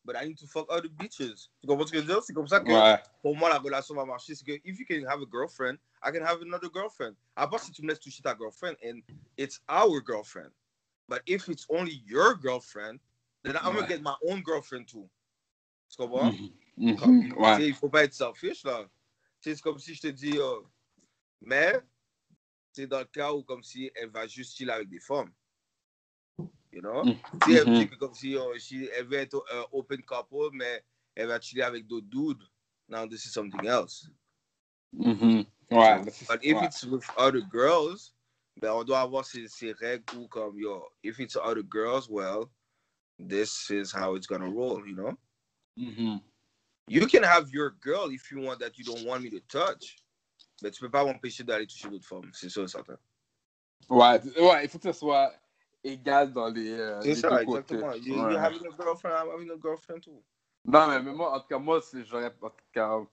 but 0.04 0.16
I 0.16 0.24
need 0.26 0.38
to 0.38 0.46
fuck 0.46 0.66
other 0.70 0.88
bitches. 0.88 1.48
Tu 1.60 1.66
comprends 1.66 1.86
ce 1.86 1.92
que 1.92 1.98
je 1.98 2.02
veux 2.04 2.12
dire? 2.14 2.22
C'est 2.22 2.32
comme 2.32 2.48
ça 2.48 2.60
que 2.60 2.70
Ouais. 2.72 3.02
pour 3.22 3.36
moi 3.36 3.48
la 3.48 3.58
relation 3.58 3.94
va 3.94 4.04
marcher. 4.04 4.34
C'est 4.34 4.44
que 4.44 4.60
if 4.64 4.78
you 4.78 4.84
can 4.86 5.06
have 5.08 5.20
a 5.22 5.26
girlfriend, 5.30 5.78
I 6.02 6.10
can 6.10 6.24
have 6.24 6.42
another 6.42 6.68
girlfriend. 6.72 7.14
À 7.36 7.46
part 7.48 7.60
si 7.60 7.70
tu 7.72 7.82
me 7.82 7.88
laisses 7.88 8.00
toucher 8.00 8.22
ta 8.22 8.34
girlfriend 8.34 8.76
and 8.84 9.00
it's 9.36 9.60
our 9.68 10.00
girlfriend. 10.00 10.50
But 11.08 11.22
if 11.26 11.48
it's 11.48 11.66
only 11.68 12.02
your 12.06 12.34
girlfriend, 12.34 12.98
then 13.42 13.56
I'm 13.56 13.74
Ouais. 13.74 13.82
gonna 13.82 13.88
get 13.88 14.02
my 14.02 14.16
own 14.28 14.42
girlfriend 14.42 14.86
too. 14.88 15.08
Tu 15.90 15.96
comprends? 15.96 16.30
Comme, 16.98 17.22
Mhm. 17.22 17.32
Ouais. 17.36 17.68
Il 17.68 17.74
faut 17.74 17.90
pas 17.90 18.04
être 18.04 18.14
selfish, 18.14 18.64
là. 18.64 18.88
C'est 19.40 19.60
comme 19.60 19.78
si 19.78 19.94
je 19.94 20.00
te 20.00 20.06
dis, 20.08 20.38
euh, 20.38 20.60
mais 21.40 21.80
c'est 22.72 22.86
dans 22.86 23.00
le 23.00 23.04
cas 23.04 23.32
où 23.32 23.42
comme 23.42 23.62
si 23.62 23.90
elle 23.94 24.08
va 24.10 24.26
juste 24.26 24.56
chiller 24.56 24.72
avec 24.72 24.88
des 24.88 25.00
femmes. 25.00 25.30
You 26.72 26.80
know? 26.80 27.04
Mhm. 27.04 27.18
Si 27.44 27.52
elle 27.52 27.68
Mhm. 27.68 27.78
dit 27.78 27.88
que 27.88 27.96
comme 27.96 28.14
si 28.14 28.36
euh, 28.36 28.58
si 28.58 28.88
elle 28.96 29.06
veut 29.06 29.18
être 29.18 29.44
euh, 29.52 29.64
open 29.72 30.02
couple, 30.02 30.50
mais 30.52 30.82
elle 31.14 31.28
va 31.28 31.38
chiller 31.40 31.62
avec 31.62 31.86
d'autres 31.86 32.08
dudes. 32.08 32.42
Now 32.88 33.06
this 33.06 33.26
is 33.26 33.32
something 33.32 33.66
else. 33.66 34.08
Mhm. 34.92 35.46
Ouais. 35.70 36.00
But 36.28 36.42
if 36.42 36.56
ouais. 36.56 36.64
it's 36.64 36.84
with 36.84 37.04
other 37.16 37.42
girls, 37.50 38.14
ben 38.60 38.72
on 38.72 38.84
doit 38.84 39.00
avoir 39.00 39.24
ces, 39.24 39.48
ces 39.48 39.72
règles 39.72 40.04
où 40.16 40.28
comme, 40.28 40.58
yo, 40.58 40.88
if 41.02 41.18
it's 41.18 41.36
other 41.36 41.62
girls, 41.62 42.08
well, 42.08 42.50
this 43.18 43.70
is 43.70 43.92
how 43.92 44.14
it's 44.16 44.26
gonna 44.26 44.48
roll, 44.48 44.86
you 44.86 44.94
know? 44.94 45.16
Mhm. 45.78 46.22
You 46.88 47.06
can 47.06 47.22
have 47.22 47.50
your 47.50 47.70
girl 47.80 48.10
if 48.10 48.30
you 48.30 48.40
want 48.40 48.58
that 48.60 48.78
you 48.78 48.84
don't 48.84 49.04
want 49.06 49.22
me 49.22 49.30
to 49.30 49.40
touch. 49.40 49.96
Mais 50.62 50.70
tu 50.70 50.80
peux 50.80 50.90
pas 50.90 51.04
m'empêcher 51.04 51.44
d'aller 51.44 51.66
toucher 51.66 51.88
d'autres 51.88 52.06
femmes, 52.06 52.30
c'est 52.32 52.48
sûr 52.48 52.64
et 52.64 52.68
certain. 52.68 52.98
Ouais, 53.88 54.20
ouais, 54.38 54.64
il 54.64 54.68
faut 54.68 54.78
que 54.78 54.92
ce 54.92 54.98
soit 54.98 55.32
égal 55.84 56.32
dans 56.32 56.48
les, 56.48 56.70
euh, 56.72 57.00
C'est 57.02 57.08
les 57.08 57.14
ça, 57.16 57.30
deux 57.30 57.44
côtés. 57.44 57.76
You, 58.04 58.22
Ouais. 58.22 58.36
having 58.36 58.66
a 58.66 58.70
girlfriend, 58.76 59.14
I'm 59.14 59.28
having 59.30 59.50
a 59.50 59.56
girlfriend 59.60 60.02
too. 60.02 60.22
Non, 60.64 60.86
mais, 60.86 61.02
mais 61.02 61.12
moi, 61.12 61.32
en 61.34 61.40
tout 61.40 61.48
cas, 61.48 61.58
moi, 61.58 61.80
c'est- 61.82 62.04
j'aurais 62.04 62.32
en 62.40 62.50
tout 62.50 62.64
cas. 62.72 62.88
non, 62.88 63.08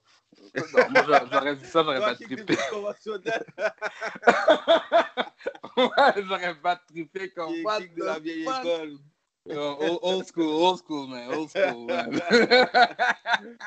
moi, 0.89 1.03
j'aurais- 1.31 1.55
vu 1.55 1.65
ça, 1.65 1.83
j'aurais 1.83 1.99
pas 1.99 2.15
trippé. 2.15 2.55
ouais, 5.77 6.23
j'aurais 6.23 6.55
pas 6.61 6.75
trippé 6.75 7.31
comme 7.31 7.53
de 7.53 8.03
la 8.03 8.19
vieille 8.19 8.43
école. 8.43 8.97
Yo, 9.45 9.77
old, 9.79 9.99
old 10.03 10.25
school, 10.27 10.53
old 10.63 10.77
school, 10.79 11.07
man, 11.07 11.33
old 11.33 11.49
school, 11.49 11.87
man. 11.87 12.19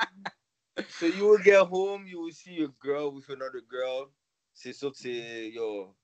So 0.88 1.06
you 1.06 1.24
will 1.26 1.38
get 1.42 1.66
home, 1.66 2.06
you 2.06 2.20
will 2.20 2.32
see 2.32 2.52
your 2.54 2.70
girl 2.80 3.12
with 3.12 3.28
another 3.28 3.60
girl. 3.68 4.10
C'est 4.54 4.72
sûr 4.72 4.90
que 4.92 4.98
c'est, 4.98 5.50
yo, 5.50 5.94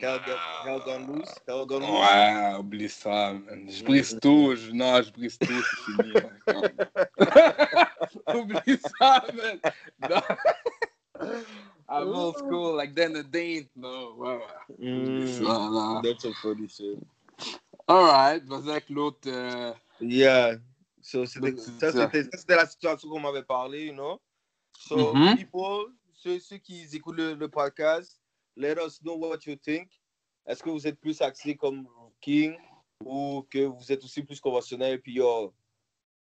hell, 0.00 0.18
get, 0.18 0.38
hell 0.64 0.80
gone 0.80 1.06
loose, 1.06 1.40
hell 1.46 1.66
gone 1.66 1.80
loose? 1.82 2.00
ouais, 2.00 2.54
oublie 2.58 2.88
ça, 2.88 3.32
man. 3.32 3.68
Je 3.70 3.84
brise 3.84 4.18
tout, 4.20 4.54
je, 4.56 4.70
non, 4.72 5.02
je 5.02 5.10
brise 5.12 5.38
tout, 5.38 5.62
c'est 5.62 5.76
fini. 5.84 6.14
oublie 8.34 8.78
ça, 8.98 9.24
man. 9.34 9.60
Non. 9.98 10.22
I'm 11.88 12.08
old 12.14 12.36
school, 12.38 12.74
like 12.76 12.94
then 12.94 13.12
the 13.12 13.22
day. 13.22 13.68
No, 13.76 14.14
ouais, 14.16 14.36
ouais. 14.36 14.74
Oublie 14.78 15.26
Mm, 15.26 16.02
that's 16.02 16.24
a 16.24 16.32
funny 16.34 16.68
shit. 16.68 16.98
Alright, 17.88 18.44
vas-y 18.44 18.70
avec 18.70 18.88
l'autre. 18.90 19.28
euh, 19.28 19.72
Yeah. 20.00 20.56
So, 21.00 21.26
c'était, 21.26 21.56
ça, 21.56 21.70
c'est 21.80 21.92
ça. 21.92 22.10
c'était, 22.10 22.22
ça, 22.24 22.38
c'était 22.38 22.56
la 22.56 22.66
situation 22.66 23.08
qu'on 23.08 23.20
m'avait 23.20 23.42
parlé, 23.42 23.86
you 23.86 23.92
know? 23.92 24.20
So, 24.78 25.14
Mhm. 25.14 25.36
people, 25.36 25.92
ceux, 26.14 26.38
ceux 26.38 26.58
qui 26.58 26.86
écoutent 26.92 27.16
le, 27.16 27.34
le 27.34 27.48
podcast, 27.48 28.21
let 28.56 28.78
us 28.78 29.00
know 29.02 29.16
what 29.16 29.46
you 29.46 29.56
think. 29.56 29.88
Est-ce 30.46 30.62
que 30.62 30.70
vous 30.70 30.86
êtes 30.86 30.98
plus 31.00 31.20
axé 31.20 31.54
comme 31.56 31.86
King 32.20 32.54
ou 33.04 33.46
que 33.50 33.64
vous 33.66 33.90
êtes 33.92 34.02
aussi 34.04 34.22
plus 34.22 34.40
conventionnel 34.40 35.00
puis 35.00 35.14
you're, 35.14 35.52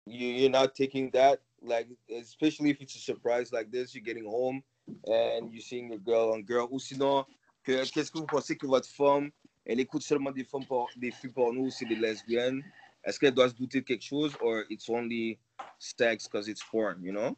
you- 0.06 0.38
you're 0.38 0.50
not 0.50 0.68
taking 0.74 1.10
that, 1.10 1.38
like, 1.62 1.88
especially 2.10 2.70
if 2.70 2.80
it's 2.80 2.96
a 2.96 2.98
surprise 2.98 3.50
like 3.52 3.70
this, 3.70 3.94
you're 3.94 4.04
getting 4.04 4.26
home 4.26 4.62
and 5.06 5.50
you're 5.52 5.62
seeing 5.62 5.90
your 5.90 6.00
girl 6.00 6.32
on 6.34 6.42
girl. 6.42 6.68
Ou 6.70 6.78
sinon, 6.78 7.24
que, 7.64 7.84
qu'est-ce 7.90 8.10
que 8.10 8.18
vous 8.18 8.26
pensez 8.26 8.56
que 8.56 8.66
votre 8.66 8.88
femme, 8.88 9.30
elle 9.66 9.80
écoute 9.80 10.02
seulement 10.02 10.30
des, 10.32 10.44
femmes 10.44 10.66
por- 10.66 10.88
des 10.96 11.10
filles 11.10 11.30
porno 11.32 11.62
ou 11.62 11.70
c'est 11.70 11.86
des 11.86 11.96
lesbiennes? 11.96 12.62
Est-ce 13.04 13.18
qu'elle 13.18 13.34
doit 13.34 13.48
se 13.48 13.54
douter 13.54 13.80
de 13.80 13.86
quelque 13.86 14.04
chose 14.04 14.36
or 14.42 14.62
it's 14.68 14.88
only 14.90 15.38
sex 15.78 16.26
because 16.28 16.48
it's 16.48 16.62
porn, 16.70 17.02
you 17.02 17.12
know? 17.12 17.34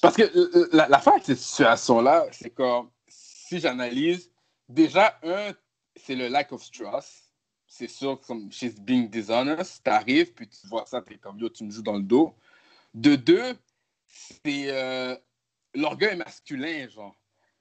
Parce 0.00 0.16
que 0.16 0.22
euh, 0.22 0.68
la, 0.72 0.88
la 0.88 0.98
fin 0.98 1.18
de 1.18 1.24
cette 1.24 1.38
situation-là, 1.38 2.26
c'est 2.32 2.50
comme, 2.50 2.90
si 3.52 3.60
j'analyse, 3.60 4.30
déjà, 4.68 5.18
un, 5.22 5.52
c'est 5.94 6.14
le 6.14 6.28
lack 6.28 6.52
of 6.52 6.70
trust. 6.70 7.34
C'est 7.66 7.88
sûr, 7.88 8.20
comme 8.20 8.50
she's 8.50 8.78
being 8.80 9.08
dishonest, 9.08 9.82
t'arrives, 9.82 10.32
puis 10.32 10.48
tu 10.48 10.66
vois 10.66 10.84
ça, 10.86 11.00
t'es 11.02 11.16
comme, 11.16 11.38
yo, 11.38 11.48
tu 11.48 11.64
me 11.64 11.70
joues 11.70 11.82
dans 11.82 11.96
le 11.96 12.02
dos. 12.02 12.34
De 12.94 13.14
deux, 13.16 13.54
c'est 14.06 14.68
euh, 14.68 15.16
l'orgueil 15.74 16.16
masculin, 16.16 16.88
genre. 16.88 17.14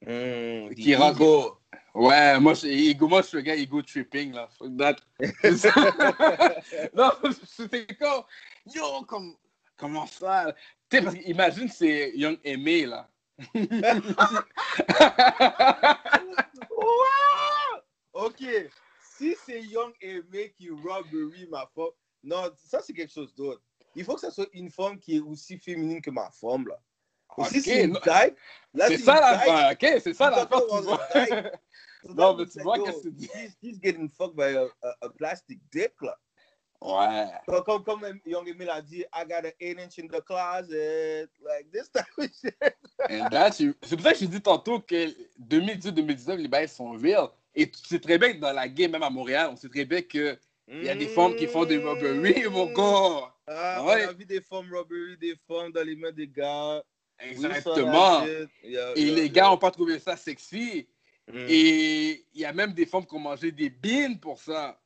Mm, 0.06 0.74
Qui 0.76 0.96
rentre- 0.96 1.18
ego. 1.18 1.58
Ouais, 1.94 2.40
moi, 2.40 2.54
je, 2.54 2.68
ego, 2.68 3.08
moi, 3.08 3.22
je 3.22 3.28
suis 3.28 3.38
le 3.38 3.44
gars 3.44 3.56
ego 3.56 3.82
tripping, 3.82 4.34
là. 4.34 4.48
Fuck 4.58 4.78
that. 4.78 4.96
non, 6.96 7.12
c'était 7.46 7.86
comme, 7.96 8.24
yo, 8.74 9.04
comme, 9.08 9.36
comment 9.78 10.08
ça? 10.08 10.54
Tu 10.90 10.98
sais, 10.98 11.04
parce 11.04 11.16
qu'imagine, 11.16 11.68
c'est 11.70 12.12
Young 12.16 12.38
Aimé, 12.44 12.86
là. 12.86 13.10
Wow! 16.70 17.82
Ok, 18.14 18.44
si 19.18 19.36
c'est 19.46 19.62
Young 19.62 19.94
Aimé 20.02 20.54
qui 20.58 20.70
robbery 20.70 21.48
ma 21.50 21.66
femme, 21.74 21.92
non, 22.24 22.52
ça 22.56 22.82
c'est 22.82 22.94
quelque 22.94 23.12
chose 23.14 23.34
d'autre. 23.36 23.62
Il 23.96 24.04
faut 24.04 24.16
que 24.16 24.22
ça 24.22 24.32
soit 24.32 24.48
une 24.54 24.70
femme 24.70 25.00
qui 25.00 25.18
est 25.18 25.20
aussi 25.20 25.58
féminine 25.58 26.02
que 26.02 26.12
ma 26.12 26.30
femme, 26.32 26.68
là. 26.68 26.80
Et 27.38 27.44
si 27.46 27.58
Ok, 27.58 27.64
c'est 27.64 27.84
une 27.86 27.94
type, 27.96 28.38
là 28.74 28.88
c'est 28.88 28.98
ça 28.98 29.20
la 29.20 29.72
ok? 29.72 30.02
C'est 30.02 30.14
ça 30.14 30.30
la 30.30 30.46
Non, 32.04 32.36
that 32.36 32.38
mais 32.38 32.46
tu 32.48 32.62
vois 32.62 32.80
qu'est-ce 32.80 33.08
que 33.08 33.58
he's 33.62 33.80
getting 33.82 34.10
fucked 34.10 34.36
by 34.36 34.56
a, 34.56 34.66
a, 34.84 34.96
a 35.02 35.10
plastic 35.10 35.60
dick, 35.72 35.94
là. 36.02 36.18
Ouais. 36.82 37.28
Comme, 37.46 37.64
comme, 37.64 37.84
comme 37.84 38.20
Young 38.26 38.48
Aimé 38.48 38.66
l'a 38.66 38.82
dit, 38.82 39.02
I 39.14 39.24
got 39.28 39.46
an 39.46 39.52
8 39.60 39.80
inch 39.80 40.00
in 40.00 40.08
the 40.08 40.20
closet, 40.26 41.30
like 41.46 41.70
this 41.72 41.92
type 41.92 42.06
of 42.18 42.26
shit. 42.42 42.56
And 43.10 43.30
that's 43.30 43.60
you- 43.60 43.76
C'est 43.84 43.96
pour 43.96 44.06
ça 44.06 44.14
que 44.14 44.20
je 44.20 44.26
dis 44.26 44.42
tantôt 44.42 44.80
que 44.80 45.08
2018-2019, 45.40 46.38
les 46.38 46.48
bails 46.48 46.68
sont 46.68 46.92
real. 46.94 47.28
Et 47.54 47.70
tu 47.70 47.80
sais 47.86 48.00
très 48.00 48.18
bien 48.18 48.34
que 48.34 48.40
dans 48.40 48.54
la 48.54 48.68
game, 48.68 48.92
même 48.92 49.04
à 49.04 49.10
Montréal, 49.10 49.50
on 49.52 49.56
sait 49.56 49.70
très 49.70 49.86
bien 49.86 50.02
qu'il 50.02 50.38
y 50.70 50.90
a 50.90 50.96
des 50.96 51.08
femmes 51.08 51.36
qui 51.36 51.46
font 51.48 51.66
des 51.66 51.78
robberies, 51.78 52.46
mon 52.50 52.66
gars. 52.74 53.32
Ah, 53.48 53.84
Ouais. 53.86 54.06
On 54.08 54.10
a 54.10 54.14
vu 54.14 54.26
des 54.26 54.42
femmes 54.42 54.74
robbery, 54.74 55.18
des 55.18 55.36
femmes 55.48 55.72
dans 55.74 55.86
les 55.86 55.96
mains 55.96 56.12
des 56.12 56.28
gars. 56.28 56.82
Exactement. 57.20 58.24
Et 58.96 59.06
les 59.12 59.30
gars 59.30 59.50
n'ont 59.50 59.58
pas 59.58 59.70
trouvé 59.72 60.00
ça 60.00 60.16
sexy. 60.18 60.88
Mm. 61.32 61.46
Et 61.50 62.26
il 62.34 62.42
y 62.42 62.46
a 62.46 62.54
même 62.54 62.74
des 62.74 62.86
femmes 62.86 63.06
qui 63.06 63.16
ont 63.16 63.20
mangé 63.20 63.52
des 63.52 63.70
bines 63.70 64.20
pour 64.20 64.40
ça. 64.40 64.78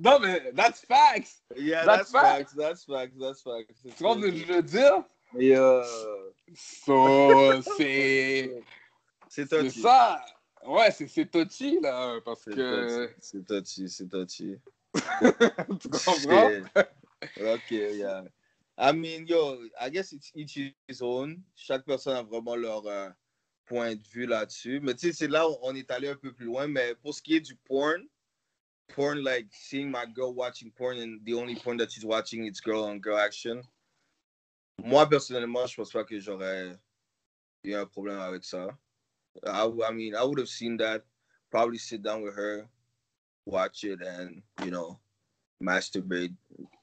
non, 0.00 0.18
mais 0.20 0.52
that's 0.52 0.80
facts. 0.86 1.42
Yeah, 1.56 1.84
That's 1.84 2.10
that's, 2.10 2.12
facts. 2.12 2.54
That's 2.54 2.84
facts. 2.84 3.16
That's 3.18 3.42
facts. 3.42 3.82
Tu 3.82 4.02
vois 4.02 4.14
ce 4.14 4.20
que 4.20 4.36
je 4.36 4.44
veux 4.44 4.62
dire? 4.62 5.04
Yeah. 5.36 5.84
So, 6.54 7.60
c'est 7.76 8.62
C'est 9.28 9.48
c'est 9.48 9.70
ça. 9.70 10.24
Ouais, 10.66 10.90
c'est 10.90 11.06
là, 11.82 12.20
parce 12.24 12.42
C'est 12.44 12.54
que. 12.54 13.10
c'est 13.18 13.46
touchy, 13.46 13.88
c'est 13.88 14.08
touchy. 14.08 14.56
tu 15.80 15.88
comprends? 15.88 16.50
ok, 17.36 17.70
yeah. 17.70 18.24
I 18.76 18.92
mean, 18.92 19.26
yo, 19.26 19.58
I 19.80 19.88
guess 19.88 20.12
it's 20.12 20.32
each 20.34 20.58
his 20.88 21.00
own. 21.00 21.44
Chaque 21.54 21.84
personne 21.84 22.16
a 22.16 22.22
vraiment 22.22 22.56
leur 22.56 22.86
euh, 22.86 23.10
point 23.66 23.94
de 23.94 24.02
vue 24.08 24.26
là-dessus. 24.26 24.80
Mais 24.80 24.94
tu 24.94 25.08
sais, 25.08 25.12
c'est 25.12 25.28
là 25.28 25.48
où 25.48 25.56
on 25.62 25.74
est 25.74 25.90
allé 25.90 26.08
un 26.08 26.16
peu 26.16 26.32
plus 26.32 26.46
loin. 26.46 26.66
Mais 26.66 26.94
pour 26.96 27.14
ce 27.14 27.22
qui 27.22 27.36
est 27.36 27.40
du 27.40 27.54
porn, 27.54 28.02
porn, 28.88 29.18
like 29.22 29.46
seeing 29.52 29.90
my 29.90 30.06
girl 30.14 30.34
watching 30.34 30.72
porn 30.72 30.98
and 30.98 31.20
the 31.24 31.34
only 31.34 31.54
porn 31.54 31.76
that 31.76 31.90
she's 31.90 32.04
watching 32.04 32.46
is 32.46 32.60
girl 32.60 32.84
on 32.84 32.98
girl 32.98 33.18
action. 33.18 33.62
Moi, 34.82 35.08
personnellement, 35.08 35.66
je 35.66 35.76
pense 35.76 35.92
pas 35.92 36.04
que 36.04 36.18
j'aurais 36.18 36.76
eu 37.62 37.74
un 37.74 37.86
problème 37.86 38.18
avec 38.18 38.44
ça. 38.44 38.76
I, 39.46 39.66
I 39.66 39.92
mean, 39.92 40.14
I 40.14 40.24
would 40.24 40.38
have 40.38 40.48
seen 40.48 40.76
that, 40.78 41.04
probably 41.50 41.78
sit 41.78 42.02
down 42.02 42.22
with 42.22 42.34
her, 42.34 42.68
watch 43.46 43.84
it, 43.84 44.00
and, 44.02 44.42
you 44.64 44.70
know, 44.70 44.98
masturbate 45.62 46.34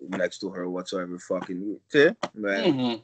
next 0.09 0.39
to 0.39 0.51
her, 0.53 0.65
whatsoever 0.67 1.17
fucking. 1.19 1.79
Tu 1.89 1.97
sais, 1.99 2.13
mais, 2.33 2.71
Mhm. 2.71 2.97
tu 2.97 3.01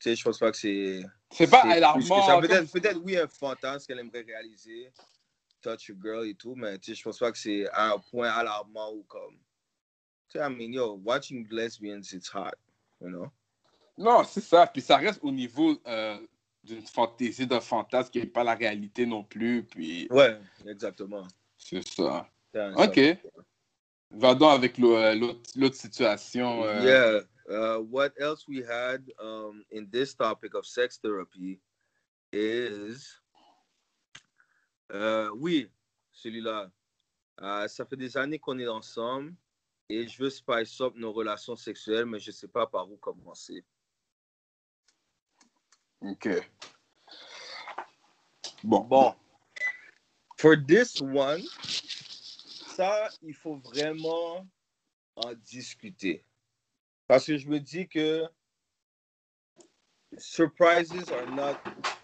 sais, 0.00 0.16
je 0.16 0.24
pense 0.24 0.38
pas 0.38 0.50
que 0.50 0.56
c'est. 0.58 1.02
C'est 1.30 1.48
pas 1.50 1.62
alarmant. 1.62 2.22
ça. 2.26 2.32
comme- 2.32 2.42
Peut-être, 2.42 2.72
peut-être, 2.72 3.00
oui, 3.02 3.16
un 3.16 3.28
fantasme 3.28 3.86
qu'elle 3.86 4.00
aimerait 4.00 4.22
réaliser, 4.22 4.92
touch 5.62 5.88
your 5.88 5.98
girl 6.02 6.26
et 6.26 6.34
tout, 6.34 6.54
mais 6.54 6.78
tu 6.78 6.90
sais, 6.90 6.94
je 6.98 7.02
pense 7.04 7.18
pas 7.18 7.30
que 7.32 7.38
c'est 7.38 7.68
à 7.70 7.92
un 7.92 7.98
point 7.98 8.28
alarmant 8.28 8.92
ou 8.92 9.02
comme. 9.04 9.36
Tu 10.28 10.38
sais, 10.38 10.44
I 10.44 10.48
mean, 10.50 10.72
yo, 10.72 11.00
watching 11.04 11.46
lesbians, 11.50 12.02
it's 12.12 12.32
hot, 12.34 12.54
you 13.00 13.08
know? 13.08 13.26
Non, 13.98 14.24
c'est 14.24 14.40
ça. 14.40 14.66
Puis 14.66 14.80
ça 14.82 14.96
reste 14.96 15.20
au 15.22 15.30
niveau 15.30 15.78
euh, 15.86 16.18
d'une 16.64 16.80
fantaisie, 16.82 17.46
d'un 17.46 17.60
fantasme 17.60 18.10
qui 18.10 18.18
n'est 18.20 18.26
pas 18.26 18.42
la 18.42 18.54
réalité 18.54 19.04
non 19.04 19.22
plus. 19.22 19.62
Puis 19.64 20.06
Ouais, 20.10 20.38
exactement. 20.66 21.26
c'est 21.58 21.86
ça. 21.86 22.26
Ok. 22.76 23.00
Va 24.14 24.34
donc 24.34 24.52
avec 24.52 24.78
euh, 24.78 25.14
l'autre 25.56 25.74
situation. 25.76 26.64
euh, 26.64 26.82
Yeah. 26.82 27.20
Uh, 27.48 27.80
what 27.80 28.10
else 28.20 28.46
we 28.46 28.62
had 28.62 29.02
um, 29.18 29.64
in 29.72 29.88
this 29.90 30.14
topic 30.14 30.54
of 30.54 30.64
sex 30.64 30.98
therapy 30.98 31.60
is. 32.32 33.18
Euh, 34.92 35.30
oui, 35.36 35.68
celui-là. 36.12 36.70
Euh, 37.40 37.66
ça 37.68 37.84
fait 37.84 37.96
des 37.96 38.16
années 38.16 38.38
qu'on 38.38 38.58
est 38.58 38.68
ensemble 38.68 39.34
et 39.88 40.06
je 40.06 40.22
veux 40.22 40.30
spice 40.30 40.80
up 40.80 40.94
nos 40.94 41.12
relations 41.12 41.56
sexuelles, 41.56 42.06
mais 42.06 42.20
je 42.20 42.30
sais 42.30 42.48
pas 42.48 42.66
par 42.66 42.90
où 42.90 42.96
commencer. 42.98 43.64
Ok. 46.02 46.28
Bon. 48.62 48.80
Bon. 48.84 49.14
For 50.38 50.56
this 50.56 51.00
one, 51.00 51.42
ça, 52.82 53.08
il 53.22 53.34
faut 53.34 53.56
vraiment 53.56 54.46
en 55.16 55.34
discuter. 55.34 56.24
Parce 57.06 57.26
que 57.26 57.36
je 57.36 57.48
me 57.48 57.60
dis 57.60 57.88
que 57.88 58.24
surprises 60.18 61.10
are 61.12 61.26
not 61.30 61.56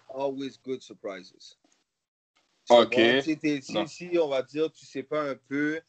always 0.09 0.57
good 0.57 0.81
surprises. 0.81 1.57
Ok. 2.69 2.95
Si, 3.23 4.17
on 4.19 4.27
va 4.29 4.41
dire, 4.43 4.71
tu 4.71 4.85
sais 4.85 5.03
pas 5.03 5.31
un 5.31 5.35
peu 5.35 5.81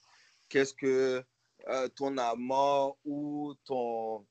qu'est-ce 0.48 0.74
que 0.74 1.24
euh, 1.68 1.88
ton 1.90 2.16
amant 2.18 2.96
ou 3.04 3.54
ton, 3.64 4.26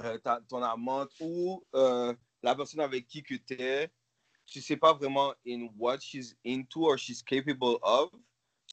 euh, 0.00 0.18
ta- 0.18 0.40
ton 0.48 0.62
amante 0.62 1.12
ou 1.20 1.62
euh, 1.74 2.14
la 2.42 2.56
personne 2.56 2.80
avec 2.80 3.06
qui 3.06 3.22
que 3.22 3.34
tu 3.34 3.54
es, 3.60 3.90
tu 4.46 4.60
sais 4.60 4.76
pas 4.76 4.94
vraiment 4.94 5.34
in 5.46 5.68
what 5.76 5.98
she's 6.00 6.34
into 6.44 6.86
or 6.86 6.98
she's 6.98 7.22
capable 7.22 7.78
of, 7.82 8.10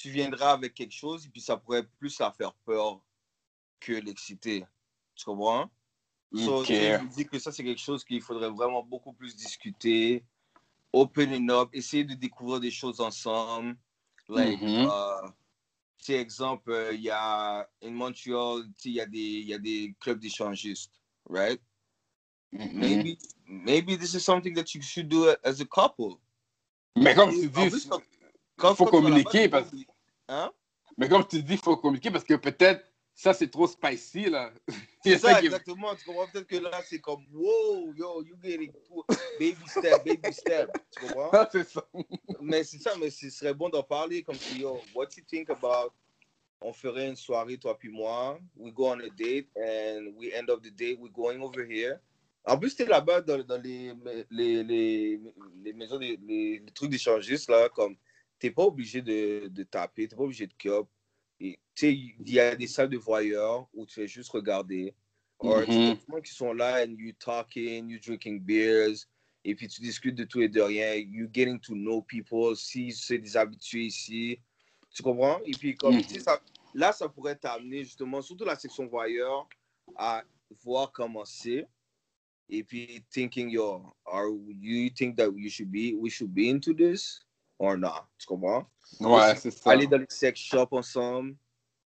tu 0.02 0.10
viendras 0.10 0.54
avec 0.54 0.74
quelque 0.74 0.94
chose 0.94 1.28
et 1.28 1.30
puis 1.30 1.42
ça 1.42 1.56
pourrait 1.58 1.86
plus 2.00 2.18
la 2.20 2.32
faire 2.32 2.54
peur 2.66 3.00
que 3.80 3.94
l'exciter. 3.94 4.66
Tu 5.16 5.26
comprends? 5.26 5.70
So, 6.34 6.62
Ok. 6.62 6.68
tu 6.68 6.74
sais, 6.74 6.94
je 6.94 7.04
me 7.04 7.10
dis 7.10 7.26
que 7.26 7.38
ça, 7.38 7.52
c'est 7.52 7.64
quelque 7.64 7.82
chose 7.82 8.04
qu'il 8.04 8.22
faudrait 8.22 8.50
vraiment 8.50 8.82
beaucoup 8.82 9.14
plus 9.14 9.36
discuter, 9.36 10.24
opening 10.92 11.52
up, 11.52 11.70
essayer 11.74 12.04
de 12.04 12.16
découvrir 12.16 12.60
des 12.60 12.72
choses 12.72 13.00
ensemble. 13.00 13.78
Like, 14.28 14.60
euh, 14.64 15.28
tu 15.98 16.06
sais, 16.06 16.14
exemple, 16.14 16.72
euh, 16.72 16.94
il 16.94 17.02
y 17.02 17.12
a, 17.12 17.70
in 17.84 17.92
Montreal, 17.92 18.64
il 18.86 18.94
y 18.94 19.02
a 19.02 19.06
des, 19.06 19.42
y 19.42 19.54
a 19.54 19.60
des 19.60 19.94
clubs 20.00 20.20
d'échangistes, 20.20 21.00
right? 21.30 21.62
Mhm. 22.54 22.72
Maybe, 22.74 23.18
maybe 23.46 23.98
this 23.98 24.16
is 24.16 24.24
something 24.24 24.56
that 24.56 24.74
you 24.74 24.82
should 24.82 25.10
do 25.10 25.36
as 25.44 25.62
a 25.62 25.66
couple. 25.66 26.18
Mais 26.96 27.14
comme 27.14 27.32
tu 27.34 27.50
dis, 27.50 27.88
il 28.70 28.76
faut 28.76 28.86
communiquer. 28.86 29.50
Parce... 29.50 29.70
Hein? 30.28 30.52
Mais 30.98 31.10
comme 31.10 31.28
tu 31.28 31.42
dis, 31.42 31.54
il 31.54 31.60
faut 31.60 31.78
communiquer 31.78 32.12
parce 32.12 32.24
que 32.24 32.36
peut-être 32.36 32.86
ça, 33.14 33.34
c'est 33.34 33.50
trop 33.50 33.68
spicy. 33.68 34.30
là. 34.30 34.52
C'est 35.04 35.18
ça, 35.18 35.40
exactement. 35.42 35.96
Tu 35.96 36.06
comprends? 36.06 36.28
Peut-être 36.28 36.48
que 36.48 36.58
là, 36.58 36.80
c'est 36.88 37.00
comme, 37.00 37.26
wow, 37.34 37.92
yo, 37.96 38.24
you 38.24 38.36
getting 38.42 38.72
to- 38.88 39.04
baby 39.40 39.58
step, 39.68 40.06
baby 40.06 40.32
step. 40.32 40.72
Tu 40.92 41.08
comprends? 41.08 41.30
Ah, 41.34 41.50
c'est 41.52 41.68
ça. 41.68 41.84
Mais 42.40 42.64
c'est 42.64 42.78
ça, 42.78 42.94
mais 43.00 43.10
ce 43.10 43.30
serait 43.32 43.54
bon 43.54 43.70
d'en 43.70 43.82
parler 43.82 44.22
comme 44.22 44.36
si, 44.36 44.60
yo, 44.60 44.80
what 44.94 45.08
you 45.18 45.24
think 45.28 45.50
about, 45.50 45.92
on 46.62 46.72
ferait 46.72 47.08
une 47.10 47.16
soirée, 47.16 47.58
toi 47.58 47.76
puis 47.78 47.90
moi, 47.90 48.40
we 48.56 48.72
go 48.72 48.90
on 48.90 49.00
a 49.00 49.10
date, 49.10 49.48
and 49.58 50.14
we 50.16 50.32
end 50.36 50.50
up 50.52 50.62
the 50.62 50.70
date, 50.70 51.00
we 51.00 51.10
going 51.12 51.42
over 51.42 51.66
here. 51.68 52.00
En 52.46 52.58
plus, 52.58 52.76
t'es 52.76 52.86
là-bas 52.86 53.22
dans, 53.22 53.44
dans 53.44 53.62
les, 53.62 53.94
les, 54.30 54.64
les, 54.64 55.20
les 55.64 55.74
maisons, 55.74 55.98
les, 55.98 56.18
les 56.28 56.64
trucs 56.76 56.92
d'échangistes, 56.92 57.50
là, 57.50 57.70
comme, 57.70 57.96
t'es 58.42 58.50
pas 58.50 58.64
obligé 58.64 59.04
de, 59.04 59.48
de 59.48 59.64
taper, 59.64 60.08
t'es 60.08 60.16
pas 60.16 60.24
obligé 60.24 60.48
de. 60.48 60.54
Et, 61.40 61.60
Tu 61.76 61.86
sais, 61.86 61.94
il 61.94 62.34
y 62.34 62.40
a 62.40 62.56
des 62.56 62.68
salles 62.68 62.90
de 62.90 62.98
voyeurs 62.98 63.68
où 63.72 63.86
tu 63.86 63.94
fais 63.94 64.08
juste 64.08 64.32
regarder. 64.32 64.94
Or, 65.38 65.66
des 65.66 65.98
gens 66.08 66.22
qui 66.24 66.34
sont 66.34 66.54
là, 66.54 66.84
and 66.84 66.96
you 66.98 67.14
talking, 67.14 67.90
you 67.90 68.00
drinking 68.00 68.40
beers, 68.40 69.08
et 69.44 69.56
puis 69.56 69.68
tu 69.68 69.82
discutes 69.82 70.16
de 70.16 70.24
tout 70.24 70.42
et 70.42 70.50
de 70.50 70.62
rien, 70.62 70.94
you 70.96 71.28
getting 71.34 71.60
to 71.60 71.74
know 71.74 72.02
people, 72.02 72.56
si 72.56 72.92
c'est 72.92 73.18
des 73.18 73.36
habitués 73.36 73.86
ici, 73.86 74.40
tu 74.94 75.02
comprends? 75.02 75.40
Et 75.46 75.52
puis 75.52 75.76
comme, 75.76 76.00
tu 76.02 76.14
sais, 76.16 76.20
ça, 76.20 76.40
là, 76.76 76.92
ça 76.94 77.10
pourrait 77.10 77.36
t'amener 77.36 77.84
justement, 77.84 78.22
surtout 78.22 78.46
la 78.46 78.56
section 78.56 78.86
voyeur, 78.86 79.48
à 79.96 80.24
voir 80.64 80.92
comment 80.92 81.26
c'est, 81.26 81.68
et 82.48 82.64
puis 82.64 83.04
thinking, 83.10 83.50
yo, 83.50 83.82
are 84.06 84.28
you 84.30 84.92
think 84.92 85.18
that 85.18 85.32
you 85.36 85.50
should 85.50 85.72
be, 85.72 85.96
we 85.96 86.12
should 86.12 86.32
be 86.32 86.52
into 86.52 86.72
this, 86.72 87.20
or 87.62 87.78
not, 87.78 88.08
tu 88.18 88.26
comprends? 88.26 88.66
Ouais, 89.00 89.36
c'est 89.36 89.52
ça. 89.52 89.72
Aller 89.72 89.88
dans 89.88 89.98
les 89.98 90.06
sex 90.10 90.40
shops 90.40 90.72
ensemble, 90.72 91.36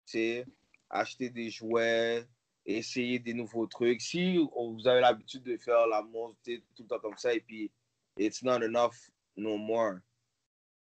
tu 0.07 0.13
sais, 0.13 0.47
acheter 0.91 1.29
des 1.29 1.51
jouets, 1.51 2.27
essayer 2.65 3.19
des 3.19 3.35
nouveaux 3.35 3.67
trucs. 3.67 4.01
Si 4.01 4.37
vous 4.37 4.87
avez 4.87 5.01
l'habitude 5.01 5.43
de 5.43 5.57
faire 5.57 5.85
tu 6.43 6.55
sais, 6.55 6.63
tout 6.75 6.83
le 6.83 6.89
temps 6.89 6.99
comme 6.99 7.17
ça 7.17 7.35
et 7.35 7.41
puis 7.41 7.71
it's 8.17 8.43
not 8.43 8.63
enough 8.63 8.95
no 9.37 9.57
more, 9.57 9.99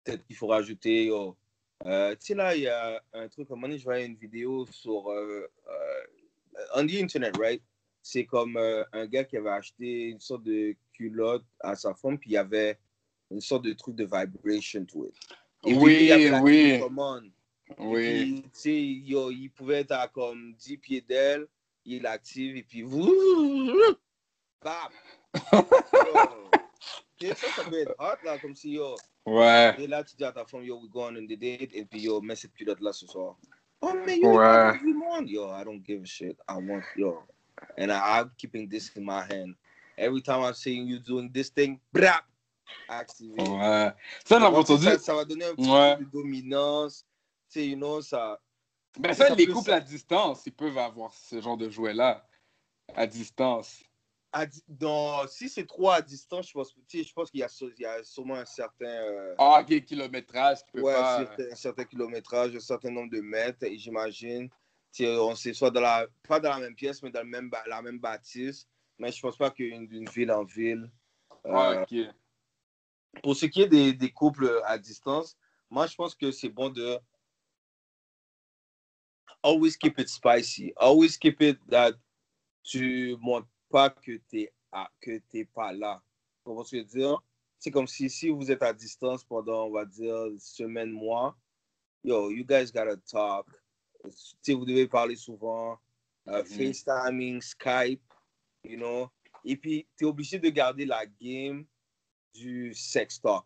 peut-être 0.04 0.24
qu'il 0.26 0.36
faut 0.36 0.46
rajouter. 0.46 1.10
oh, 1.10 1.36
euh, 1.84 2.12
tu 2.12 2.26
sais, 2.26 2.34
là, 2.34 2.56
il 2.56 2.62
y 2.62 2.68
a 2.68 3.02
un 3.12 3.28
truc, 3.28 3.50
à 3.50 3.54
un 3.54 3.56
moment 3.56 3.68
donné, 3.68 3.78
je 3.78 3.84
voyais 3.84 4.06
une 4.06 4.16
vidéo 4.16 4.66
sur. 4.66 5.10
Euh, 5.10 5.46
euh, 5.68 6.64
on 6.74 6.86
the 6.86 6.94
internet, 6.94 7.36
right? 7.36 7.62
C'est 8.02 8.24
comme 8.24 8.56
euh, 8.56 8.84
un 8.92 9.06
gars 9.06 9.24
qui 9.24 9.36
avait 9.36 9.50
acheté 9.50 10.08
une 10.08 10.20
sorte 10.20 10.44
de 10.44 10.74
culotte 10.92 11.44
à 11.60 11.76
sa 11.76 11.94
femme, 11.94 12.18
puis 12.18 12.30
il 12.30 12.34
y 12.34 12.36
avait 12.36 12.78
une 13.30 13.40
sorte 13.40 13.64
de 13.64 13.72
truc 13.72 13.96
de 13.96 14.04
vibration 14.04 14.84
to 14.84 15.06
it. 15.06 15.14
Et 15.66 15.72
puis, 15.72 15.76
Oui, 15.76 15.96
il 16.00 16.06
y 16.06 16.12
avait 16.12 16.30
la 16.30 16.42
oui. 16.42 16.52
télécommande. 16.62 17.30
Oui. 17.78 18.42
Et 18.44 18.48
puis, 18.60 19.02
yo, 19.04 19.30
il 19.30 19.50
pouvait 19.50 19.80
être 19.80 19.92
à 19.92 20.08
comme 20.08 20.54
10 20.54 20.76
pieds 20.78 21.00
d'elle, 21.02 21.46
il 21.84 22.02
l'active 22.02 22.56
et 22.56 22.62
puis 22.62 22.82
vous. 22.82 23.12
Bam! 24.62 24.92
Yo. 27.20 27.34
Ça, 27.34 27.48
ça 27.50 27.64
peut 27.64 27.80
être 27.80 27.94
hot, 27.98 28.24
là, 28.24 28.38
comme 28.38 28.54
si, 28.54 28.72
yo, 28.72 28.96
Ouais. 29.26 29.74
et 29.78 29.86
là, 29.86 30.02
tu 30.04 30.16
dis 30.16 30.24
à 30.24 30.32
ta 30.32 30.44
femme, 30.46 30.62
yo, 30.62 30.80
we 30.80 30.88
go 30.88 31.02
on 31.02 31.14
the 31.14 31.36
date, 31.36 31.74
et 31.74 31.84
puis, 31.84 32.00
yo, 32.02 32.20
mets 32.20 32.36
cette 32.36 32.54
culotte-là 32.54 32.92
ce 32.92 33.06
soir. 33.06 33.36
Oh, 33.80 33.92
mais 34.06 34.18
yo, 34.18 34.38
Ouais. 34.38 34.78
you 34.84 35.00
want? 35.00 35.26
Yo, 35.26 35.50
I 35.50 35.64
don't 35.64 35.82
give 35.84 36.02
a 36.02 36.06
shit. 36.06 36.38
I 36.48 36.54
want, 36.54 36.84
yo. 36.96 37.22
And 37.76 37.90
I, 37.90 38.20
I'm 38.20 38.30
keeping 38.38 38.68
this 38.68 38.90
in 38.96 39.04
my 39.04 39.24
hand. 39.24 39.54
Every 39.96 40.22
time 40.22 40.44
I'm 40.44 40.54
seeing 40.54 40.86
you 40.86 41.00
doing 41.00 41.28
this 41.32 41.50
thing, 41.50 41.80
brap! 41.92 42.22
Ouais. 42.88 43.92
Ça, 44.24 44.38
on 44.38 44.42
entendu. 44.54 44.84
ça, 44.84 44.98
ça 44.98 45.14
va 45.14 45.24
donner 45.24 45.44
un 45.44 45.54
petit 45.54 45.70
Ouais. 45.70 45.96
peu 45.98 46.04
de 46.04 46.10
dominance. 46.10 47.04
Tu 47.50 47.60
sais, 47.60 47.68
you 47.68 47.76
know, 47.76 48.00
ça. 48.00 48.40
Ben 48.98 49.12
ça, 49.12 49.28
ça 49.28 49.34
les 49.34 49.46
peut- 49.46 49.52
couples 49.52 49.70
ça- 49.70 49.76
à 49.76 49.80
distance, 49.80 50.42
ils 50.46 50.52
peuvent 50.54 50.78
avoir 50.78 51.12
ce 51.12 51.40
genre 51.40 51.56
de 51.56 51.68
jouet-là. 51.70 52.26
À 52.94 53.06
distance. 53.06 53.82
à 54.30 54.44
di- 54.44 54.62
dans, 54.68 55.26
si 55.26 55.48
c'est 55.48 55.66
trop 55.66 55.88
à 55.90 56.02
distance, 56.02 56.48
je 56.48 56.52
pense, 56.52 56.74
je 56.92 57.12
pense 57.14 57.30
qu'il 57.30 57.40
y 57.40 57.80
y 57.80 57.84
a 57.86 58.02
sûrement 58.04 58.34
un 58.34 58.44
certain, 58.44 58.84
euh, 58.86 59.34
Ah, 59.38 59.60
ok, 59.62 59.84
kilométrage, 59.86 60.58
tu 60.66 60.72
peux 60.72 60.82
ouais, 60.82 60.92
pas. 60.92 61.18
certain- 61.24 61.50
un 61.50 61.54
certain 61.54 61.84
kilométrage, 61.84 62.54
un 62.54 62.60
certain 62.60 62.90
nombre 62.90 63.10
de 63.10 63.20
mètres, 63.22 63.62
et 63.64 63.78
j'imagine. 63.78 64.50
On 65.00 65.34
sait 65.34 65.54
soit 65.54 65.70
dans 65.70 65.80
la, 65.80 66.06
pas 66.28 66.40
dans 66.40 66.50
la 66.50 66.58
même 66.58 66.74
pièce, 66.74 67.02
mais 67.02 67.10
dans 67.10 67.20
le 67.22 67.26
même, 67.28 67.50
la 67.66 67.80
même 67.80 67.98
bâtisse. 67.98 68.66
Mais 68.98 69.12
je 69.12 69.20
pense 69.20 69.36
pas 69.38 69.50
qu'une 69.50 69.86
d'une 69.86 70.08
ville 70.10 70.30
en 70.30 70.44
ville. 70.44 70.90
Ah, 71.44 71.70
euh, 71.70 71.82
ok. 71.82 72.14
Pour 73.22 73.36
ce 73.36 73.46
qui 73.46 73.62
est 73.62 73.68
des, 73.68 73.92
des 73.92 74.10
couples 74.10 74.60
à 74.64 74.78
distance, 74.78 75.36
moi, 75.70 75.86
je 75.86 75.94
pense 75.94 76.14
que 76.14 76.30
c'est 76.30 76.48
bon 76.48 76.70
de 76.70 76.98
always 79.42 79.76
keep 79.76 79.98
it 79.98 80.08
spicy. 80.08 80.72
Always 80.76 81.16
keep 81.16 81.40
it 81.42 81.58
that 81.68 81.94
tu 82.62 83.16
montres 83.20 83.48
pas 83.70 83.90
que 83.90 84.20
tu 84.30 84.48
que 85.00 85.18
t'es 85.30 85.44
pas 85.44 85.72
là. 85.72 86.02
Tu 86.44 86.54
que 86.54 86.62
je 86.70 86.76
veux 86.78 86.84
dire? 86.84 87.22
C'est 87.58 87.70
comme 87.70 87.86
si, 87.86 88.08
si 88.08 88.28
vous 88.28 88.50
êtes 88.50 88.62
à 88.62 88.72
distance 88.72 89.24
pendant, 89.24 89.66
on 89.66 89.72
va 89.72 89.84
dire, 89.84 90.26
semaine, 90.38 90.90
mois, 90.90 91.36
yo, 92.04 92.30
you 92.30 92.44
guys 92.44 92.70
gotta 92.72 92.96
talk. 93.10 93.46
Tu 94.04 94.10
sais, 94.42 94.54
vous 94.54 94.64
devez 94.64 94.86
parler 94.86 95.16
souvent. 95.16 95.78
Mhm. 96.26 96.44
FaceTiming, 96.44 97.40
Skype, 97.40 98.02
you 98.62 98.76
know. 98.76 99.10
Et 99.44 99.56
puis, 99.56 99.88
tu 99.96 100.04
es 100.04 100.06
obligé 100.06 100.38
de 100.38 100.48
garder 100.50 100.84
la 100.84 101.04
game 101.06 101.66
du 102.38 102.74
sex 102.74 103.20
talk. 103.20 103.44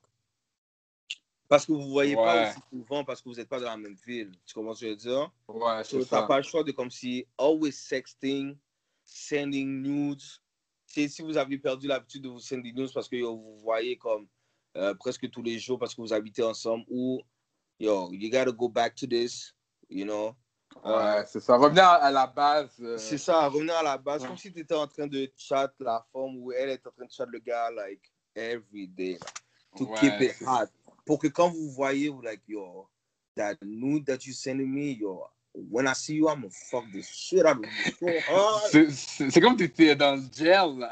Parce 1.49 1.67
que 1.67 1.73
vous 1.73 1.81
ne 1.83 1.91
voyez 1.91 2.15
pas 2.15 2.51
aussi 2.51 2.61
souvent 2.71 3.05
parce 3.05 3.21
que 3.21 3.29
vous 3.29 3.35
n'êtes 3.35 3.49
pas 3.49 3.61
dans 3.61 3.67
la 3.67 3.77
même 3.77 3.97
ville. 4.07 4.33
Tu 4.47 4.55
comprends 4.55 4.75
ce 4.75 4.81
que 4.81 4.87
je 4.87 4.91
veux 4.93 4.97
dire? 4.97 5.31
Ouais, 5.49 5.85
c'est 5.85 6.03
ça. 6.05 6.23
pas 6.23 6.39
le 6.39 6.43
choix 6.45 6.65
de 6.65 6.73
comme 6.73 6.91
si 6.91 7.27
always 7.39 7.73
sexting, 7.73 8.57
sending 9.05 9.83
nudes. 9.83 10.23
C'est 10.87 11.09
si 11.09 11.21
vous 11.23 11.37
avez 11.37 11.59
perdu 11.59 11.87
l'habitude 11.89 12.23
de 12.23 12.29
vous 12.31 12.39
sending 12.41 12.75
nudes 12.75 12.93
parce 12.95 13.09
que 13.09 13.17
yo, 13.17 13.37
vous 13.37 13.59
voyez 13.59 13.97
comme 13.99 14.27
euh, 14.77 14.95
presque 14.95 15.29
tous 15.31 15.43
les 15.43 15.59
jours 15.59 15.79
parce 15.79 15.95
que 15.95 16.01
vous 16.01 16.13
habitez 16.15 16.43
ensemble 16.43 16.85
ou 16.89 17.21
yo, 17.79 18.11
you 18.13 18.31
gotta 18.31 18.51
go 18.53 18.69
back 18.69 18.95
to 18.95 19.07
this, 19.07 19.55
you 19.91 20.05
know? 20.07 20.35
Euh, 20.87 21.17
Ouais, 21.17 21.27
c'est 21.27 21.41
ça. 21.41 21.59
Revenir 21.59 21.85
à, 21.85 21.97
à 21.97 22.11
la 22.11 22.27
base. 22.27 22.75
euh, 22.81 22.97
c'est 22.97 23.19
ça, 23.19 23.47
revenir 23.47 23.75
à 23.77 23.83
la 23.83 23.99
base, 23.99 24.23
Ouais. 24.23 24.29
comme 24.29 24.39
si 24.39 24.51
tu 24.51 24.61
étais 24.61 24.75
en 24.75 24.87
train 24.87 25.07
de 25.07 25.31
chat 25.37 25.71
la 25.81 26.03
femme 26.11 26.35
ou 26.39 26.51
elle 26.51 26.71
est 26.71 26.87
en 26.87 26.91
train 26.91 27.05
de 27.05 27.11
chat 27.11 27.27
le 27.27 27.39
gars, 27.41 27.71
like, 27.73 28.11
every 28.37 28.87
day. 28.87 29.19
To 29.77 29.85
Ouais, 29.85 30.01
keep 30.01 30.21
it 30.21 30.37
hot. 30.45 30.69
Pour 31.07 31.19
que 31.19 31.29
quand 31.29 31.49
vous 31.49 31.71
voyez, 31.71 32.09
vous 32.09 32.23
like, 32.23 32.43
yo, 32.47 32.89
that 33.37 33.57
nude 33.63 34.07
that 34.07 34.27
you 34.27 34.33
sending 34.33 34.73
me, 34.73 34.93
yo, 34.93 35.27
when 35.55 35.87
I 35.87 35.93
see 35.95 36.15
you, 36.15 36.29
I'm 36.29 36.43
gonna 36.43 36.51
fuck 36.71 36.85
this 36.93 37.09
shit 37.09 37.45
out 37.47 37.57
of 37.57 37.63
you 37.65 37.93
so 37.99 38.21
hard. 38.29 38.91
C'est- 38.93 39.41
comme 39.41 39.57
tu 39.57 39.65
étais 39.65 39.97
dans 39.97 40.17
le 40.17 40.23
gel, 40.33 40.79
là. 40.79 40.91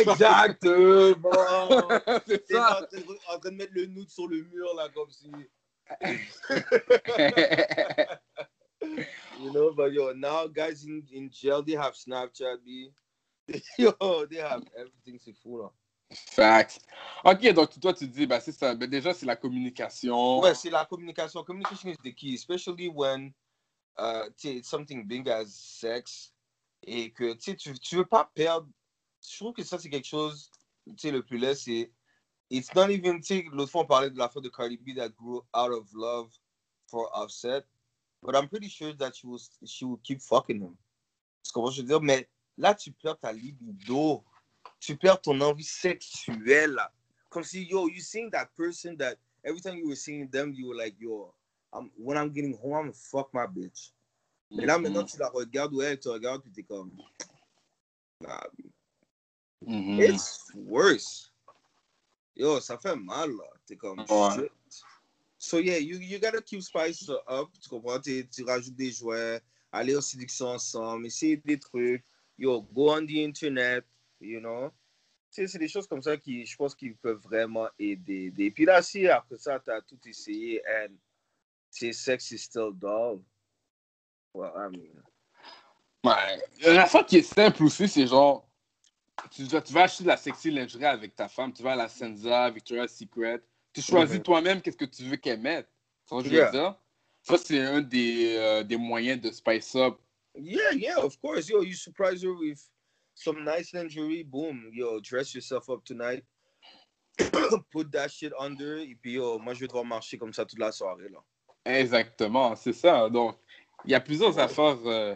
Exactement. 0.00 1.86
c'est 2.26 2.52
ça. 2.52 2.80
en 2.80 2.86
train, 2.86 2.98
de, 2.98 3.18
en 3.28 3.38
train 3.38 3.50
de 3.50 3.56
mettre 3.56 3.72
le 3.74 3.86
nude 3.86 4.08
sur 4.10 4.26
le 4.28 4.42
mur, 4.44 4.74
là, 4.76 4.88
comme 4.94 5.10
si. 5.10 5.30
You 9.40 9.50
know, 9.50 9.72
but 9.72 9.92
yo, 9.92 10.12
now 10.12 10.46
guys 10.46 10.84
in, 10.84 11.02
in 11.12 11.28
jail, 11.30 11.62
they 11.62 11.72
have 11.72 11.94
Snapchat, 11.94 12.58
B. 12.64 12.90
Yo, 13.78 14.26
they 14.26 14.36
have 14.36 14.62
everything, 14.76 15.18
c'est 15.18 15.34
fou, 15.42 15.58
là. 15.58 15.70
Fact. 16.10 16.80
Ok, 17.24 17.52
donc 17.52 17.80
toi, 17.80 17.92
tu 17.94 18.06
dis, 18.06 18.26
bah, 18.26 18.40
c'est 18.40 18.52
ça. 18.52 18.74
Ben, 18.74 18.88
déjà, 18.88 19.14
c'est 19.14 19.26
la 19.26 19.36
communication. 19.36 20.40
Ouais, 20.40 20.54
c'est 20.54 20.70
la 20.70 20.84
communication. 20.84 21.42
Communication 21.42 21.90
is 21.90 21.96
the 22.04 22.14
key, 22.14 22.34
especially 22.34 22.88
when 22.88 23.32
uh, 23.98 24.28
it's 24.42 24.68
something 24.68 25.06
big 25.06 25.28
as 25.28 25.46
sex 25.46 26.32
et 26.86 27.10
que 27.10 27.34
tu 27.34 27.56
tu 27.56 27.96
veux 27.96 28.04
pas 28.04 28.30
perdre. 28.34 28.68
Je 29.22 29.38
trouve 29.38 29.54
que 29.54 29.64
ça, 29.64 29.78
c'est 29.78 29.88
quelque 29.88 30.06
chose, 30.06 30.50
tu 30.98 31.10
le 31.10 31.22
plus 31.22 31.38
laid, 31.38 31.54
c'est. 31.54 31.90
It's 32.50 32.72
not 32.74 32.90
even, 32.90 33.20
l'autre 33.52 33.72
fois, 33.72 33.82
on 33.82 33.86
parlait 33.86 34.10
de 34.10 34.18
la 34.18 34.28
fin 34.28 34.40
de 34.40 34.50
Cardi 34.50 34.76
B 34.76 34.94
that 34.96 35.08
grew 35.16 35.42
out 35.54 35.72
of 35.72 35.90
love 35.94 36.30
for 36.86 37.08
Offset. 37.14 37.64
But 38.22 38.36
I'm 38.36 38.48
pretty 38.48 38.68
sure 38.68 38.92
that 38.94 39.14
she 39.14 39.26
will, 39.26 39.40
she 39.64 39.84
will 39.84 39.98
keep 40.04 40.20
fucking 40.20 40.60
him. 40.60 40.76
Tu 41.42 41.52
comprends 41.52 41.72
ce 41.72 41.80
que 41.80 41.86
je 41.86 41.92
veux 41.92 41.98
dire? 41.98 42.02
Mais 42.02 42.28
là, 42.58 42.74
tu 42.74 42.92
perds 42.92 43.18
ta 43.18 43.32
libido. 43.32 44.22
Tu 44.84 44.96
perds 44.98 45.22
ton 45.22 45.40
envie 45.40 45.64
sexuelle. 45.64 46.78
Comme 47.30 47.42
si, 47.42 47.64
yo, 47.64 47.88
you 47.88 48.00
seeing 48.02 48.30
that 48.30 48.54
person 48.54 48.94
that 48.98 49.16
every 49.42 49.60
time 49.60 49.78
you 49.78 49.88
were 49.88 49.96
seeing 49.96 50.28
them, 50.28 50.52
you 50.52 50.68
were 50.68 50.74
like, 50.76 50.94
yo, 51.00 51.32
I'm, 51.72 51.90
when 51.96 52.18
I'm 52.18 52.30
getting 52.30 52.52
home, 52.52 52.74
I'm 52.74 52.82
gonna 52.82 52.92
fuck 52.92 53.32
my 53.32 53.46
bitch. 53.46 53.92
Et 54.50 54.66
là, 54.66 54.78
maintenant, 54.78 55.04
tu 55.04 55.16
la 55.18 55.30
regardes 55.30 55.72
ou 55.72 55.80
elle 55.80 55.98
te 55.98 56.10
regarde, 56.10 56.42
puis 56.42 56.52
t'es 56.52 56.62
comme, 56.62 56.90
nah, 58.20 58.46
Mhm. 59.62 60.00
it's 60.00 60.52
worse. 60.54 61.32
Yo, 62.36 62.60
ça 62.60 62.76
fait 62.76 62.94
mal, 62.94 63.30
là. 63.30 63.44
T'es 63.66 63.76
comme, 63.76 64.00
Ouais. 64.00 64.34
shit. 64.36 64.52
So, 65.38 65.58
yeah, 65.60 65.78
you, 65.78 65.96
you 65.96 66.18
gotta 66.18 66.42
keep 66.42 66.62
spice 66.62 67.08
up. 67.08 67.48
Tu 67.58 67.70
comprends? 67.70 68.00
T'es- 68.00 68.28
tu 68.30 68.44
rajoutes 68.44 68.76
des 68.76 68.92
jouets, 68.92 69.40
aller 69.72 69.94
aux 69.96 70.02
séductions 70.02 70.48
ensemble, 70.48 71.06
essayer 71.06 71.38
des 71.38 71.58
trucs. 71.58 72.04
Yo, 72.36 72.60
go 72.60 72.90
on 72.90 73.06
the 73.06 73.24
internet, 73.24 73.84
you 74.24 74.40
know? 74.40 74.70
Tu 75.32 75.46
c'est 75.48 75.58
des 75.58 75.68
choses 75.68 75.86
comme 75.86 76.02
ça 76.02 76.16
qui, 76.16 76.46
je 76.46 76.56
pense, 76.56 76.74
qui 76.74 76.90
peuvent 76.90 77.20
vraiment 77.20 77.68
aider. 77.78 78.32
Et 78.38 78.50
puis 78.50 78.64
là, 78.64 78.80
si 78.82 79.08
après 79.08 79.36
ça, 79.38 79.58
t'as 79.58 79.80
tout 79.82 79.98
essayé 80.06 80.62
and 80.66 80.94
c'est 81.70 81.92
sex 81.92 82.30
is 82.30 82.38
still 82.38 82.70
dull. 82.72 83.20
Well, 84.32 84.52
I 84.56 84.68
mean, 84.70 85.02
Ouais. 86.04 86.38
La 86.74 86.86
fois 86.86 87.02
qui 87.02 87.16
est 87.16 87.22
simple 87.22 87.62
aussi, 87.64 87.88
c'est 87.88 88.06
genre, 88.06 88.46
tu, 89.30 89.44
vas- 89.44 89.62
tu 89.62 89.72
vas 89.72 89.84
acheter 89.84 90.04
de 90.04 90.08
la 90.08 90.16
sexy 90.18 90.50
lingerie 90.50 90.84
avec 90.84 91.16
ta 91.16 91.28
femme, 91.28 91.52
tu 91.52 91.62
vas 91.62 91.72
à 91.72 91.76
la 91.76 91.88
Senza, 91.88 92.50
Victoria's 92.50 92.94
Secret, 92.94 93.42
tu 93.72 93.80
choisis 93.80 94.18
Mhm. 94.18 94.22
toi-même 94.22 94.60
qu'est-ce 94.60 94.76
que 94.76 94.84
tu 94.84 95.04
veux 95.04 95.16
qu'elle 95.16 95.40
mette. 95.40 95.68
Tu 96.06 96.28
Yeah. 96.28 96.78
Ça, 97.22 97.38
c'est 97.38 97.58
un 97.58 97.80
des, 97.80 98.36
euh, 98.36 98.62
des 98.62 98.76
moyens 98.76 99.18
de 99.18 99.30
spice 99.30 99.74
up. 99.76 99.98
Yeah, 100.34 100.72
yeah, 100.72 100.98
of 100.98 101.18
course. 101.20 101.48
Yo, 101.48 101.62
you 101.62 101.74
surprise 101.74 102.22
her 102.22 102.34
with 102.34 102.60
some 103.14 103.44
nice 103.44 103.72
lingerie. 103.72 104.22
Boom. 104.24 104.70
Yo, 104.72 105.00
dress 105.00 105.34
yourself 105.34 105.68
up 105.70 105.84
tonight. 105.84 106.24
Put 107.72 107.92
that 107.92 108.10
shit 108.10 108.32
under. 108.38 108.78
Et 108.78 108.94
puis, 109.00 109.12
yo, 109.14 109.38
moi, 109.38 109.54
je 109.54 109.60
vais 109.60 109.66
devoir 109.68 109.84
marcher 109.84 110.18
comme 110.18 110.32
ça 110.32 110.44
toute 110.44 110.58
la 110.58 110.72
soirée, 110.72 111.08
là. 111.08 111.20
Exactement, 111.64 112.54
c'est 112.56 112.72
ça. 112.74 113.08
Donc, 113.08 113.38
il 113.84 113.92
y 113.92 113.94
a 113.94 114.00
plusieurs 114.00 114.38
affaires 114.38 114.78
euh, 114.84 115.14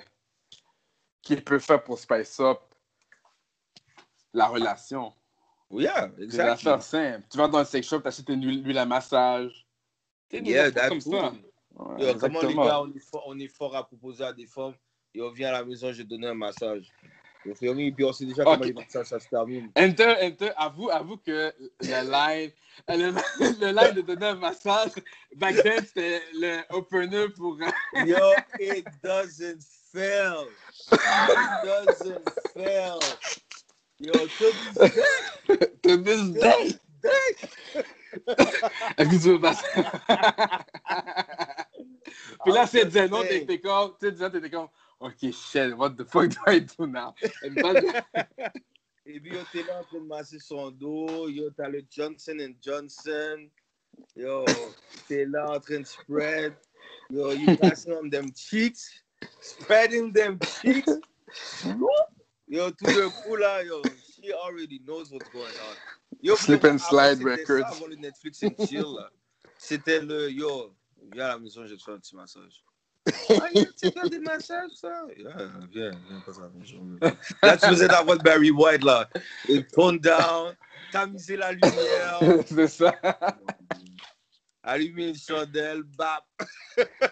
qu'il 1.21 1.43
peut 1.45 1.59
faire 1.59 1.83
pour 1.85 1.99
spice 1.99 2.41
up 2.41 2.61
la 4.33 4.47
relation. 4.47 5.13
Yeah, 5.71 6.11
C'est 6.17 6.23
exactly. 6.23 6.51
affaires 6.69 6.83
simples. 6.83 7.27
Tu 7.31 7.37
vas 7.37 7.49
dans 7.49 7.59
un 7.59 7.65
sex 7.65 7.87
shop, 7.87 8.01
tu 8.01 8.09
achètes 8.09 8.29
une 8.31 8.43
huile, 8.43 8.79
à 8.79 8.87
massage. 8.87 9.67
Des 10.31 10.39
Yeah, 10.41 10.67
affaires 10.69 10.75
that 10.75 10.89
comme 10.89 11.01
too. 11.01 11.11
ça. 11.11 11.33
Ouais, 11.75 12.03
Yo, 12.13 12.19
comment 12.19 12.41
les 12.43 12.55
gars, 12.55 12.81
on 12.81 12.95
est, 12.95 12.99
fort, 12.99 13.25
on 13.27 13.39
est 13.39 13.49
fort 13.49 13.77
à 13.77 13.87
proposer 13.87 14.25
à 14.25 14.33
des 14.33 14.47
femmes. 14.47 14.75
Yo, 15.15 15.31
viens 15.31 15.49
à 15.49 15.53
la 15.53 15.65
maison, 15.65 15.93
je 15.93 16.03
donner 16.03 16.29
un 16.29 16.35
massage. 16.35 16.91
Frérot, 17.55 17.79
et 17.79 17.93
puis 17.93 18.05
on 18.05 18.13
sait 18.13 18.25
déjà 18.25 18.45
comment 18.45 18.57
les 18.65 18.73
massages, 18.73 19.07
ça 19.07 19.19
se 19.21 19.29
termine. 19.29 19.71
Enter, 19.77 20.15
enter, 20.23 20.51
avoue, 20.57 20.91
avoue 20.91 21.17
que 21.19 21.53
le 21.81 22.11
line, 22.11 22.51
le, 22.89 23.13
le 23.41 23.93
de 23.95 24.01
donner 24.03 24.27
un 24.27 24.35
massage, 24.37 24.93
back 25.37 25.63
then, 25.63 25.85
c'était 25.85 26.23
le 26.35 26.61
opener 26.71 27.29
pour. 27.31 27.57
euh, 27.61 28.05
Yo, 28.05 28.17
it 28.61 28.87
doesn't 29.03 29.63
fail. 29.93 30.47
It 30.93 31.65
doesn't 31.65 32.31
fail. 32.55 32.99
Yo, 34.01 34.13
till 34.13 34.53
this 34.53 34.75
day, 34.79 35.69
to 35.83 35.97
this 35.97 36.23
day. 36.33 36.79
Est-ce 38.97 39.09
que 39.09 39.23
tu 39.23 39.29
veux 39.31 39.41
passer? 39.41 39.67
Puis 42.45 42.53
là, 42.53 42.67
c'est 42.67 42.81
just 42.83 42.91
disait 42.91 43.09
non, 43.09 43.23
saying. 43.23 43.41
t'étais 43.47 43.61
comme, 43.61 43.95
tu 44.01 44.17
sais, 44.17 44.31
t'étais 44.31 44.51
comme, 44.51 44.69
ok, 45.01 45.33
shit, 45.33 45.77
what 45.77 45.97
the 45.97 46.05
fuck 46.05 46.31
do 46.31 46.37
I 46.47 46.61
do 46.61 46.87
now? 46.87 47.15
Et 49.11 49.21
puis, 49.21 49.33
yo, 49.33 49.41
t'es 49.51 49.63
là 49.63 49.81
en 49.81 49.85
train 49.85 50.01
de 50.01 50.07
masser 50.07 50.39
son 50.39 50.71
dos. 50.71 51.29
Yo, 51.31 51.49
t'as 51.51 51.71
le 51.71 51.83
Johnson 51.91 52.37
Johnson. 52.61 53.49
Yo, 54.15 54.45
t'es 55.09 55.25
là 55.25 55.51
en 55.51 55.61
train 55.61 55.81
de 55.81 55.87
spread. 55.87 56.55
Yo, 57.09 57.33
you 57.33 57.57
passing 57.57 57.95
on 57.95 58.11
them 58.11 58.31
cheeks. 58.35 59.03
Spreading 59.41 60.13
them 60.13 60.39
cheeks. 60.61 60.93
Yo, 62.47 62.71
tout 62.71 62.87
le 62.87 63.09
coup, 63.09 63.37
là, 63.37 63.65
yo, 63.65 63.81
she 63.83 64.31
already 64.45 64.81
knows 64.87 65.11
what's 65.11 65.29
going 65.31 65.45
on. 65.47 65.77
Yo, 66.21 66.37
Slip 66.37 66.65
and 66.65 66.79
slide 66.79 67.23
records. 67.23 67.65
Netflix 67.99 68.43
and 68.43 68.69
chill. 68.69 68.99
C'était 69.57 70.01
le, 70.01 70.31
yo, 70.31 70.75
viens 71.13 71.25
à 71.25 71.29
la 71.29 71.39
maison, 71.39 71.65
je 71.67 71.75
te 71.75 71.83
faire 71.83 71.95
un 71.95 71.99
petit 71.99 72.15
massage. 72.15 72.63
Ah, 73.41 73.49
yeah, 73.55 73.65
tu 73.77 73.91
fais 73.91 74.09
des 74.09 74.19
massages, 74.21 74.73
ça? 74.75 75.05
Yeah, 75.17 75.51
viens, 75.71 75.99
viens, 76.09 76.21
passe 76.21 76.39
à 76.39 76.43
la 76.43 76.49
maison. 76.51 76.99
Là, 77.43 77.57
tu 77.57 77.69
faisais 77.69 77.89
ta 77.89 78.03
voix 78.03 78.17
de 78.17 78.23
Barry 78.23 78.51
White, 78.51 78.85
là. 78.85 79.09
Et 79.49 79.65
tone 79.67 79.99
down, 79.99 80.55
tamiser 80.91 81.37
la 81.37 81.53
lumière, 81.53 82.21
c'est 82.47 82.69
ça. 82.69 82.95
allumer 84.63 85.09
une 85.09 85.17
chandelle, 85.17 85.83
bap. 85.83 86.25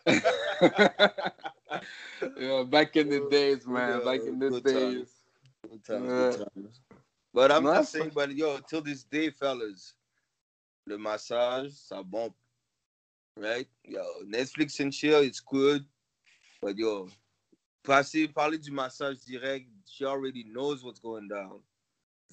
Yeah, 2.39 2.65
back 2.65 2.97
in 2.97 3.09
the 3.09 3.29
days, 3.31 3.67
man. 3.67 3.99
Yeah, 3.99 4.05
Back 4.05 4.21
in 4.27 4.39
the 4.39 4.51
good 4.51 4.65
days. 4.65 5.09
Good 5.69 5.85
times, 5.85 6.03
Yeah. 6.03 6.31
good 6.31 6.49
times. 6.55 6.81
But 7.35 7.53
I'm 7.53 7.65
not 7.65 7.85
saying, 7.87 8.13
but 8.15 8.35
yo, 8.35 8.59
till 8.61 8.83
this 8.83 9.05
day, 9.05 9.31
fellas, 9.31 9.95
le 10.87 10.97
massage, 10.99 11.73
ça 11.73 12.03
bombe. 12.03 12.33
Right? 13.37 13.69
Yo, 13.85 14.03
Netflix 14.27 14.81
and 14.81 14.93
chill, 14.93 15.21
it's 15.21 15.41
good. 15.41 15.85
But 16.63 16.77
yo, 16.79 17.09
passer, 17.85 18.29
parler 18.29 18.59
du 18.59 18.73
massage 18.73 19.19
direct, 19.27 19.67
she 19.87 20.05
already 20.05 20.45
knows 20.45 20.83
what's 20.83 21.01
going 21.01 21.29
down. 21.29 21.61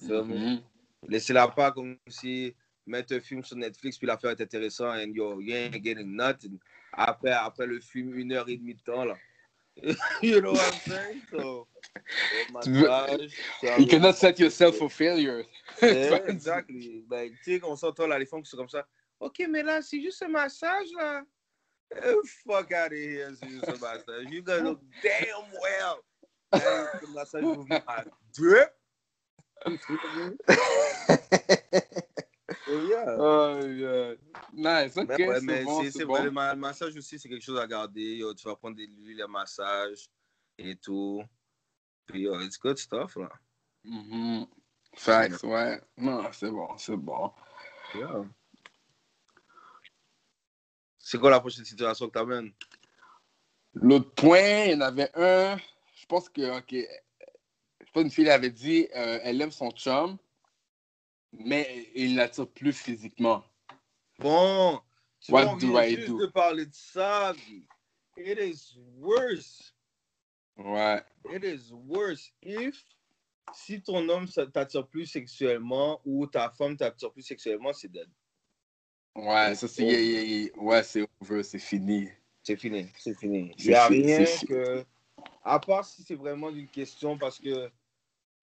Me? 0.00 0.08
Mhm. 0.08 0.62
Laissez-la 1.08 1.48
pas 1.48 1.70
comme 1.70 1.98
si 2.08 2.54
mettre 2.86 3.14
un 3.14 3.20
film 3.20 3.44
sur 3.44 3.56
Netflix, 3.56 3.98
puis 3.98 4.06
l'affaire 4.06 4.30
est 4.30 4.40
intéressante, 4.40 4.96
and 5.02 5.14
yo, 5.14 5.40
you 5.40 5.54
ain't 5.54 5.82
getting 5.82 6.16
nothing. 6.16 6.58
Après, 6.92 7.32
après 7.32 7.66
le 7.66 7.80
film, 7.80 8.14
une 8.18 8.32
heure 8.32 8.48
et 8.48 8.56
demie 8.56 8.74
de 8.74 8.80
temps, 8.80 9.04
là. 9.04 9.16
you 10.22 10.40
know 10.40 10.52
what 10.52 10.72
I'm 10.72 10.80
saying? 10.80 11.22
So, 11.30 11.66
massage, 12.52 13.32
You 13.78 13.86
cannot 13.86 14.16
set 14.16 14.38
yourself 14.38 14.76
for 14.76 14.88
failure. 14.88 15.44
Yeah, 15.82 16.20
exactly. 16.28 17.02
Like, 17.10 17.32
tu 17.44 17.58
sais, 17.58 17.64
on 17.64 17.76
s'entend 17.76 18.06
là, 18.06 18.18
les 18.18 18.26
femmes 18.26 18.42
qui 18.42 18.50
sont 18.50 18.56
comme 18.56 18.68
ça. 18.68 18.86
Ok, 19.24 19.42
mais 19.48 19.62
là, 19.62 19.80
c'est 19.80 20.02
juste 20.02 20.22
un 20.22 20.28
massage, 20.28 20.88
là. 20.98 21.24
Eh, 21.96 22.14
fuck 22.44 22.70
out 22.72 22.86
of 22.86 22.92
here, 22.92 23.34
c'est 23.34 23.48
juste 23.48 23.68
un 23.68 23.78
massage. 23.78 24.24
You 24.30 24.42
gotta 24.42 24.60
know 24.60 24.78
damn 25.02 25.50
well. 25.62 26.02
the 27.00 27.08
massage 27.08 27.42
will 27.42 27.64
be 27.64 27.70
my 27.70 28.04
drip. 28.36 28.70
Oh, 32.66 32.80
yeah. 32.86 33.16
Oh, 33.18 33.60
yeah. 33.64 34.14
Nice, 34.52 34.96
ok, 34.96 35.08
Mais 35.08 35.26
ouais, 35.26 35.40
c'est 35.40 35.46
mais 35.46 35.64
bon, 35.64 35.78
c'est- 35.82 35.90
c'est 35.90 35.98
c'est 36.00 36.04
bon. 36.04 36.12
vrai, 36.14 36.24
le 36.24 36.30
ma- 36.30 36.54
massage 36.54 36.94
aussi, 36.96 37.18
c'est 37.18 37.28
quelque 37.30 37.42
chose 37.44 37.58
à 37.58 37.66
garder. 37.66 38.16
Yo, 38.16 38.34
tu 38.34 38.46
vas 38.46 38.56
prendre 38.56 38.76
des 38.76 38.86
huiles 38.86 39.22
à 39.22 39.26
massage 39.28 40.06
et 40.58 40.76
tout. 40.76 41.22
Puis, 42.06 42.20
yo, 42.22 42.38
it's 42.40 42.58
good 42.58 42.76
stuff, 42.78 43.16
là. 43.16 43.30
Mhm. 43.84 44.46
Facts, 44.96 45.42
ouais. 45.44 45.80
Non, 45.96 46.30
c'est 46.32 46.50
bon, 46.50 46.76
c'est 46.76 46.96
bon. 46.96 47.32
Yeah. 47.94 48.24
C'est 51.06 51.18
quoi 51.18 51.30
la 51.30 51.38
prochaine 51.38 51.66
situation 51.66 52.06
que 52.06 52.12
t'amènes? 52.12 52.50
L'autre 53.74 54.10
point, 54.14 54.64
il 54.64 54.70
y 54.70 54.74
en 54.74 54.80
avait 54.80 55.10
un. 55.14 55.58
Je 55.94 56.06
pense 56.06 56.30
que, 56.30 56.56
ok. 56.56 56.72
Je 56.72 57.92
pas, 57.92 58.00
une 58.00 58.10
fille 58.10 58.30
avait 58.30 58.50
dit, 58.50 58.88
euh, 58.96 59.18
elle 59.22 59.42
aime 59.42 59.52
son 59.52 59.70
chum, 59.70 60.16
mais 61.30 61.90
il 61.94 62.16
l'attire 62.16 62.48
plus 62.48 62.72
physiquement. 62.72 63.44
Bon, 64.18 64.80
tu 65.20 65.30
What 65.30 65.56
do 65.56 65.78
I 65.78 65.94
juste 65.94 66.08
do? 66.08 66.20
de 66.20 66.26
parler 66.26 66.64
de 66.64 66.74
ça. 66.74 67.34
It 68.16 68.38
is 68.38 68.78
worse. 68.96 69.74
Ouais. 70.56 71.02
It 71.30 71.44
is 71.44 71.70
worse 71.70 72.32
if 72.40 72.82
si 73.52 73.82
ton 73.82 74.08
homme 74.08 74.26
t'attire 74.26 74.88
plus 74.88 75.04
sexuellement 75.06 76.00
ou 76.06 76.26
ta 76.26 76.48
femme 76.48 76.78
t'attire 76.78 77.12
plus 77.12 77.22
sexuellement, 77.22 77.74
c'est 77.74 77.92
dead. 77.92 78.08
Ouais, 79.16 79.54
ça, 79.54 79.68
c'est. 79.68 80.52
Ouais, 80.56 80.82
c'est 80.82 81.06
over, 81.20 81.42
c'est 81.42 81.58
fini. 81.58 82.08
C'est 82.42 82.56
fini, 82.56 82.88
c'est 82.98 83.16
fini. 83.18 83.54
Il 83.58 83.68
n'y 83.68 83.74
a 83.74 83.88
rien 83.88 84.24
que. 84.48 84.84
À 85.42 85.58
part 85.58 85.84
si 85.84 86.02
c'est 86.02 86.14
vraiment 86.14 86.50
une 86.50 86.68
question 86.68 87.16
parce 87.18 87.38
que 87.38 87.70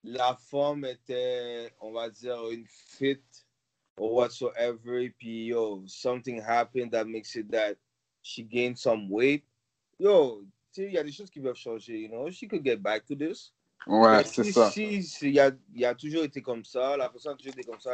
la 0.04 0.36
femme 0.36 0.84
était, 0.84 1.72
on 1.80 1.92
va 1.92 2.08
dire, 2.08 2.48
une 2.50 2.64
fit 2.66 3.20
or 3.96 4.12
whatsoever, 4.14 5.04
et 5.04 5.10
puis 5.10 5.46
yo, 5.46 5.82
something 5.86 6.40
happened 6.40 6.90
that 6.92 7.04
makes 7.04 7.34
it 7.36 7.50
that 7.50 7.74
she 8.22 8.42
gained 8.42 8.78
some 8.78 9.08
weight. 9.10 9.44
Yo, 9.98 10.42
tu 10.72 10.82
sais, 10.82 10.86
il 10.86 10.92
y 10.94 10.98
a 10.98 11.04
des 11.04 11.12
choses 11.12 11.30
qui 11.30 11.40
peuvent 11.40 11.56
changer, 11.56 12.00
you 12.00 12.08
know? 12.08 12.30
She 12.30 12.48
could 12.48 12.64
get 12.64 12.76
back 12.76 13.04
to 13.06 13.14
this. 13.14 13.52
Ouais, 13.86 14.24
c'est 14.24 14.44
si- 14.44 14.52
ça. 14.52 14.70
Si 14.70 15.02
si 15.02 15.28
il 15.28 15.34
y 15.34 15.40
a, 15.40 15.50
y 15.74 15.84
a 15.84 15.94
toujours 15.94 16.24
été 16.24 16.40
comme 16.40 16.64
ça, 16.64 16.96
la 16.96 17.08
personne 17.10 17.34
a 17.34 17.36
toujours 17.36 17.52
été 17.52 17.64
comme 17.64 17.80
ça, 17.80 17.92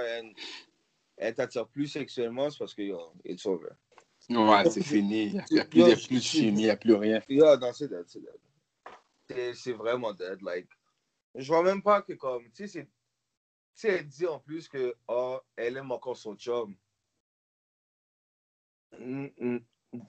elle, 1.19 1.35
t'attire 1.35 1.67
plus 1.69 1.89
sexuellement, 1.89 2.51
c'est 2.51 2.59
parce 2.59 2.75
que 2.75 2.83
yo, 2.83 3.13
it's 3.25 3.45
over. 3.47 3.71
Ouais, 4.31 4.71
c'est 4.71 4.83
fini. 4.83 5.27
Il 5.51 5.55
n'y 5.55 5.61
a, 5.61 5.65
plus, 5.65 5.85
de 5.85 6.21
chimie, 6.21 6.63
il 6.63 6.65
n'y 6.65 6.71
a 6.71 6.77
plus 6.77 6.95
rien. 6.95 7.21
Non, 7.29 7.73
c'est 7.73 7.89
dead, 7.89 8.05
c'est 8.07 8.21
dead. 8.21 9.55
C'est- 9.55 9.73
vraiment 9.73 10.13
dead. 10.13 10.41
Like, 10.43 10.69
je 11.35 11.47
vois 11.49 11.63
même 11.63 11.83
pas 11.83 12.03
que 12.03 12.13
comme, 12.15 12.51
tu 12.53 12.69
sais, 12.69 12.89
elle 13.83 14.07
dit 14.07 14.27
en 14.27 14.39
plus 14.39 14.69
que, 14.69 14.95
oh, 15.09 15.41
elle 15.57 15.77
aime 15.77 15.91
encore 15.91 16.17
son 16.17 16.37
chum. 16.37 16.75
Mm, 18.99 19.27
mm. 19.39 19.59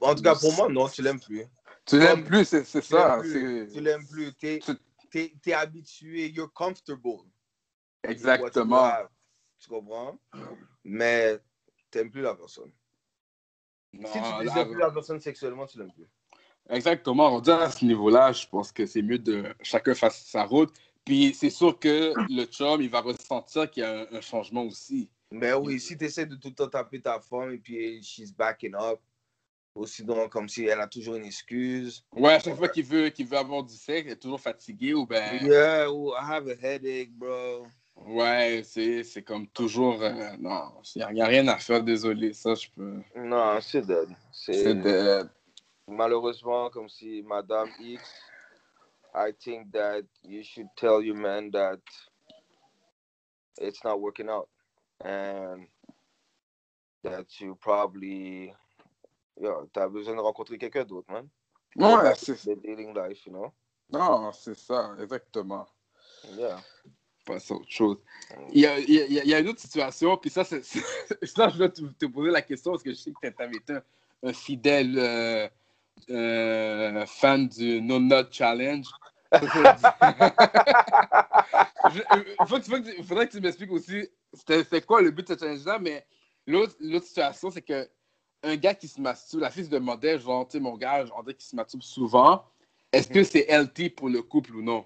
En 0.01 0.16
tout 0.16 0.24
cas, 0.24 0.36
pour 0.36 0.53
moi, 0.53 0.70
non, 0.70 0.88
tu 0.89 1.01
l'aimes 1.01 1.20
plus. 1.20 1.45
Tu 1.86 1.99
l'aimes 1.99 2.24
plus, 2.24 2.45
c'est 2.45 2.64
c'est 2.64 2.82
Tu 2.82 2.93
l'aimes 2.93 3.24
ça. 3.24 3.68
Tu 3.74 3.82
l'aimes 3.82 4.07
plus. 4.07 4.34
T'es 4.36 4.60
Tu- 4.60 4.72
t'es- 5.10 5.34
t'es 5.41 5.53
habitué, 5.53 6.28
you're 6.30 6.51
comfortable. 6.53 7.30
Exactement. 8.03 8.91
Tu 9.60 9.70
comprends? 9.70 10.18
Mais 10.84 11.38
t'aimes 11.91 12.12
plus 12.12 12.22
la 12.22 12.36
personne. 12.36 12.72
Non, 13.93 14.07
si 14.07 14.20
tu 14.22 14.45
désires 14.45 14.70
plus 14.70 14.80
la 14.80 14.91
personne 14.91 15.20
sexuellement, 15.20 15.66
tu 15.66 15.80
l'aimes 15.80 15.91
plus. 15.91 16.07
Exactement. 16.70 17.36
On 17.36 17.41
dit 17.41 17.51
à 17.51 17.70
ce 17.70 17.84
niveau-là, 17.84 18.32
je 18.32 18.47
pense 18.47 18.72
que 18.72 18.86
c'est 18.86 19.01
mieux 19.01 19.20
de 19.20 19.53
chacun 19.62 19.95
fasse 19.95 20.24
sa 20.26 20.45
route. 20.45 20.74
Puis 21.03 21.34
c'est 21.34 21.49
sûr 21.49 21.80
que 21.80 22.14
le 22.30 22.45
chum, 22.45 22.82
il 22.82 22.89
va 22.89 23.01
ressentir 23.01 23.70
qu'il 23.72 23.82
y 23.82 23.86
a 23.86 24.01
un, 24.01 24.07
un 24.18 24.22
changement 24.22 24.64
aussi. 24.64 25.10
Mais 25.32 25.53
oui, 25.53 25.80
si 25.80 25.97
tu 25.97 26.05
essaies 26.05 26.26
de 26.26 26.36
tout 26.36 26.49
le 26.49 26.55
temps 26.55 26.68
taper 26.68 27.01
ta 27.01 27.20
femme 27.20 27.53
et 27.53 27.57
puis 27.57 28.01
she's 28.03 28.32
backing 28.32 28.76
up, 28.76 28.99
ou 29.76 29.86
sinon 29.86 30.28
comme 30.30 30.49
si 30.49 30.66
elle 30.66 30.82
a 30.82 30.88
toujours 30.88 31.16
une 31.16 31.26
excuse. 31.26 32.03
Ouais, 32.14 32.34
à 32.34 32.39
chaque 32.39 32.55
fois 32.55 32.68
qu'il 32.68 32.86
veut, 32.86 33.10
qu'il 33.10 33.28
veut 33.28 33.38
avoir 33.38 33.64
du 33.64 33.76
sexe, 33.76 34.07
il 34.07 34.12
est 34.12 34.16
toujours 34.18 34.41
fatigué 34.41 34.93
ou 34.93 35.05
ben. 35.05 35.39
Yeah, 35.41 35.88
I 35.88 36.22
have 36.22 36.47
a 36.47 36.55
headache, 36.55 37.12
bro. 37.12 37.68
Ouais, 38.06 38.62
c'est 38.64 39.04
c'est 39.04 39.24
comme 39.24 39.47
toujours. 39.47 40.02
euh, 40.02 40.36
non, 40.39 40.72
il 40.95 41.06
n'y 41.14 41.22
a, 41.22 41.26
rien 41.26 41.47
à 41.47 41.58
faire, 41.58 41.84
désolé. 41.84 42.34
Ça, 42.34 42.56
je 42.56 42.68
peux. 42.70 43.02
Non, 43.16 43.60
c'est 43.62 43.86
dead. 43.86 44.10
C'est 44.32 44.54
C'est 44.54 44.76
de. 44.76 45.28
malheureusement 45.88 46.70
comme 46.70 46.89
si 46.89 47.22
Madame 47.24 47.70
X, 47.80 48.02
I 49.14 49.32
think 49.39 49.72
that 49.74 50.04
you 50.24 50.43
should 50.43 50.68
tell 50.76 51.02
your 51.02 51.16
man 51.16 51.52
that 51.52 51.82
it's 53.60 53.84
not 53.84 54.00
working 54.00 54.30
out 54.30 54.47
and 55.04 55.68
that 57.04 57.39
you 57.39 57.56
probably, 57.56 58.54
yeah, 59.39 59.62
t'as 59.74 59.88
besoin 59.88 60.16
de 60.16 60.22
rencontrer 60.22 60.58
quelqu'un 60.58 60.84
d'autre, 60.84 61.12
man. 61.12 61.28
Ouais, 61.76 62.14
c'est 62.16 62.36
The 62.36 62.56
dating 62.62 62.93
life, 62.93 63.26
you 63.26 63.34
know? 63.34 63.54
Non, 63.91 64.32
c'est 64.32 64.58
ça, 64.58 64.95
exactement. 65.00 65.68
Yeah. 66.36 66.60
Pas 67.26 67.38
autre 67.51 67.70
chose. 67.70 67.97
Il 68.51 68.61
y 68.61 68.65
a, 68.65 68.80
il 68.80 68.89
y 68.89 68.99
a- 68.99 69.05
il 69.24 69.30
y 69.30 69.34
a 69.34 69.39
une 69.39 69.49
autre 69.49 69.59
situation, 69.59 70.17
puis 70.17 70.30
ça, 70.30 70.43
c'est. 70.43 70.63
c'est- 70.63 70.82
ça, 71.24 71.49
je 71.49 71.57
dois 71.57 71.70
te, 71.70 71.82
te 71.82 72.05
poser 72.07 72.32
la 72.32 72.41
question 72.41 72.72
parce 72.72 72.84
que 72.84 72.91
je 72.91 72.95
sais 72.95 73.11
que 73.11 73.28
tu 73.28 73.41
avais 73.41 73.57
été 73.57 73.74
un, 73.74 73.84
un 74.24 74.34
fidèle 74.34 74.97
euh, 74.97 75.47
euh, 76.09 77.05
fan 77.05 77.47
du 77.47 77.82
No 77.82 77.99
Nut 77.99 78.28
Challenge. 78.32 78.86
Il 79.34 79.39
il 82.99 83.05
faudrait 83.05 83.28
que 83.28 83.32
tu 83.32 83.41
m'expliques 83.41 83.72
aussi 83.72 84.09
c'était 84.34 84.63
c'était 84.63 84.82
quoi 84.82 85.01
le 85.01 85.11
but 85.11 85.28
de 85.28 85.34
ce 85.34 85.39
challenge-là, 85.39 85.80
mais 85.80 86.05
l'autre 86.47 86.76
l'autre 86.80 87.05
situation, 87.05 87.51
c'est 87.51 87.61
que 87.61 87.89
un 88.43 88.55
gars 88.55 88.74
qui 88.74 88.88
se 88.88 89.01
masturbe, 89.01 89.41
la 89.41 89.49
fille 89.49 89.65
se 89.65 89.70
demandait, 89.70 90.17
genre, 90.17 90.47
tu 90.47 90.53
sais, 90.53 90.59
mon 90.61 90.78
gars, 90.78 91.03
on 91.17 91.24
dirait 91.24 91.36
qu'il 91.36 91.49
se 91.49 91.55
masturbe 91.55 91.84
souvent. 91.84 92.45
Est-ce 92.91 93.09
que 93.09 93.24
c'est 93.24 93.45
healthy 93.49 93.89
pour 93.89 94.09
le 94.09 94.22
couple 94.22 94.55
ou 94.55 94.61
non? 94.61 94.86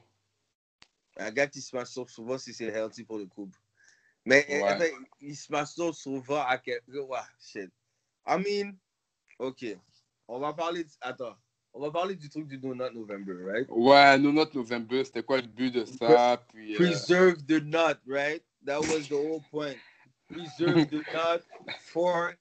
Un 1.18 1.32
gars 1.32 1.48
qui 1.48 1.62
se 1.62 1.76
masturbe 1.76 2.10
souvent, 2.10 2.38
si 2.38 2.54
c'est 2.54 2.66
healthy 2.68 3.04
pour 3.04 3.18
le 3.18 3.26
couple. 3.26 3.58
Mais 4.26 4.46
Ouais. 4.50 4.64
en 4.64 4.78
fait, 4.80 4.94
il 5.22 5.36
se 5.36 5.52
masturbe 5.52 5.94
souvent 5.94 6.42
à 6.46 6.58
quel... 6.58 6.80
Ouais, 6.88 7.20
shit. 7.40 7.70
I 8.26 8.38
mean, 8.38 8.74
ok. 9.40 9.78
On 10.28 10.40
va 10.40 10.54
parler... 10.54 10.84
de- 10.86 10.90
Attends. 11.02 11.36
On 11.76 11.82
va 11.82 11.92
parler 11.92 12.16
du 12.16 12.30
truc 12.30 12.48
du 12.48 12.60
No 12.60 12.74
Nut 12.76 12.94
November, 12.94 13.34
right? 13.46 13.68
Ouais, 13.70 14.18
No 14.20 14.32
Not 14.32 14.50
November, 14.54 15.04
c'était 15.04 15.24
quoi 15.24 15.42
le 15.42 15.48
but 15.48 15.72
de 15.72 15.86
ça? 15.86 16.42
Puis, 16.50 16.74
euh, 16.74 16.78
Preserve 16.78 17.44
the 17.48 17.62
nut, 17.64 17.98
right? 18.08 18.44
That 18.66 18.80
was 18.82 19.08
the 19.10 19.14
whole 19.14 19.42
point. 19.52 19.76
Preserve 20.30 20.88
the 20.90 21.02
nut 21.14 21.44
for 21.82 22.34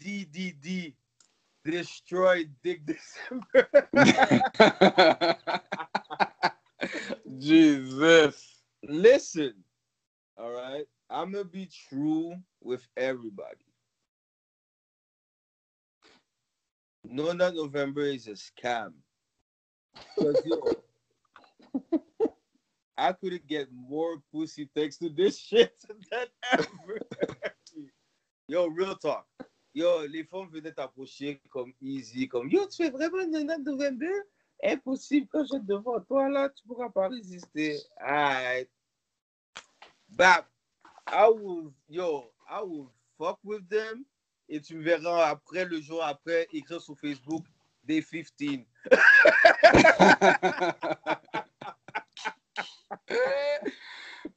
DDD. 0.00 0.94
Destroy 1.64 2.44
Dick 2.62 2.84
December. 2.84 3.66
Jesus. 7.38 8.62
Listen, 8.82 9.54
all 10.36 10.52
right? 10.52 10.84
I'm 11.10 11.32
going 11.32 11.44
to 11.44 11.50
be 11.50 11.68
true 11.88 12.34
with 12.60 12.86
everybody. 12.96 13.66
No 17.04 17.32
Nut 17.32 17.54
November 17.54 18.02
is 18.02 18.26
a 18.26 18.32
scam. 18.32 18.92
yo, 20.18 20.62
I 22.96 23.12
couldn't 23.12 23.46
get 23.46 23.68
more 23.72 24.16
pussy 24.32 24.70
thanks 24.74 24.96
to 24.98 25.10
this 25.10 25.38
shit 25.48 25.74
than 26.10 26.26
ever. 26.52 26.98
Yo, 28.48 28.66
real 28.66 28.96
talk. 28.96 29.26
Yo, 29.74 30.06
les 30.06 30.24
femmes 30.24 30.48
venaient 30.50 30.72
t'approcher 30.72 31.40
comme 31.50 31.72
easy, 31.80 32.28
comme 32.28 32.48
Yo, 32.48 32.66
tu 32.66 32.76
fais 32.84 32.90
vraiment 32.90 33.26
No 33.26 33.42
Nut 33.42 33.58
November? 33.58 34.26
Impossible, 34.64 35.28
quand 35.30 35.42
je 35.44 35.56
suis 35.56 35.60
devant 35.60 36.00
toi, 36.00 36.28
là, 36.30 36.48
tu 36.48 36.66
pourras 36.66 36.88
pas 36.88 37.08
résister. 37.08 37.78
Alright. 37.98 38.70
Bap, 40.08 40.48
I 41.06 41.28
will, 41.28 41.72
yo, 41.88 42.32
I 42.48 42.62
will 42.62 42.88
fuck 43.18 43.38
with 43.44 43.68
them. 43.68 44.06
Et 44.48 44.60
tu 44.60 44.76
me 44.76 44.82
verras 44.82 45.28
après, 45.28 45.66
le 45.66 45.80
jour 45.80 46.02
après, 46.02 46.48
écrire 46.52 46.80
sur 46.80 46.98
Facebook, 46.98 47.44
Day 47.82 48.02
15. 48.02 48.32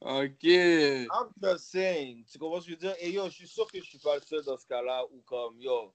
oh 0.02 0.22
ok. 0.24 0.44
I'm 0.44 1.32
just 1.42 1.70
saying. 1.70 2.24
Tu 2.30 2.38
comprends 2.38 2.60
ce 2.60 2.66
que 2.66 2.72
je 2.72 2.76
veux 2.76 2.80
dire? 2.80 2.94
Et 3.00 3.12
yo, 3.12 3.24
je 3.30 3.34
suis 3.34 3.48
sûr 3.48 3.66
que 3.70 3.78
je 3.78 3.84
suis 3.84 3.98
pas 3.98 4.16
le 4.16 4.22
seul 4.22 4.44
dans 4.44 4.58
ce 4.58 4.66
cas-là 4.66 5.04
où 5.10 5.22
comme, 5.22 5.58
yo, 5.58 5.94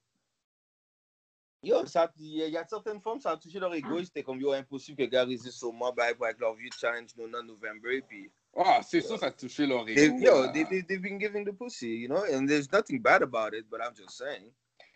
yo, 1.64 1.86
ça, 1.86 2.12
il 2.20 2.50
y, 2.50 2.58
a- 2.58 2.68
certaines 2.68 3.02
femmes, 3.02 3.20
ça 3.20 3.32
a 3.32 3.38
touché 3.38 3.60
leur 3.60 3.74
ego. 3.74 4.04
C'était 4.04 4.24
comme, 4.24 4.40
yo, 4.40 4.52
impossible 4.52 4.98
que 4.98 5.04
les 5.04 5.10
gars 5.10 5.24
résistent 5.26 5.58
sur 5.58 5.74
moi, 5.74 5.92
bah, 5.96 6.06
avec 6.06 6.40
leur 6.40 6.54
vieux 6.56 6.70
challenge, 6.80 7.16
non, 7.18 7.28
non, 7.28 7.44
novembre, 7.44 7.90
et 7.92 8.02
puis, 8.02 8.32
Ah, 8.56 8.82
c'est 8.88 9.02
sûr, 9.02 9.18
ça 9.18 9.28
a 9.28 9.32
touché 9.32 9.66
leur 9.66 9.86
they, 9.86 10.06
ego. 10.08 10.18
yo, 10.20 10.44
là. 10.46 10.52
they, 10.54 10.66
they, 10.66 10.82
they've 10.84 11.02
been 11.02 11.20
giving 11.20 11.44
the 11.46 11.54
pussy, 11.54 11.88
you 11.96 12.08
know, 12.08 12.24
and 12.32 12.48
there's 12.48 12.72
nothing 12.72 13.02
bad 13.02 13.24
about 13.24 13.54
it, 13.54 13.68
but 13.70 13.80
I'm 13.82 13.96
just 13.96 14.12
saying. 14.18 14.52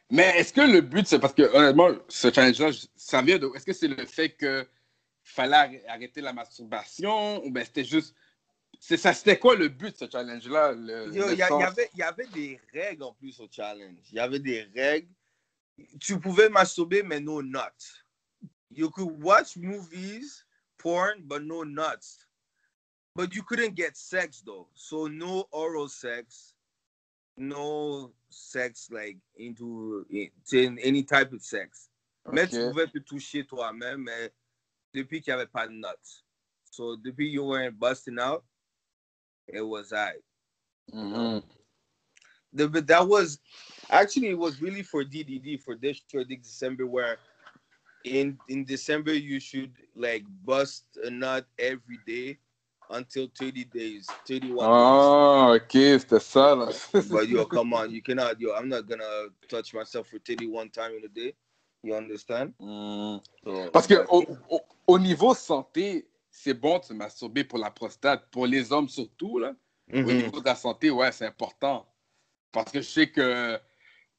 Mais 0.09 0.37
est-ce 0.39 0.53
que 0.53 0.61
le 0.61 0.79
but, 0.81 1.05
c'est 1.07 1.19
parce 1.19 1.33
que 1.33 1.41
honnêtement, 1.53 1.89
ce 2.07 2.31
challenge-là, 2.31 2.69
ça 2.95 3.21
vient 3.21 3.37
de. 3.39 3.49
Est-ce 3.55 3.65
que 3.65 3.73
c'est 3.73 3.89
le 3.89 4.05
fait 4.05 4.29
que 4.29 4.65
fallait 5.21 5.55
arr- 5.57 5.87
arrêter 5.89 6.21
la 6.21 6.31
masturbation 6.31 7.43
ou 7.45 7.51
ben 7.51 7.65
c'était 7.65 7.83
juste. 7.83 8.15
C'est 8.79 8.95
ça, 8.95 9.11
c'était 9.13 9.37
quoi 9.39 9.55
le 9.55 9.67
but 9.69 9.91
de 9.91 10.05
ce 10.05 10.09
challenge-là? 10.09 10.71
le- 10.73 11.13
Yo, 11.13 11.25
le 11.27 11.33
Il 11.33 11.35
y, 11.35 11.39
y 11.39 11.41
avait, 11.41 11.89
y 11.95 12.03
avait 12.03 12.27
des 12.27 12.59
règles 12.73 13.03
en 13.03 13.13
plus 13.13 13.37
au 13.41 13.47
challenge. 13.51 13.97
Il 14.11 14.15
y 14.15 14.19
avait 14.19 14.39
des 14.39 14.61
règles. 14.75 15.09
Tu 15.99 16.19
pouvais 16.19 16.49
masturber, 16.49 17.03
mais 17.03 17.19
no 17.19 17.41
nuts. 17.41 18.03
You 18.69 18.89
could 18.89 19.21
watch 19.21 19.57
movies, 19.57 20.43
porn, 20.77 21.21
but 21.23 21.43
no 21.43 21.63
nuts. 21.63 22.25
But 23.15 23.33
you 23.33 23.43
couldn't 23.43 23.75
get 23.75 23.95
sex 23.97 24.41
though. 24.45 24.67
So 24.73 25.07
no 25.07 25.47
oral 25.51 25.87
sex, 25.87 26.53
no 27.37 28.13
sex 28.29 28.89
like 28.91 29.17
into 29.37 30.05
in 30.51 30.79
any 30.79 31.03
type 31.03 31.33
of 31.33 31.41
sex. 31.41 31.89
Mais 32.31 32.47
tu 32.47 32.57
pouvais 32.57 32.91
te 32.91 32.99
toucher 32.99 33.45
toi-même, 33.45 34.03
mais 34.03 34.31
depuis 34.93 35.21
qu'il 35.21 35.33
n'y 35.33 35.41
avait 35.41 35.51
pas 35.51 35.67
de 35.67 35.73
nuts. 35.73 36.23
So 36.71 36.95
depuis 36.97 37.29
you 37.29 37.43
weren't 37.43 37.79
busting 37.79 38.19
out, 38.19 38.43
it 39.47 39.61
was 39.61 39.93
I. 39.93 40.13
Mhm. 40.93 41.43
The, 42.57 42.67
but 42.67 42.87
that 42.87 43.07
was 43.07 43.39
actually 43.89 44.29
it 44.29 44.37
was 44.37 44.61
really 44.61 44.83
for 44.83 45.03
DDD 45.03 45.61
for 45.63 45.75
this 45.75 46.01
this 46.11 46.25
December 46.43 46.85
where 46.85 47.17
in 48.03 48.37
in 48.49 48.65
December 48.65 49.13
you 49.13 49.39
should 49.39 49.71
like 49.95 50.23
bust 50.45 50.85
a 51.03 51.09
nut 51.09 51.45
every 51.59 51.99
day 52.05 52.37
until 52.89 53.27
30 53.37 53.65
days 53.65 54.07
31 54.27 54.69
Ah, 54.69 55.51
ok, 55.55 55.71
c'était 55.99 56.19
ça, 56.19 56.55
là. 56.55 56.65
days. 56.67 57.09
but 57.09 57.27
yo 57.27 57.45
come 57.45 57.73
on 57.73 57.91
you 57.91 58.01
cannot 58.01 58.39
yo 58.39 58.53
I'm 58.55 58.69
not 58.69 58.87
gonna 58.87 59.27
touch 59.47 59.73
myself 59.73 60.07
for 60.07 60.19
31 60.19 60.69
time 60.69 60.91
in 60.97 61.03
a 61.05 61.07
day 61.09 61.33
you 61.83 61.95
understand? 61.95 62.53
So, 62.59 63.69
Parce 63.71 63.87
que 63.87 63.95
au, 64.09 64.25
au- 64.49 64.61
au 64.87 64.99
niveau 64.99 65.33
santé, 65.33 66.07
c'est 66.29 66.53
bon 66.53 66.79
de 66.79 66.83
se 66.85 66.93
masturber 66.93 67.43
pour 67.43 67.59
la 67.59 67.71
prostate, 67.71 68.29
pour 68.31 68.45
les 68.47 68.71
hommes 68.71 68.89
surtout, 68.89 69.39
là. 69.39 69.55
Au 69.93 70.11
Mhm. 70.11 70.17
niveau 70.17 70.39
de 70.39 70.45
la 70.45 70.55
santé, 70.55 70.89
ouais, 70.91 71.11
c'est 71.11 71.25
important. 71.25 71.85
Parce 72.63 72.71
que 72.71 72.81
je 72.81 72.87
sais 72.87 73.09
que, 73.09 73.55
tu 73.55 73.61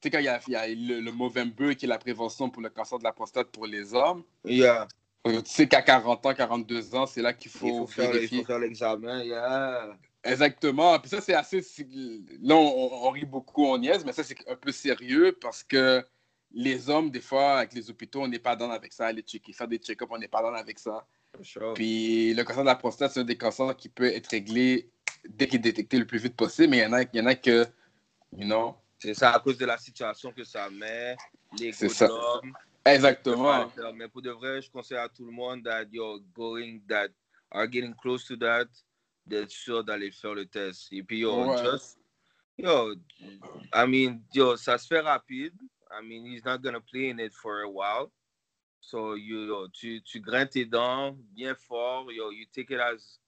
sais, 0.03 0.11
quand 0.11 0.19
il 0.19 0.25
y 0.25 0.29
a, 0.29 0.41
il 0.47 0.53
y 0.53 0.57
a 0.57 0.67
le, 0.69 1.01
le 1.01 1.13
Movember 1.13 1.77
qui 1.77 1.87
est 1.87 1.89
la 1.89 1.99
prévention 1.99 2.51
pour 2.51 2.63
le 2.63 2.71
cancer 2.71 2.99
de 2.99 3.05
la 3.05 3.13
prostate 3.13 3.49
pour 3.49 3.67
les 3.67 3.95
hommes, 3.95 4.23
yeah 4.45 4.87
euh, 5.27 5.43
tu 5.43 5.51
sais 5.51 5.67
qu'à 5.67 5.83
40 5.83 6.25
ans, 6.27 6.35
42 6.35 6.95
ans, 6.95 7.07
c'est 7.07 7.21
là 7.21 7.33
qu'il 7.33 7.51
il 7.53 7.59
faut, 7.59 7.87
faire 7.87 8.07
il 8.07 8.13
vérifier. 8.13 8.39
faut 8.41 8.47
faire 8.47 8.59
l'examen 8.61 9.23
yeah 9.25 9.99
Exactement. 10.25 10.99
Puis 10.99 11.11
ça, 11.11 11.21
c'est 11.21 11.35
assez. 11.35 11.61
Là, 12.43 12.55
on, 12.57 13.07
on 13.07 13.11
rit 13.11 13.25
beaucoup, 13.25 13.65
on 13.67 13.79
niaise, 13.79 14.05
mais 14.05 14.13
ça, 14.13 14.23
c'est 14.23 14.37
un 14.49 14.57
peu 14.57 14.73
sérieux 14.73 15.37
parce 15.41 15.63
que 15.63 16.05
les 16.53 16.89
hommes, 16.89 17.11
des 17.11 17.21
fois, 17.21 17.59
avec 17.59 17.75
les 17.75 17.91
hôpitaux, 17.91 18.23
on 18.23 18.29
n'est 18.29 18.39
pas 18.39 18.57
dans 18.57 18.71
avec 18.71 18.93
ça, 18.93 19.07
aller 19.07 19.23
checker, 19.23 19.53
faire 19.53 19.69
des 19.69 19.79
check-ups, 19.79 20.11
on 20.11 20.19
n'est 20.19 20.29
pas 20.29 20.43
dans 20.43 20.53
avec 20.55 20.79
ça. 20.79 21.07
sure 21.43 21.75
Puis 21.75 22.35
le 22.35 22.43
cancer 22.45 22.63
de 22.63 22.69
la 22.69 22.75
prostate, 22.75 23.13
c'est 23.13 23.21
un 23.21 23.25
des 23.25 23.37
cancers 23.37 23.77
qui 23.77 23.89
peut 23.89 24.07
être 24.07 24.29
réglé 24.29 24.91
dès 25.29 25.47
qu'il 25.47 25.57
est 25.57 25.63
détecté 25.63 25.99
le 25.99 26.07
plus 26.07 26.19
vite 26.19 26.37
possible, 26.37 26.71
mais 26.71 26.79
il 26.79 26.83
y 26.83 26.87
en 26.87 26.93
a, 26.93 27.03
il 27.03 27.09
y 27.15 27.21
en 27.21 27.27
a 27.27 27.35
que, 27.35 27.67
you 28.37 28.45
know? 28.47 28.77
c'est 28.99 29.15
ça 29.15 29.33
à 29.33 29.39
cause 29.41 29.57
de 29.59 29.65
la 29.67 29.79
situation 29.79 30.33
que 30.33 30.43
ça 30.45 30.69
met 30.71 31.17
C'est 31.73 31.89
ça. 31.89 32.09
l'homme 32.09 32.53
Exactement. 32.85 33.71
Mais 33.95 34.09
pour 34.09 34.23
de 34.23 34.31
vrai, 34.31 34.63
je 34.63 34.71
conseille 34.71 34.97
à 34.99 35.09
tout 35.09 35.25
le 35.27 35.31
monde 35.33 35.63
that 35.65 35.85
you're 35.93 36.21
going, 36.35 36.81
that 36.89 37.09
are 37.51 37.67
getting 37.71 37.95
close 37.95 38.25
to 38.25 38.37
that, 38.37 38.67
d'être 39.27 39.51
sûr 39.51 39.85
d'aller 39.85 40.11
faire 40.11 40.35
le 40.35 40.47
test. 40.47 40.89
Et 40.91 41.03
puis, 41.03 41.19
yo, 41.19 41.45
Ouais. 41.47 41.57
just, 41.59 41.99
yo, 42.57 42.95
I 43.75 43.87
mean, 43.87 44.21
yo, 44.33 44.57
ça 44.57 44.79
se 44.79 44.87
fait 44.87 45.01
rapide. 45.01 45.55
I 45.91 46.03
mean, 46.03 46.25
he's 46.27 46.45
not 46.45 46.59
gonna 46.63 46.81
play 46.81 47.11
in 47.11 47.19
it 47.21 47.35
for 47.35 47.61
a 47.63 47.69
while. 47.69 48.11
So, 48.81 49.15
you, 49.15 49.47
yo, 49.47 49.69
tu, 49.69 50.01
tu 50.01 50.21
graines 50.21 50.49
tes 50.49 50.65
dents 50.65 51.15
bien 51.35 51.55
fort. 51.55 52.11
Yo, 52.13 52.31
you 52.31 52.47
take 52.53 52.71
it 52.71 52.81
as, 52.81 53.19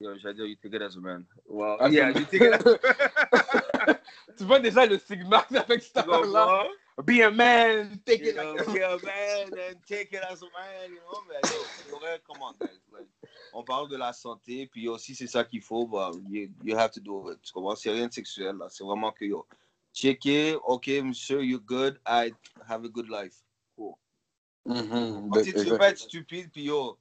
yo, 0.00 0.16
j'allais 0.18 0.34
dire, 0.34 0.46
you 0.46 0.56
take 0.56 0.74
it 0.74 0.82
as 0.82 0.96
a 0.96 1.00
man. 1.00 1.24
Well, 1.46 1.78
a 1.80 1.88
yeah, 1.88 2.12
man. 2.12 2.18
you 2.18 2.24
take 2.26 2.42
it 2.42 2.52
as 2.52 2.62
tu 4.36 4.44
vois 4.44 4.60
déjà 4.60 4.86
le 4.86 4.98
sigma 4.98 5.38
avec 5.54 5.82
cette 5.82 5.94
Tu 5.94 6.02
comprends? 6.02 6.24
là 6.26 6.68
Be 7.04 7.20
a 7.20 7.30
man, 7.30 8.00
take 8.06 8.22
You 8.22 8.30
it 8.30 8.36
know, 8.36 8.54
like 8.54 8.72
be 8.72 8.80
a 8.80 8.96
man 9.04 9.52
and 9.52 9.76
take 9.86 10.14
it 10.14 10.22
as 10.22 10.40
a 10.42 10.46
man, 10.46 10.90
you 10.90 11.00
know, 11.00 11.22
mais 11.28 11.42
yo, 11.50 12.18
come 12.26 12.40
on, 12.40 12.54
guys. 12.58 12.80
Like, 12.90 13.06
on 13.52 13.62
parle 13.64 13.90
de 13.90 13.98
la 13.98 14.14
santé, 14.14 14.66
puis 14.66 14.88
aussi 14.88 15.14
c'est 15.14 15.26
ça 15.26 15.44
qu'il 15.44 15.60
faut, 15.60 15.86
bah, 15.86 16.10
you, 16.30 16.48
you 16.64 16.74
have 16.74 16.92
to 16.92 17.00
do 17.00 17.30
it. 17.30 17.38
Tu 17.42 17.52
comprends? 17.52 17.76
C'est 17.76 17.90
rien 17.90 18.08
de 18.08 18.14
sexuel, 18.14 18.56
là. 18.56 18.68
C'est 18.70 18.82
vraiment 18.82 19.12
que, 19.12 19.26
yo, 19.26 19.46
checker, 19.92 20.56
ok, 20.64 20.88
monsieur, 21.04 21.44
you're 21.44 21.60
good, 21.60 22.00
I 22.06 22.32
have 22.66 22.86
a 22.86 22.88
good 22.88 23.10
life. 23.10 23.44
Cool. 23.76 23.94
Mhm, 24.64 25.28
Comme 25.30 25.44
si 25.44 25.52
tu 25.52 25.58
veux 25.58 25.64
exact. 25.64 25.78
pas 25.78 25.90
être 25.90 25.98
stupide, 25.98 26.50
puis 26.50 26.64
yo, 26.64 26.98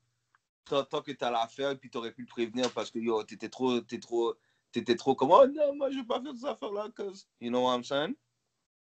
t'entends 0.66 1.02
que 1.04 1.14
t'as 1.14 1.32
l'affaire, 1.32 1.80
puis 1.80 1.90
t'aurais 1.90 2.12
pu 2.12 2.24
le 2.24 2.28
prévenir 2.28 2.70
parce 2.74 2.92
que, 2.92 3.00
yo, 3.00 3.24
t'étais 3.24 3.48
trop, 3.48 3.80
t'es 3.80 4.00
trop, 4.00 4.36
t'étais 4.76 4.95
trop 4.95 5.15
comme, 5.15 5.32
oh 5.32 5.47
non, 5.47 5.76
moi, 5.76 5.89
je 5.89 5.97
vais 5.97 6.03
pas 6.03 6.21
faire 6.21 6.36
ces 6.36 6.45
affaires-là, 6.45 6.89
cause, 6.95 7.28
you 7.39 7.49
know 7.49 7.63
what 7.63 7.76
I'm 7.76 7.84
saying? 7.84 8.15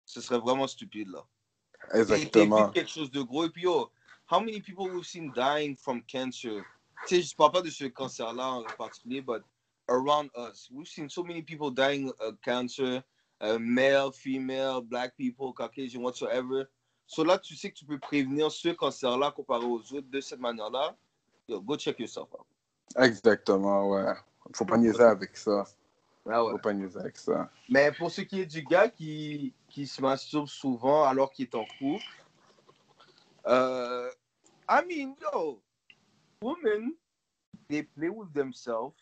Ce 0.05 0.19
serait 0.21 0.39
vraiment 0.39 0.67
stupide, 0.67 1.09
là. 1.09 1.25
Exactement. 1.93 2.69
quelque 2.69 2.89
chose 2.89 3.11
de 3.11 3.21
gros. 3.21 3.45
Et 3.45 3.49
puis, 3.49 3.63
yo, 3.63 3.89
how 4.29 4.39
many 4.39 4.61
people 4.61 4.89
we've 4.89 5.05
seen 5.05 5.31
dying 5.33 5.77
from 5.77 6.01
cancer? 6.03 6.63
Tu 7.07 7.15
sais, 7.15 7.21
je 7.21 7.35
parle 7.35 7.51
pas 7.53 7.61
de 7.61 7.69
ce 7.69 7.85
cancer-là 7.85 8.51
en 8.51 8.63
particulier, 8.77 9.21
but 9.21 9.43
around 9.87 10.29
us, 10.35 10.69
we've 10.71 10.87
seen 10.87 11.09
so 11.09 11.23
many 11.23 11.41
people 11.41 11.71
dying 11.71 12.11
of 12.19 12.35
cancer, 12.41 13.03
uh, 13.41 13.57
male, 13.59 14.11
female, 14.11 14.81
black 14.81 15.15
people, 15.15 15.53
Caucasian, 15.53 16.01
whatsoever. 16.01 16.67
So 17.05 17.23
là, 17.23 17.37
tu 17.37 17.55
sais 17.55 17.71
que 17.71 17.77
tu 17.77 17.85
peux 17.85 17.99
prévenir 17.99 18.51
ce 18.51 18.69
cancer-là 18.69 19.31
comparé 19.31 19.65
aux 19.65 19.79
autres 19.93 20.09
de 20.09 20.19
cette 20.19 20.39
manière-là. 20.39 20.97
Yo, 21.47 21.61
go 21.61 21.77
check 21.77 21.99
yourself 21.99 22.27
out. 22.33 22.45
Exactement, 22.97 23.87
ouais. 23.89 24.13
Faut 24.53 24.65
pas 24.65 24.77
niaiser 24.77 25.03
avec 25.03 25.35
ça. 25.37 25.65
Ah 26.29 26.43
ouais. 26.43 26.51
Faut 26.51 26.57
pas 26.57 26.73
niaiser 26.73 26.99
avec 26.99 27.17
ça. 27.17 27.49
Mais 27.69 27.91
pour 27.91 28.11
ce 28.11 28.21
qui 28.21 28.41
est 28.41 28.45
du 28.45 28.61
gars 28.63 28.89
qui, 28.89 29.53
qui 29.69 29.87
se 29.87 30.01
masturbe 30.01 30.47
souvent 30.47 31.03
alors 31.03 31.31
qu'il 31.31 31.45
est 31.45 31.55
en 31.55 31.65
couple, 31.79 32.03
euh, 33.47 34.09
I 34.69 34.81
mean, 34.87 35.15
yo, 35.21 35.61
women, 36.41 36.93
they 37.69 37.83
play 37.83 38.09
with 38.09 38.33
themselves. 38.33 38.95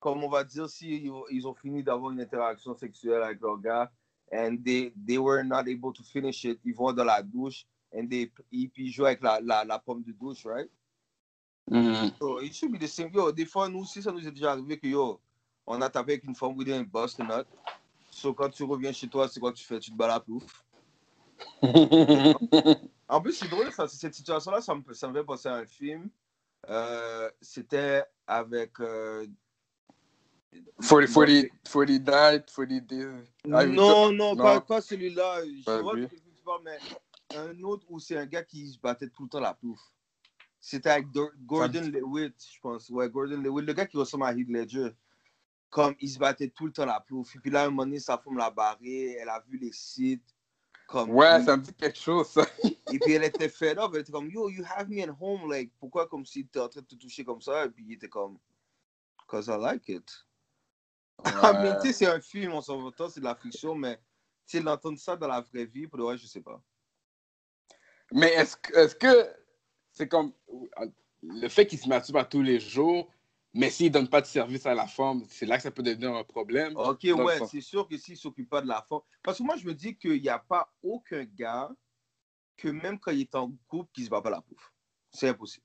Comme 0.00 0.24
on 0.24 0.28
va 0.28 0.44
dire, 0.44 0.68
si 0.68 1.10
ils, 1.30 1.46
ont 1.46 1.54
fini 1.54 1.82
d'avoir 1.82 2.12
une 2.12 2.20
interaction 2.20 2.74
sexuelle 2.74 3.22
avec 3.22 3.40
leur 3.40 3.58
gars, 3.58 3.90
and 4.32 4.58
they, 4.64 4.92
they 5.06 5.18
were 5.18 5.42
not 5.42 5.68
able 5.68 5.92
to 5.92 6.02
finish 6.02 6.44
it, 6.44 6.60
ils 6.64 6.74
vont 6.74 6.92
dans 6.92 7.04
la 7.04 7.22
douche, 7.22 7.66
and 7.94 8.08
they, 8.08 8.30
ils, 8.52 8.70
ils 8.76 8.92
jouent 8.92 9.06
avec 9.06 9.22
la, 9.22 9.40
la, 9.40 9.64
la 9.64 9.78
pomme 9.78 10.02
de 10.02 10.12
douche, 10.12 10.44
right? 10.46 10.70
Mhm. 11.70 12.12
So 12.18 12.40
it 12.40 12.54
should 12.54 12.72
be 12.72 12.78
the 12.78 12.86
same. 12.88 13.10
Yo, 13.12 13.32
des 13.32 13.46
fois, 13.46 13.68
nous 13.68 13.80
aussi, 13.80 14.02
ça 14.02 14.12
nous 14.12 14.26
est 14.26 14.30
déjà 14.30 14.52
arrivé 14.52 14.78
que, 14.78 14.86
yo, 14.86 15.20
on 15.66 15.80
a 15.80 15.90
tapé 15.90 16.12
avec 16.12 16.24
une 16.24 16.34
femme, 16.34 16.56
didn't 16.56 16.84
bust 16.84 17.20
a 17.20 17.24
nut. 17.24 17.46
So 18.10 18.32
quand 18.32 18.50
tu 18.50 18.62
reviens 18.64 18.92
chez 18.92 19.08
toi, 19.08 19.28
c'est 19.28 19.40
quoi 19.40 19.52
que 19.52 19.58
tu 19.58 19.64
fais? 19.64 19.78
Tu 19.80 19.90
te 19.90 19.96
bats 19.96 20.06
la 20.06 20.20
plouf. 20.20 20.64
En 23.08 23.20
plus, 23.20 23.34
c'est 23.34 23.48
drôle, 23.48 23.70
ça, 23.72 23.86
cette 23.86 24.14
situation-là, 24.14 24.60
ça 24.60 24.74
me, 24.74 24.92
ça 24.92 25.08
me 25.08 25.14
fait 25.14 25.24
penser 25.24 25.48
à 25.48 25.54
un 25.54 25.66
film. 25.66 26.10
Euh, 26.68 27.30
C'était 27.40 28.02
avec. 28.26 28.80
euh, 28.80 29.26
40, 30.80 31.06
40, 31.06 31.46
40 31.70 31.88
nights, 31.88 32.52
40 32.54 32.86
days. 32.86 33.06
Ah, 33.52 33.64
oui, 33.64 33.76
non, 33.76 34.12
non, 34.12 34.34
non. 34.34 34.36
pas, 34.36 34.60
pas 34.60 34.80
celui-là. 34.80 35.44
Je 35.44 35.80
vois 35.82 35.94
quel 35.94 36.08
film 36.08 36.32
tu 36.36 36.42
parles, 36.42 36.62
mais 36.64 36.78
un 37.36 37.62
autre 37.62 37.86
où 37.90 38.00
c'est 38.00 38.16
un 38.16 38.26
gars 38.26 38.42
qui 38.42 38.68
se 38.68 38.78
battait 38.78 39.08
tout 39.08 39.24
le 39.24 39.28
temps 39.28 39.40
la 39.40 39.54
plouf. 39.54 39.80
C'était 40.68 40.90
avec 40.90 41.06
Gordon 41.44 41.92
Lewitt, 41.92 42.44
je 42.52 42.58
pense. 42.58 42.90
Ouais, 42.90 43.08
Gordon 43.08 43.40
Lewitt, 43.40 43.64
le 43.68 43.72
gars 43.72 43.86
qui 43.86 43.96
ressemble 43.96 44.24
à 44.24 44.32
Heath 44.32 44.48
Ledger. 44.48 44.90
Comme 45.70 45.94
il 46.00 46.10
se 46.10 46.18
battait 46.18 46.48
tout 46.48 46.66
le 46.66 46.72
temps 46.72 46.84
la 46.84 46.98
plouf. 46.98 47.36
Et 47.36 47.38
puis 47.38 47.52
là, 47.52 47.62
à 47.62 47.66
un 47.66 47.70
moment 47.70 47.84
donné, 47.84 48.00
sa 48.00 48.18
femme 48.18 48.36
l'a 48.36 48.50
barré, 48.50 49.12
elle 49.12 49.28
a 49.28 49.38
vu 49.46 49.58
les 49.58 49.70
sites. 49.70 50.34
Comme, 50.88 51.10
Ouais, 51.10 51.40
ça 51.44 51.56
me 51.56 51.62
dit 51.62 51.72
quelque 51.72 51.96
chose, 51.96 52.26
ça. 52.26 52.44
Et 52.92 52.98
puis 52.98 53.12
elle 53.12 53.22
était 53.22 53.48
fed 53.48 53.78
up, 53.78 53.92
elle 53.94 54.00
était 54.00 54.10
comme, 54.10 54.28
yo, 54.28 54.48
you 54.48 54.64
have 54.68 54.88
me 54.88 55.00
at 55.04 55.14
home, 55.20 55.48
like, 55.48 55.72
pourquoi 55.78 56.08
comme 56.08 56.26
si 56.26 56.44
t'es 56.48 56.58
en 56.58 56.68
train 56.68 56.80
de 56.80 56.86
te 56.86 56.96
toucher 56.96 57.24
comme 57.24 57.40
ça? 57.40 57.66
Et 57.66 57.70
puis 57.70 57.84
il 57.86 57.92
était 57.92 58.08
comme, 58.08 58.36
cause 59.28 59.46
I 59.46 59.56
like 59.56 59.88
it. 59.88 60.10
Ah, 61.24 61.52
mais 61.62 61.76
tu 61.80 61.86
sais, 61.86 61.92
c'est 61.92 62.06
un 62.06 62.20
film, 62.20 62.54
on 62.54 62.60
s'en 62.60 62.82
va 62.82 63.08
c'est 63.08 63.20
de 63.20 63.24
la 63.24 63.36
fiction, 63.36 63.76
mais 63.76 63.96
tu 64.48 64.58
sais, 64.58 64.60
l'entendre 64.60 64.98
ça 64.98 65.14
dans 65.14 65.28
la 65.28 65.42
vraie 65.42 65.66
vie, 65.66 65.86
pour 65.86 65.98
le 65.98 66.04
vrai, 66.04 66.18
je 66.18 66.26
sais 66.26 66.40
pas. 66.40 66.60
Mais 68.12 68.32
est-ce 68.32 68.56
que 68.56 68.74
est-ce 68.74 68.94
que 68.96 69.45
c'est 69.96 70.08
comme 70.08 70.32
le 71.22 71.48
fait 71.48 71.66
qu'il 71.66 71.78
se 71.78 71.88
masturbe 71.88 72.18
à 72.18 72.24
tous 72.24 72.42
les 72.42 72.60
jours, 72.60 73.10
Mais 73.56 73.70
s'il 73.70 73.90
donne 73.90 74.06
pas 74.06 74.20
de 74.20 74.26
service 74.26 74.66
à 74.66 74.74
la 74.74 74.86
femme, 74.86 75.22
c'est 75.30 75.46
là 75.46 75.56
que 75.56 75.62
ça 75.62 75.70
peut 75.70 75.82
devenir 75.82 76.14
un 76.14 76.24
problème. 76.24 76.76
Ok, 76.76 77.04
ouais, 77.04 77.38
c'est 77.46 77.62
sûr 77.62 77.88
que 77.88 77.96
s'il 77.96 78.12
ne 78.12 78.18
s'occupe 78.18 78.50
pas 78.50 78.60
de 78.60 78.68
la 78.68 78.82
femme. 78.82 79.00
Parce 79.22 79.38
que 79.38 79.42
moi, 79.44 79.56
je 79.56 79.66
me 79.66 79.72
dis 79.72 79.96
qu'il 79.96 80.20
n'y 80.20 80.28
a 80.28 80.38
pas 80.38 80.70
aucun 80.82 81.24
gars 81.24 81.70
que 82.58 82.68
même 82.68 82.98
quand 82.98 83.12
il 83.12 83.22
est 83.22 83.34
en 83.34 83.50
couple, 83.66 83.90
qui 83.94 84.02
ne 84.02 84.06
se 84.06 84.10
bat 84.10 84.20
pas 84.20 84.28
la 84.28 84.42
pouffe. 84.42 84.74
C'est 85.10 85.30
impossible. 85.30 85.64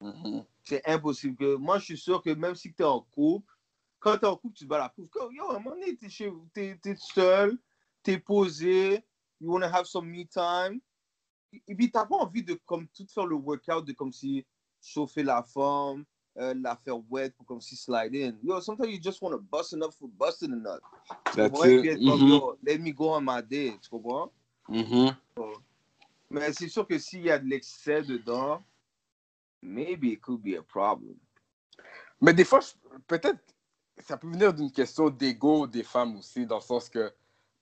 Mhm. 0.00 0.44
C'est 0.62 0.88
impossible. 0.88 1.36
Que... 1.36 1.56
Moi, 1.56 1.80
je 1.80 1.84
suis 1.84 1.98
sûr 1.98 2.22
que 2.22 2.30
même 2.30 2.54
si 2.54 2.72
tu 2.72 2.82
es 2.82 2.86
en 2.86 3.00
couple, 3.00 3.52
quand 3.98 4.18
tu 4.18 4.24
es 4.24 4.28
en 4.28 4.36
couple, 4.36 4.54
tu 4.54 4.64
te 4.64 4.68
bats 4.68 4.78
la 4.78 4.88
pouffe. 4.88 5.10
Comme, 5.10 5.34
Yo, 5.34 5.50
à 5.50 5.56
un 5.56 5.58
moment 5.58 5.74
donné, 5.74 5.96
tu 5.96 6.06
es, 6.06 6.96
seul, 6.96 7.58
tu 8.04 8.12
es 8.12 8.18
posé, 8.20 9.04
you 9.40 9.50
want 9.50 9.62
to 9.62 9.66
have 9.66 9.86
some 9.86 10.06
me 10.06 10.28
time. 10.28 10.80
Et 11.68 11.74
puis, 11.74 11.90
tu 11.90 11.96
n'as 11.98 12.06
pas 12.06 12.16
envie 12.16 12.42
de 12.42 12.54
comme, 12.66 12.86
tout 12.88 13.06
faire 13.06 13.26
le 13.26 13.36
workout 13.36 13.84
de 13.84 13.92
comme 13.92 14.12
si 14.12 14.44
chauffer 14.80 15.22
la 15.22 15.42
femme, 15.42 16.04
euh, 16.38 16.54
la 16.54 16.76
faire 16.76 16.98
wet 17.10 17.30
pour 17.30 17.46
comme 17.46 17.60
si 17.60 17.76
slide 17.76 18.14
in. 18.14 18.36
Yo, 18.42 18.60
sometimes 18.60 18.90
you 18.90 19.00
just 19.00 19.20
want 19.20 19.32
to 19.32 19.38
bust 19.38 19.74
nut 19.74 19.92
for 19.98 20.08
busting 20.08 20.50
nut. 20.50 20.80
Tu 21.30 21.36
That's 21.36 21.50
comprends? 21.50 21.64
Et 21.64 21.74
it. 21.74 21.80
puis 21.80 21.88
être 21.90 22.04
comme, 22.04 22.20
Mhm. 22.20 22.28
yo, 22.28 22.58
let 22.62 22.78
me 22.78 22.92
go 22.92 23.14
on 23.14 23.20
my 23.20 23.42
day. 23.42 23.76
Tu 23.82 23.90
comprends? 23.90 24.32
Mhm. 24.68 25.14
Mais 26.30 26.52
c'est 26.54 26.68
sûr 26.68 26.86
que 26.86 26.98
s'il 26.98 27.22
y 27.24 27.30
a 27.30 27.38
de 27.38 27.44
l'excès 27.46 28.02
dedans, 28.02 28.62
maybe 29.60 30.04
it 30.04 30.20
could 30.22 30.40
be 30.40 30.56
a 30.56 30.62
problem. 30.62 31.16
Mais 32.20 32.32
des 32.32 32.44
fois, 32.44 32.60
peut-être, 33.06 33.40
ça 33.98 34.16
peut 34.16 34.28
venir 34.30 34.54
d'une 34.54 34.70
question 34.72 35.10
d'ego 35.10 35.66
des 35.66 35.82
femmes 35.82 36.16
aussi, 36.16 36.46
dans 36.46 36.56
le 36.56 36.62
sens 36.62 36.88
que 36.88 37.12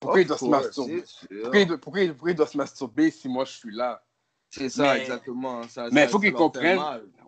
pourquoi 0.01 0.21
il 0.23 0.27
doit 0.27 0.39
se 0.39 0.45
course, 0.45 0.65
masturber 0.65 1.03
c'est 1.07 1.29
sûr. 1.29 1.43
pourquoi 1.43 1.61
il, 1.61 1.67
doit, 1.67 1.79
pourquoi 1.79 2.01
il- 2.03 2.13
pourquoi 2.13 2.31
il 2.31 2.37
doit 2.37 2.47
se 2.47 2.57
masturber 2.57 3.11
si 3.11 3.29
moi 3.29 3.45
je 3.45 3.53
suis 3.53 3.71
là? 3.75 4.03
C'est 4.49 4.69
ça, 4.69 4.95
Mais- 4.95 5.01
exactement. 5.03 5.63
Ça, 5.69 5.89
mais 5.93 6.03
ça- 6.05 6.09
faut 6.09 6.19
qu'ils 6.19 6.33
comprennent. 6.33 6.79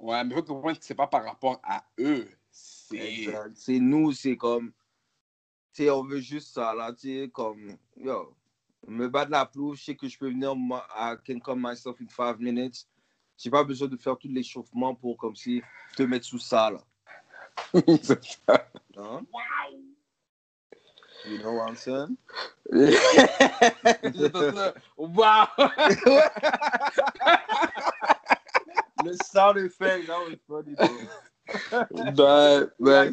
Ouais, 0.00 0.24
mais 0.24 0.30
il 0.30 0.36
faut 0.36 0.42
comprendre 0.42 0.78
que 0.78 0.84
c'est 0.84 0.94
pas 0.94 1.06
par 1.06 1.24
rapport 1.24 1.60
à 1.62 1.84
eux. 2.00 2.28
C'est. 2.50 3.78
Nous, 3.78 4.12
c'est 4.12 4.36
comme. 4.36 4.72
Tu 5.72 5.84
sais, 5.84 5.90
on 5.90 6.02
veut 6.02 6.18
juste 6.18 6.52
ça, 6.54 6.74
là. 6.74 6.92
Tu 6.92 7.22
sais, 7.22 7.30
comme. 7.32 7.76
Yo, 7.96 8.34
me 8.88 9.08
battre 9.08 9.30
la 9.30 9.46
plouf, 9.46 9.78
je 9.78 9.84
sais 9.84 9.94
que 9.94 10.08
je 10.08 10.18
peux 10.18 10.28
venir. 10.28 10.52
I 10.96 11.14
can 11.24 11.38
come 11.38 11.62
myself 11.62 12.00
in 12.00 12.08
five 12.08 12.40
minutes. 12.40 12.86
J'ai 13.36 13.50
pas 13.50 13.62
besoin 13.64 13.88
de 13.88 13.96
faire 13.96 14.18
tout 14.18 14.28
l'échauffement 14.28 14.94
pour 14.94 15.16
comme 15.16 15.36
si 15.36 15.62
te 15.96 16.02
mettre 16.02 16.26
sous 16.26 16.38
ça, 16.38 16.70
là. 16.70 16.80
C'est 18.02 18.24
ça. 18.24 18.68
Hein? 18.96 19.20
You 21.28 21.38
know 21.38 21.52
what 21.52 21.68
I'm 21.68 21.76
saying? 21.76 22.16
Wow! 24.96 25.48
Le 29.04 29.16
sound 29.24 29.58
effect, 29.58 30.06
that 30.06 30.18
was 30.18 30.36
funny, 30.46 30.74
though. 30.78 31.08
Ben, 32.14 32.70
ben. 32.78 33.12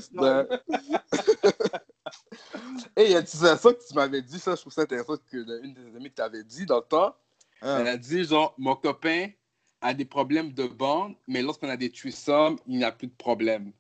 Et 2.96 3.06
il 3.06 3.12
y 3.12 3.16
a 3.16 3.24
tu 3.24 3.38
sais, 3.38 3.58
ça 3.58 3.74
que 3.74 3.88
tu 3.88 3.94
m'avais 3.96 4.22
dit, 4.22 4.40
ça, 4.40 4.56
je 4.56 4.62
trouve 4.62 4.74
ça 4.74 4.82
intéressant 4.82 5.18
que 5.32 5.64
une 5.64 5.74
des 5.74 5.96
amies 5.96 6.10
que 6.10 6.16
tu 6.16 6.22
avais 6.22 6.44
dit 6.44 6.66
dans 6.66 6.78
le 6.78 6.84
temps. 6.84 7.16
Hein? 7.62 7.80
Elle 7.82 7.88
a 7.88 7.98
dit, 7.98 8.24
genre, 8.24 8.54
mon 8.58 8.76
copain 8.76 9.30
a 9.82 9.94
des 9.94 10.06
problèmes 10.06 10.54
de 10.54 10.68
bande, 10.68 11.16
mais 11.28 11.42
lorsqu'on 11.42 11.70
a 11.70 11.78
des 11.78 11.90
threesomes, 11.92 12.58
il 12.68 12.80
n'a 12.80 12.92
plus 12.92 13.08
de 13.08 13.16
problème. 13.16 13.72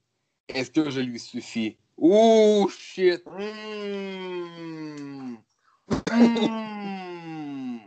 Est-ce 0.47 0.71
que 0.71 0.89
je 0.89 1.01
lui 1.01 1.19
suffis? 1.19 1.77
Ouh, 2.02 2.70
shit! 2.70 3.26
Mm. 3.26 5.38
Mm. 6.12 7.80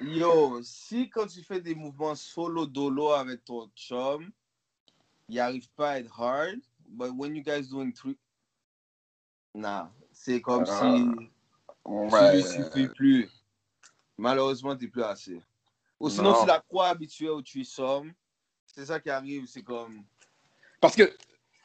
Yo, 0.00 0.60
si 0.62 1.08
quand 1.08 1.26
tu 1.26 1.42
fais 1.42 1.60
des 1.60 1.74
mouvements 1.74 2.14
solo 2.14 2.66
dolo 2.66 3.12
avec 3.12 3.44
ton 3.44 3.70
chum, 3.74 4.30
il 5.28 5.40
arrive 5.40 5.68
pas 5.76 5.92
à 5.92 5.98
être 6.00 6.20
hard, 6.20 6.58
but 6.88 7.10
when 7.16 7.34
you 7.34 7.42
guys 7.42 7.68
doing 7.68 7.92
three, 7.92 8.18
nah, 9.54 9.90
c'est 10.12 10.40
comme 10.40 10.64
Ah. 10.68 10.80
si 10.80 11.04
tu 11.86 12.36
lui 12.36 12.42
suffis 12.42 12.88
plus. 12.88 13.30
Malheureusement, 14.18 14.76
t'es 14.76 14.88
plus 14.88 15.02
assez. 15.04 15.40
Ou 15.98 16.10
sinon, 16.10 16.32
Non. 16.32 16.40
tu 16.42 16.46
la 16.48 16.60
crois 16.60 16.88
habituée 16.88 17.28
au 17.30 17.40
threesome, 17.40 18.12
c'est 18.66 18.84
ça 18.86 19.00
qui 19.00 19.08
arrive, 19.08 19.46
c'est 19.46 19.62
comme. 19.62 20.04
Parce 20.80 20.96
que 20.96 21.16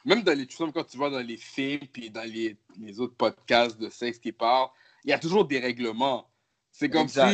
même 0.08 0.22
dans 0.22 0.36
les 0.36 0.46
quand 0.46 0.84
tu 0.84 0.96
vois 0.96 1.10
dans 1.10 1.20
les 1.20 1.36
films 1.36 1.86
puis 1.92 2.10
dans 2.10 2.22
les, 2.24 2.56
les 2.78 2.98
autres 2.98 3.14
podcasts 3.14 3.78
de 3.78 3.90
sexe 3.90 4.18
qui 4.18 4.32
parlent, 4.32 4.70
il 5.04 5.10
y 5.10 5.12
a 5.12 5.18
toujours 5.18 5.44
des 5.44 5.58
règlements. 5.58 6.28
C'est 6.72 6.88
comme 6.88 7.02
Exact. 7.02 7.30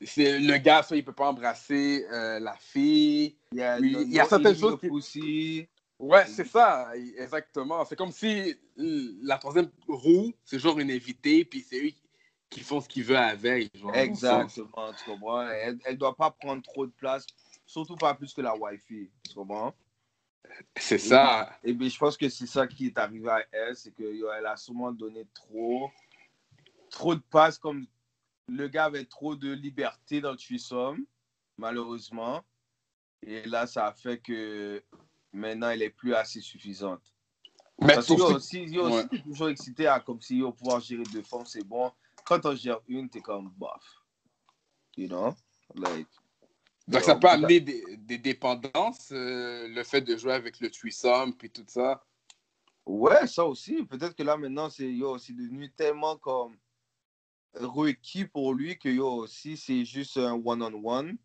si 0.00 0.06
c'est 0.06 0.38
le 0.40 0.56
gars, 0.58 0.82
soit 0.82 0.96
il 0.96 1.04
peut 1.04 1.12
pas 1.12 1.28
embrasser 1.28 2.04
euh, 2.10 2.40
la 2.40 2.54
fille. 2.56 3.36
Il 3.52 3.58
y 3.58 3.62
a, 3.62 3.78
Oui, 3.78 3.92
no- 3.92 4.00
il 4.02 4.12
y 4.12 4.18
a 4.18 4.24
no 4.24 4.28
certaines 4.28 4.56
choses 4.56 4.80
qui- 4.80 4.88
pussy. 4.88 5.68
Ouais, 5.96 6.26
c'est 6.26 6.46
ça, 6.46 6.90
exactement. 7.16 7.84
C'est 7.84 7.94
comme 7.94 8.10
si 8.10 8.56
la 8.76 9.38
troisième 9.38 9.70
roue, 9.86 10.34
c'est 10.44 10.58
genre 10.58 10.78
une 10.80 10.90
invitée, 10.90 11.44
puis 11.44 11.60
c'est 11.60 11.78
eux 11.86 11.92
qui- 12.50 12.60
font 12.60 12.80
ce 12.80 12.88
qu'ils 12.88 13.04
veulent 13.04 13.16
avec. 13.16 13.76
Genre. 13.76 13.94
Exactement, 13.94 14.92
tu 14.92 15.04
comprends? 15.04 15.48
Elle 15.48 15.78
ne 15.88 15.92
doit 15.94 16.16
pas 16.16 16.32
prendre 16.32 16.62
trop 16.62 16.84
de 16.84 16.92
place, 16.92 17.24
surtout 17.64 17.94
pas 17.96 18.14
plus 18.14 18.32
que 18.34 18.40
la 18.40 18.56
Wi-Fi, 18.56 19.08
tu 19.28 19.34
comprends? 19.34 19.72
C'est 20.76 20.98
ça. 20.98 21.58
Et 21.62 21.72
bien, 21.72 21.88
je 21.88 21.98
pense 21.98 22.16
que 22.16 22.28
c'est 22.28 22.46
ça 22.46 22.66
qui 22.66 22.86
est 22.86 22.98
arrivé 22.98 23.28
à 23.28 23.44
elle, 23.52 23.76
c'est 23.76 23.92
qu'elle 23.92 24.46
a 24.46 24.56
sûrement 24.56 24.92
donné 24.92 25.26
trop, 25.34 25.90
trop 26.90 27.14
de 27.14 27.22
passes, 27.30 27.58
comme 27.58 27.86
le 28.48 28.68
gars 28.68 28.86
avait 28.86 29.04
trop 29.04 29.36
de 29.36 29.52
liberté 29.52 30.20
dans 30.20 30.32
le 30.32 30.36
threesome, 30.36 31.04
malheureusement. 31.56 32.44
Et 33.22 33.42
là, 33.46 33.66
ça 33.66 33.86
a 33.86 33.92
fait 33.92 34.18
que 34.18 34.82
maintenant, 35.32 35.70
elle 35.70 35.82
est 35.82 35.90
plus 35.90 36.14
assez 36.14 36.40
suffisante. 36.40 37.14
Mais 37.80 37.94
Parce 37.94 38.06
que 38.06 38.12
yo, 38.12 38.38
si, 38.38 38.64
yo, 38.64 38.88
ouais. 38.88 39.02
si 39.02 39.08
t'es 39.08 39.22
toujours 39.22 39.48
excité 39.48 39.86
à 39.86 39.98
comme 40.00 40.20
si 40.20 40.36
yo, 40.36 40.52
pouvoir 40.52 40.80
gérer 40.80 41.02
deux 41.04 41.22
femmes, 41.22 41.46
c'est 41.46 41.64
bon. 41.64 41.90
Quand 42.24 42.44
on 42.46 42.54
gère 42.54 42.80
une, 42.86 43.08
t'es 43.08 43.20
comme 43.20 43.50
bof. 43.56 44.02
You 44.96 45.08
know? 45.08 45.34
Like, 45.74 46.08
Donc 46.86 47.00
yo, 47.00 47.06
ça 47.06 47.14
peut 47.16 47.28
amener 47.28 47.60
des, 47.60 47.96
des 47.96 48.18
dépendances, 48.18 49.10
euh, 49.12 49.68
le 49.68 49.82
fait 49.84 50.02
de 50.02 50.16
jouer 50.16 50.32
avec 50.34 50.60
le 50.60 50.70
threesome, 50.70 51.34
puis 51.34 51.50
tout 51.50 51.64
ça. 51.66 52.04
Ouais, 52.84 53.26
ça 53.26 53.44
aussi. 53.46 53.82
Peut-être 53.84 54.14
que 54.14 54.22
là, 54.22 54.36
maintenant, 54.36 54.68
c'est 54.68 54.84
devenu 54.84 55.70
tellement 55.70 56.16
comme 56.18 56.56
requis 57.54 58.26
pour 58.26 58.52
lui 58.52 58.78
que 58.78 58.88
yo, 58.88 59.26
c'est 59.26 59.84
juste 59.84 60.18
un 60.18 60.34
one-on-one, 60.34 61.16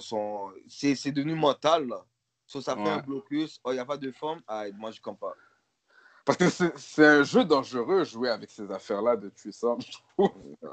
son... 0.00 0.52
c'est 0.68 1.12
devenu 1.12 1.34
mental, 1.34 1.86
là. 1.88 2.04
So, 2.46 2.60
ça 2.60 2.76
fait 2.76 2.82
Ouais. 2.82 2.90
un 2.90 2.98
blocus. 2.98 3.58
Oh, 3.64 3.70
il 3.70 3.74
n'y 3.74 3.80
a 3.80 3.86
pas 3.86 3.96
de 3.96 4.10
femme? 4.12 4.42
Ah, 4.46 4.64
moi, 4.74 4.90
je 4.90 5.00
comprends 5.00 5.28
pas. 5.28 5.36
Parce 6.24 6.38
que 6.38 6.48
c'est 6.76 7.04
un 7.06 7.22
jeu 7.24 7.44
dangereux 7.44 8.04
jouer 8.04 8.28
avec 8.30 8.50
ces 8.50 8.70
affaires-là 8.70 9.16
de 9.16 9.28
threesome. 9.28 9.80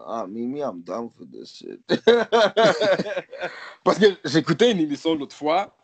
Ah, 0.05 0.27
Mimi, 0.27 0.59
I'm 0.59 0.81
down 0.83 1.09
for 1.09 1.25
this 1.25 1.55
shit. 1.55 1.79
Parce 3.83 3.97
que 3.97 4.05
j'écoutais 4.25 4.71
une 4.71 4.79
émission 4.79 5.15
l'autre 5.15 5.35
fois, 5.35 5.75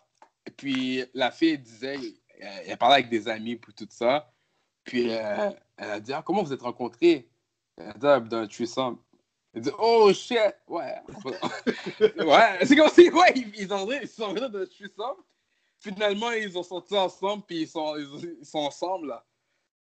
et 0.46 0.52
puis 0.52 1.04
la 1.16 1.32
fille 1.32 1.58
disait, 1.58 1.98
elle, 2.40 2.78
parlait 2.78 2.96
avec 2.96 3.10
des 3.10 3.28
amis 3.28 3.56
pour 3.56 3.74
tout 3.74 3.88
ça, 3.90 4.32
puis 4.84 5.12
euh, 5.12 5.50
elle 5.78 5.92
a 5.92 6.00
dit, 6.00 6.14
ah, 6.14 6.22
comment 6.24 6.44
vous 6.44 6.54
êtes 6.54 6.62
rencontrés? 6.62 7.28
Elle 7.78 7.88
a 7.90 7.94
dit, 7.94 8.08
ah, 8.08 8.20
dans 8.20 8.48
threesome. 8.48 9.00
Elle 9.54 9.62
dit, 9.62 9.72
oh 9.80 10.12
shit, 10.14 10.38
ouais. 10.68 10.96
ouais, 12.24 12.66
c'est 12.66 12.76
comme 12.76 12.90
si, 12.90 13.10
ouais, 13.10 13.34
ils, 13.36 13.52
ils, 13.62 13.74
ont- 13.74 13.90
ils 13.92 14.08
sont 14.08 14.28
venus 14.34 14.50
dans 14.52 14.60
un 14.60 14.66
threesome. 14.66 15.18
Finalement, 15.80 16.32
ils 16.32 16.56
ont 16.58 16.64
sorti 16.64 16.96
ensemble, 16.96 17.44
puis 17.48 17.62
ils 17.62 17.68
sont, 17.68 17.96
ils 17.98 18.46
sont 18.46 18.60
ensemble, 18.60 19.08
là. 19.08 19.26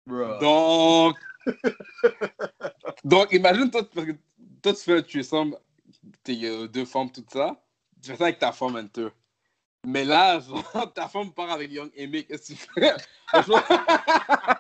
Donc, 0.09 1.17
donc 3.05 3.33
imagine, 3.33 3.71
toi, 3.71 3.83
toi, 3.85 4.05
tu 4.63 4.75
fais 4.75 4.99
un 4.99 5.03
threesome, 5.03 5.57
t'es 6.23 6.69
deux 6.69 6.85
femmes, 6.85 7.11
tout 7.13 7.25
ça. 7.31 7.61
Tu 8.03 8.11
fais 8.11 8.17
ça 8.17 8.25
avec 8.25 8.39
ta 8.39 8.53
femme 8.53 8.77
hunter. 8.77 9.09
Mais 9.87 10.05
là, 10.05 10.41
genre, 10.41 10.93
ta 10.95 11.09
femme 11.09 11.33
part 11.33 11.51
avec 11.51 11.71
Young 11.71 11.91
Amy, 11.99 12.25
qu'est-ce 12.25 12.53
que 12.53 12.59
tu 12.59 12.67
fais? 12.75 12.95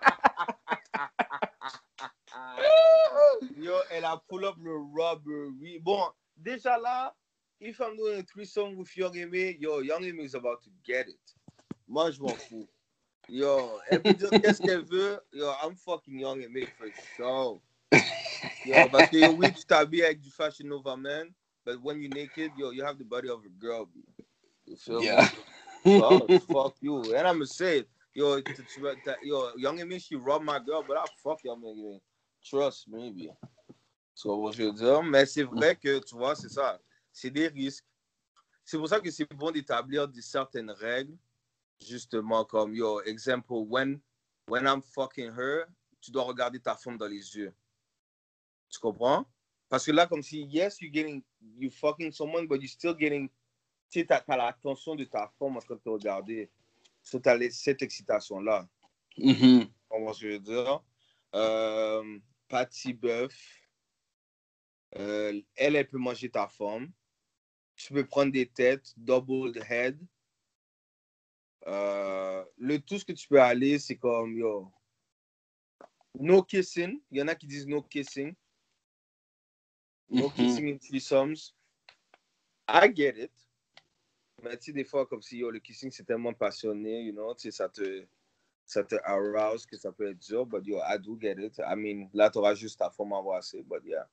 Yo, 3.57 3.75
elle 3.91 4.05
a 4.05 4.17
pull 4.29 4.45
up 4.45 4.57
le 4.59 4.77
robbery. 4.77 5.81
Bon, 5.81 6.11
déjà 6.37 6.79
là, 6.79 7.15
if 7.61 7.81
I'm 7.81 7.97
doing 7.97 8.21
a 8.21 8.23
threesome 8.23 8.77
with 8.77 8.97
Young 8.97 9.17
Amy, 9.17 9.57
yo, 9.61 9.81
Young 9.81 10.05
Amy 10.05 10.25
is 10.25 10.35
about 10.35 10.63
to 10.63 10.71
get 10.85 11.09
it. 11.09 11.35
Moi, 11.89 12.11
je 12.13 12.21
m'en 12.21 12.29
fous. 12.29 12.69
Yo, 13.29 13.79
elle 13.91 14.03
peut 14.03 14.15
dire 14.15 14.31
qu'est-ce 14.41 14.63
qu'elle 14.63 14.85
veut. 14.85 15.21
Yo, 15.33 15.51
I'm 15.63 15.77
fucking 15.77 16.19
Young 16.19 16.43
Amy 16.43 16.67
for 16.67 16.87
sure. 17.15 17.61
Yo, 18.65 18.89
parce 18.89 19.09
que 19.09 19.29
oui, 19.29 19.53
tu 19.53 19.65
t'habilles 19.65 20.05
avec 20.05 20.21
du 20.21 20.31
Fashion 20.31 20.67
Nova 20.67 20.97
man, 20.97 21.33
but 21.65 21.77
when 21.83 22.01
you're 22.01 22.11
naked, 22.11 22.57
yo, 22.57 22.71
you 22.71 22.83
have 22.83 22.99
the 22.99 23.05
body 23.05 23.29
of 23.29 23.45
a 23.45 23.49
girl. 23.49 23.87
B. 23.87 24.03
You 24.67 24.77
feel 24.77 25.03
Yeah. 25.03 25.29
me? 25.85 26.01
Oh, 26.03 26.27
fuck 26.51 26.77
you. 26.81 27.15
And 27.15 27.27
I'm 27.27 27.35
gonna 27.35 27.47
say 27.47 27.81
it. 27.81 27.89
Yo, 28.15 28.41
t- 28.41 28.63
t- 28.65 29.11
yo, 29.23 29.53
Young 29.57 29.79
Amy, 29.81 29.99
she 29.99 30.17
robbed 30.17 30.45
my 30.45 30.59
girl, 30.59 30.83
but 30.83 30.97
I 30.97 31.07
fuck 31.23 31.45
Young. 31.45 32.01
Trust 32.43 32.89
me, 32.89 33.11
B. 33.11 33.29
Tu 34.15 34.29
vois 34.29 34.53
ce 34.53 34.57
que 34.59 34.65
je 34.65 34.69
veux 34.69 34.73
dire? 34.73 35.03
Mais 35.03 35.27
c'est 35.27 35.45
vrai 35.45 35.77
que, 35.77 35.99
tu 36.01 36.17
vois, 36.17 36.35
c'est 36.35 36.49
ça. 36.49 36.81
C'est 37.13 37.31
des 37.31 37.49
risques. 37.49 37.85
C'est 38.65 38.77
pour 38.77 38.89
ça 38.89 39.01
que 39.01 39.11
c'est 39.11 39.29
bon 39.35 39.51
d'établir 39.51 40.09
des 40.09 40.23
certaines 40.23 40.71
règles 40.71 41.17
justement, 41.81 42.45
comme, 42.45 42.75
yo, 42.75 43.01
exemple, 43.01 43.55
when, 43.69 44.01
when 44.47 44.67
I'm 44.67 44.83
fucking 44.83 45.33
her, 45.33 45.67
tu 46.01 46.11
dois 46.11 46.25
regarder 46.25 46.61
ta 46.61 46.77
femme 46.77 46.97
dans 46.97 47.09
les 47.09 47.37
yeux. 47.37 47.55
Tu 48.71 48.79
comprends? 48.79 49.25
Parce 49.69 49.85
que 49.85 49.93
là, 49.93 50.07
comme 50.07 50.23
si, 50.23 50.45
yes, 50.45 50.81
you 50.81 50.91
getting, 50.93 51.23
you 51.57 51.71
fucking 51.71 52.13
someone, 52.13 52.47
but 52.47 52.61
you 52.61 52.69
still 52.69 52.95
getting, 52.95 53.29
tu 53.91 54.01
sais, 54.01 54.07
t'as 54.07 54.21
t'as 54.21 54.37
l'attention 54.37 54.95
de 54.95 55.05
ta 55.05 55.29
femme 55.39 55.57
en 55.57 55.61
train 55.61 55.75
de 55.75 55.81
te 55.81 55.89
regarder. 55.89 56.51
So, 57.03 57.19
t'as 57.19 57.39
cette 57.51 57.83
excitation-là. 57.83 58.69
Mhm. 59.17 59.69
Ce 59.91 59.97
que 59.97 60.13
je 60.19 60.29
veux 60.29 60.39
dire? 60.39 60.83
Euh, 61.35 62.19
Patty 62.49 62.93
Bœuf, 62.95 63.35
euh, 64.97 65.41
elle, 65.57 65.77
elle 65.77 65.89
peut 65.89 65.99
manger 65.99 66.31
ta 66.31 66.49
femme. 66.49 66.91
Tu 67.77 67.93
peux 67.93 68.07
prendre 68.07 68.33
des 68.33 68.47
têtes, 68.47 68.93
double 68.97 69.53
the 69.53 69.63
head. 69.63 69.99
Euh, 71.69 72.45
le 72.57 72.79
tout 72.81 72.99
ce 72.99 73.05
que 73.05 73.13
tu 73.13 73.29
peux 73.29 73.41
aller, 73.41 73.79
c'est 73.79 73.97
comme, 73.97 74.37
yo, 74.37 74.73
no 76.19 76.43
kissing. 76.43 77.01
Il 77.11 77.19
y 77.19 77.23
en 77.23 77.29
a 77.29 77.35
qui 77.35 77.47
disent 77.47 77.67
no 77.67 77.83
kissing. 77.83 78.35
No 80.09 80.29
Mhm. 80.29 80.35
kissing 80.35 80.69
in 80.69 80.79
threesomes. 80.79 81.53
I 82.67 82.89
get 82.95 83.19
it. 83.19 83.33
Mais 84.43 84.57
tu 84.57 84.67
sais, 84.67 84.73
des 84.73 84.85
fois, 84.85 85.05
comme 85.07 85.21
si 85.21 85.39
yo, 85.39 85.51
le 85.51 85.59
kissing, 85.59 85.91
c'est 85.91 86.05
tellement 86.05 86.33
passionné, 86.33 87.03
you 87.03 87.13
know, 87.13 87.35
tu 87.35 87.43
sais, 87.43 87.51
ça 87.51 87.69
te, 87.69 88.07
ça 88.65 88.83
te 88.85 88.95
arouse 89.05 89.67
que 89.67 89.77
ça 89.77 89.93
peut 89.93 90.11
être 90.11 90.19
dur, 90.21 90.47
but 90.47 90.65
yo, 90.65 90.79
I 90.79 90.99
do 90.99 91.19
get 91.21 91.37
it. 91.39 91.59
I 91.59 91.75
mean, 91.77 92.09
là, 92.15 92.31
tu 92.31 92.39
auras 92.39 92.55
juste 92.55 92.79
ta 92.79 92.89
forme 92.91 93.13
embrassée, 93.13 93.63
but 93.63 93.85
yeah. 93.85 94.09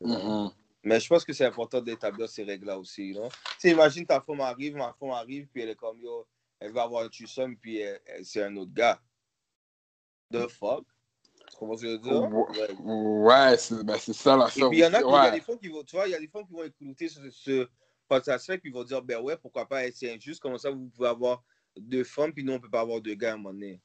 Mhm. 0.00 0.52
Mais 0.82 0.98
je 1.00 1.08
pense 1.08 1.24
que 1.24 1.32
c'est 1.32 1.44
important 1.44 1.80
d'établir 1.80 2.28
ces 2.28 2.42
règles-là 2.42 2.78
aussi, 2.78 3.08
you 3.08 3.14
know. 3.14 3.28
Tu 3.28 3.36
sais, 3.60 3.70
imagine 3.70 4.04
ta 4.04 4.20
femme 4.20 4.40
arrive, 4.40 4.76
ma 4.76 4.92
femme 4.92 5.10
arrive, 5.10 5.46
puis 5.48 5.62
elle 5.62 5.70
est 5.70 5.76
comme, 5.76 6.00
yo, 6.00 6.26
elle 6.60 6.72
va 6.72 6.82
avoir 6.82 7.04
un 7.04 7.08
threesome, 7.08 7.56
puis 7.56 7.78
elle- 7.78 8.00
c'est 8.24 8.42
un 8.42 8.56
autre 8.56 8.72
gars. 8.72 9.00
The 10.32 10.46
fuck? 10.48 10.84
Tu 11.50 11.56
que 11.58 11.76
je 11.82 11.86
veux 11.88 11.98
dire? 11.98 12.22
Ouais. 12.22 12.74
Ouais. 12.80 13.50
Ouais, 13.50 13.56
c'est 13.58 13.82
ben, 13.84 13.96
ça 13.98 14.34
Et 14.34 14.38
l'affaire. 14.38 14.68
puis, 14.68 14.78
il 14.78 14.80
y 14.82 14.86
en 14.86 14.94
a, 14.94 15.00
il 15.00 15.02
y 15.02 15.04
a 15.04 15.08
Ouais. 15.24 15.30
des 15.32 15.40
fois 15.40 15.56
qui 15.56 15.68
vont, 15.68 15.82
tu 15.82 15.96
vois, 15.96 16.06
il 16.06 16.12
y 16.12 16.14
a 16.14 16.20
des 16.20 16.28
fois 16.28 16.44
qui 16.44 16.52
vont 16.52 16.62
écouter 16.62 17.08
ce, 17.08 17.28
ce 17.30 17.68
podcast 18.06 18.46
puis 18.60 18.70
ils 18.70 18.72
vont 18.72 18.84
dire, 18.84 19.02
ben 19.02 19.20
ouais, 19.20 19.36
pourquoi 19.36 19.66
pas, 19.66 19.90
c'est 19.90 20.12
injuste, 20.14 20.40
comment 20.40 20.58
ça, 20.58 20.70
vous 20.70 20.88
pouvez 20.88 21.08
avoir 21.08 21.42
deux 21.76 22.04
femmes, 22.04 22.32
puis 22.32 22.44
nous, 22.44 22.52
on 22.52 22.60
peut 22.60 22.70
pas 22.70 22.80
avoir 22.80 23.00
deux 23.00 23.14
gars 23.14 23.30
à 23.32 23.34
un 23.34 23.36
moment 23.38 23.52
donné? 23.52 23.80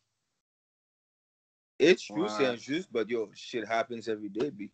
It's 1.80 2.05
true, 2.07 2.23
Ouais. 2.23 2.30
c'est 2.30 2.45
injuste, 2.45 2.89
but 2.91 3.09
yo, 3.09 3.30
shit 3.34 3.63
happens 3.67 4.07
every 4.07 4.30
day, 4.30 4.49
B. 4.51 4.69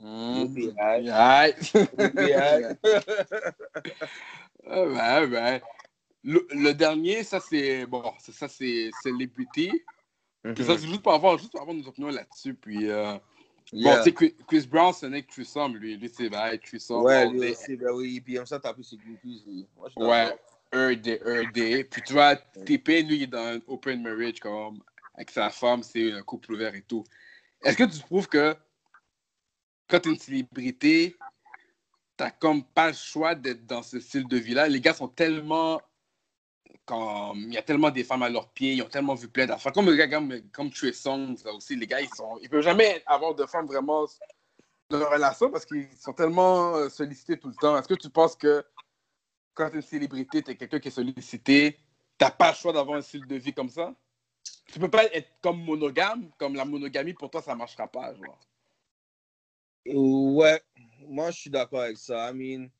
You'll 0.00 0.48
Mhm. 0.48 0.54
be. 0.54 0.74
Ouais. 0.76 1.54
You'll 1.72 2.12
be 2.12 2.32
alright. 2.34 2.78
Ah, 4.66 4.82
ouais, 4.86 5.26
ouais. 5.28 5.62
Le, 6.24 6.46
le 6.50 6.72
dernier, 6.72 7.22
ça 7.22 7.38
c'est 7.38 7.86
bon, 7.86 8.02
c'est- 8.18 8.32
ça 8.32 8.48
c'est 8.48 8.90
Celebrity. 9.02 9.82
Puis 10.54 10.64
ça, 10.64 10.76
c'est 10.78 10.86
juste 10.86 11.02
pour 11.02 11.12
avoir, 11.14 11.38
juste 11.38 11.52
pour 11.52 11.62
avoir 11.62 11.74
nos 11.76 11.86
opinions 11.86 12.08
là-dessus. 12.10 12.54
Puis 12.54 12.90
euh, 12.90 13.14
bon, 13.72 13.96
tu 14.04 14.12
sais, 14.14 14.34
Chris, 14.46 14.66
Brown, 14.66 14.92
c'est 14.92 15.06
un 15.06 15.10
mec 15.10 15.26
Threesome, 15.26 15.76
lui. 15.76 15.96
Lui, 15.96 16.08
c'est 16.08 16.28
vrai, 16.28 16.58
Threesome. 16.58 17.02
Ouais, 17.02 17.28
lui 17.30 17.50
aussi, 17.50 17.76
ben 17.76 17.92
oui, 17.92 18.20
puis 18.20 18.34
comme 18.34 18.46
ça, 18.46 18.60
t'as 18.60 18.74
plus 18.74 18.84
ses 18.84 18.96
lui. 18.96 19.66
Moi, 19.76 19.88
je 19.94 20.02
Ouais, 20.02 20.36
un 20.72 20.94
day. 20.94 21.84
Puis 21.84 22.02
tu 22.02 22.12
vois, 22.12 22.36
TP, 22.36 23.02
lui, 23.02 23.16
il 23.16 23.22
est 23.22 23.26
dans 23.26 23.56
un 23.56 23.60
open 23.66 24.02
marriage, 24.02 24.40
comme 24.40 24.82
avec 25.14 25.30
sa 25.30 25.48
femme, 25.50 25.82
c'est 25.82 26.12
un 26.12 26.22
couple 26.22 26.52
ouvert 26.52 26.74
et 26.74 26.82
tout. 26.82 27.04
Est-ce 27.62 27.76
que 27.76 27.84
tu 27.84 27.98
trouves 28.00 28.28
que 28.28 28.54
quand 29.88 30.00
t'es 30.00 30.10
une 30.10 30.18
célébrité, 30.18 31.16
t'as 32.16 32.30
comme 32.30 32.64
pas 32.64 32.88
le 32.88 32.94
choix 32.94 33.34
d'être 33.34 33.64
dans 33.66 33.82
ce 33.82 34.00
style 34.00 34.26
de 34.26 34.36
vie-là? 34.36 34.68
Les 34.68 34.80
gars 34.80 34.94
sont 34.94 35.08
tellement. 35.08 35.80
Comme, 36.86 37.44
il 37.46 37.54
y 37.54 37.58
a 37.58 37.62
tellement 37.62 37.90
des 37.90 38.04
femmes 38.04 38.22
à 38.22 38.28
leurs 38.28 38.48
pieds, 38.50 38.74
ils 38.74 38.82
ont 38.82 38.88
tellement 38.88 39.14
vu 39.14 39.28
plein 39.28 39.46
d'affaires. 39.46 39.72
Comme 39.72 39.86
le 39.86 39.96
gars 39.96 40.08
comme, 40.08 40.70
Trey 40.70 40.92
Songz, 40.92 41.46
aussi, 41.46 41.76
les 41.76 41.86
gars, 41.86 42.00
ils 42.00 42.14
sont. 42.14 42.38
Ils 42.42 42.50
peuvent 42.50 42.62
jamais 42.62 43.02
avoir 43.06 43.34
de 43.34 43.46
femmes 43.46 43.66
vraiment 43.66 44.06
de 44.90 44.96
relation 44.96 45.50
parce 45.50 45.64
qu'ils 45.64 45.88
sont 45.96 46.12
tellement 46.12 46.74
euh, 46.76 46.88
sollicités 46.90 47.38
tout 47.38 47.48
le 47.48 47.54
temps. 47.54 47.78
Est-ce 47.78 47.88
que 47.88 47.94
tu 47.94 48.10
penses 48.10 48.36
que 48.36 48.64
quand 49.54 49.70
tu 49.70 49.76
es 49.76 49.80
une 49.80 49.82
célébrité, 49.82 50.42
tu 50.42 50.50
es 50.50 50.56
quelqu'un 50.56 50.78
qui 50.78 50.88
est 50.88 50.90
sollicité, 50.90 51.78
t'as 52.18 52.30
pas 52.30 52.50
le 52.50 52.56
choix 52.56 52.72
d'avoir 52.72 52.98
un 52.98 53.02
style 53.02 53.26
de 53.26 53.36
vie 53.36 53.54
comme 53.54 53.70
ça? 53.70 53.94
Tu 54.66 54.78
peux 54.78 54.90
pas 54.90 55.04
être 55.06 55.30
comme 55.40 55.64
monogame, 55.64 56.30
comme 56.38 56.54
la 56.54 56.64
monogamie, 56.64 57.14
pour 57.14 57.30
toi, 57.30 57.40
ça 57.40 57.54
marchera 57.54 57.86
pas, 57.86 58.14
genre. 58.14 58.38
Ouais, 59.86 60.62
moi 61.06 61.30
je 61.30 61.40
suis 61.40 61.50
d'accord 61.50 61.80
avec 61.80 61.98
ça. 61.98 62.30
I 62.30 62.34
mean, 62.34 62.70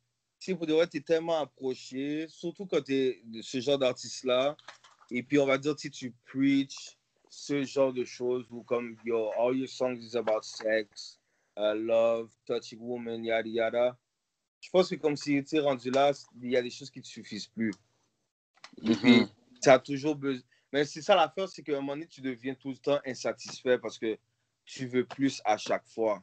si 0.45 0.55
pour 0.55 0.67
de 0.67 0.75
vrai, 0.75 0.87
t'es 0.87 1.01
tellement 1.01 1.39
approché, 1.41 2.27
surtout 2.29 2.67
quand 2.67 2.83
t'es 2.83 3.23
de 3.25 3.41
ce 3.41 3.61
genre 3.61 3.79
d'artiste-là, 3.79 4.55
et 5.11 5.23
puis 5.23 5.39
on 5.39 5.47
va 5.47 5.57
dire 5.57 5.75
si 5.79 5.91
tu 5.91 6.13
preach 6.27 6.99
ce 7.31 7.65
genre 7.65 7.95
de 7.95 8.05
choses, 8.05 8.47
ou 8.51 8.63
comme 8.63 8.99
yo, 9.05 9.31
all 9.39 9.57
your 9.57 9.69
songs 9.69 9.97
is 9.97 10.15
about 10.15 10.43
sex, 10.43 11.19
uh, 11.57 11.73
love, 11.75 12.31
touching 12.45 12.79
woman, 12.79 13.25
yada 13.25 13.49
yada. 13.49 13.99
Je 14.61 14.69
pense 14.69 14.91
que 14.91 14.97
comme 14.97 15.17
si 15.17 15.43
tu 15.45 15.57
es 15.57 15.61
rendu 15.61 15.91
là, 15.91 16.13
il 16.43 16.51
y 16.51 16.57
a 16.59 16.63
des 16.63 16.71
choses 16.71 16.91
qui 16.91 17.01
te 17.01 17.07
suffisent 17.07 17.47
plus. 17.49 17.73
Et 18.83 18.95
puis, 18.97 19.27
tu 19.63 19.69
as 19.71 19.79
toujours 19.79 20.15
besoin. 20.15 20.45
Mais 20.75 20.85
c'est 20.85 21.01
ça 21.01 21.17
l'affaire, 21.17 21.49
c'est 21.49 21.63
qu'à 21.63 21.73
un 21.73 21.77
moment 21.77 21.95
donné, 21.95 22.07
tu 22.07 22.21
deviens 22.21 22.55
tout 22.55 22.69
le 22.69 22.77
temps 22.77 23.01
insatisfait 23.07 23.79
parce 23.79 23.99
que 23.99 24.19
tu 24.67 24.87
veux 24.89 25.07
plus 25.07 25.41
à 25.47 25.57
chaque 25.57 25.87
fois. 25.87 26.23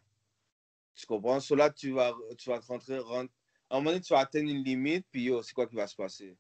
Tu 0.94 1.08
comprends? 1.08 1.40
So 1.40 1.56
là, 1.56 1.72
tu 1.72 1.92
vas, 1.92 2.14
tu 2.38 2.50
vas 2.50 2.60
te 2.60 2.68
rentrer, 2.68 3.00
rentrer- 3.00 3.32
À 3.72 3.76
un 3.76 3.78
moment 3.80 3.92
donné, 3.92 4.02
tu 4.02 4.12
vas 4.14 4.20
atteindre 4.20 4.50
une 4.50 4.64
limite, 4.66 5.06
puis 5.10 5.24
yo, 5.24 5.42
c'est 5.42 5.54
quoi 5.54 5.66
qui 5.66 5.76
va 5.78 5.88
se 5.88 5.96
passer? 5.96 6.36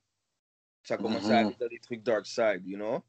Ça 0.84 0.97
commence 0.97 1.23
à 1.29 1.39
Mhm. 1.39 1.47
aller 1.47 1.55
dans 1.57 1.67
des 1.69 1.79
trucs 1.79 2.03
dark 2.03 2.25
side, 2.25 2.63
you 2.67 2.75
know? 2.77 3.01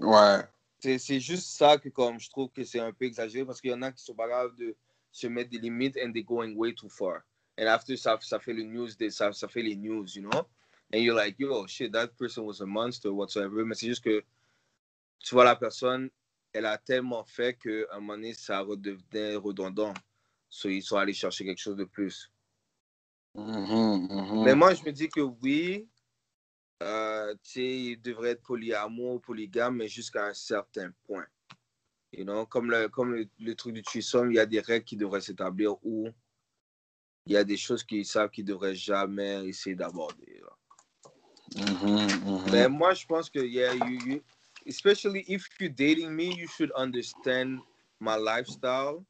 Ouais. 0.00 0.42
C'est 0.80 1.20
juste 1.20 1.46
ça 1.56 1.78
que 1.78 1.88
comme 1.88 2.18
je 2.18 2.28
trouve 2.28 2.50
que 2.50 2.64
c'est 2.64 2.80
un 2.80 2.92
peu 2.92 3.04
exagéré 3.04 3.44
parce 3.46 3.60
qu'il 3.60 3.70
y 3.70 3.74
en 3.74 3.82
a 3.82 3.92
qui 3.92 4.02
sont 4.02 4.14
pas 4.14 4.28
capables 4.28 4.56
de 4.56 4.74
se 5.12 5.28
mettre 5.28 5.50
des 5.50 5.58
limites 5.58 5.96
and 5.96 6.12
they're 6.12 6.24
going 6.24 6.54
way 6.56 6.74
too 6.74 6.88
far. 6.88 7.22
And 7.58 7.66
after 7.66 7.96
ça, 7.96 8.18
ça 8.20 8.40
fait 8.40 8.52
le 8.52 8.64
news, 8.64 8.88
des- 8.98 9.10
ça, 9.10 9.32
ça 9.32 9.46
fait 9.48 9.62
les 9.62 9.76
news, 9.76 10.06
you 10.16 10.22
know? 10.22 10.42
And 10.92 10.98
you're 10.98 11.14
like, 11.16 11.38
yo, 11.38 11.66
shit, 11.68 11.92
that 11.92 12.08
person 12.18 12.44
was 12.44 12.60
a 12.60 12.66
monster, 12.66 13.10
whatsoever. 13.10 13.64
Mais 13.64 13.74
c'est 13.76 13.86
juste 13.86 14.02
que 14.04 14.24
tu 15.20 15.34
vois 15.34 15.44
la 15.44 15.56
personne, 15.56 16.10
elle 16.52 16.66
a 16.66 16.78
tellement 16.78 17.24
fait 17.24 17.54
qu'à 17.54 17.86
un 17.92 18.00
moment 18.00 18.14
donné, 18.14 18.34
ça 18.34 18.60
redevenait 18.60 19.36
redondant. 19.36 19.94
So, 20.48 20.68
ils 20.68 20.82
sont 20.82 20.96
allés 20.96 21.14
chercher 21.14 21.44
quelque 21.44 21.60
chose 21.60 21.76
de 21.76 21.84
plus. 21.84 22.30
Mhm, 23.36 24.08
mhm. 24.10 24.44
Mais 24.44 24.54
moi, 24.54 24.74
je 24.74 24.84
me 24.84 24.92
dis 24.92 25.08
que 25.08 25.20
oui, 25.20 25.88
euh, 26.82 27.34
il 27.54 28.00
devrait 28.00 28.30
être 28.30 28.42
polyamour, 28.42 29.20
polygame, 29.20 29.76
mais 29.76 29.88
jusqu'à 29.88 30.26
un 30.26 30.34
certain 30.34 30.90
point. 31.06 31.26
You 32.12 32.24
know, 32.24 32.46
comme 32.46 32.70
le, 32.70 32.88
comme 32.88 33.12
le, 33.14 33.28
le 33.38 33.54
truc 33.54 33.74
du 33.74 33.82
threesome, 33.82 34.30
il 34.32 34.36
y 34.36 34.38
a 34.38 34.46
des 34.46 34.60
règles 34.60 34.84
qui 34.84 34.96
devraient 34.96 35.20
s'établir 35.20 35.74
où 35.84 36.08
il 37.26 37.32
y 37.32 37.36
a 37.36 37.44
des 37.44 37.56
choses 37.56 37.82
qu'ils 37.84 38.06
savent 38.06 38.30
qu'ils 38.30 38.44
ne 38.44 38.50
devraient 38.50 38.74
jamais 38.74 39.46
essayer 39.48 39.74
d'aborder. 39.76 40.40
là. 40.42 40.56
Mhm, 41.56 42.20
mhm. 42.24 42.52
Mais 42.52 42.68
moi, 42.68 42.94
je 42.94 43.04
pense 43.06 43.28
que, 43.28 43.40
yeah, 43.40 43.74
you, 43.74 44.12
you, 44.14 44.22
especially 44.66 45.24
if 45.28 45.48
you're 45.60 45.68
dating 45.68 46.10
me, 46.14 46.34
you 46.34 46.46
should 46.46 46.72
understand 46.76 47.60
my 48.00 48.16
lifestyle. 48.16 49.04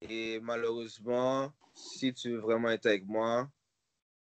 Et 0.00 0.40
malheureusement, 0.40 1.52
si 1.74 2.12
tu 2.14 2.30
veux 2.30 2.38
vraiment 2.38 2.70
être 2.70 2.86
avec 2.86 3.06
moi, 3.06 3.48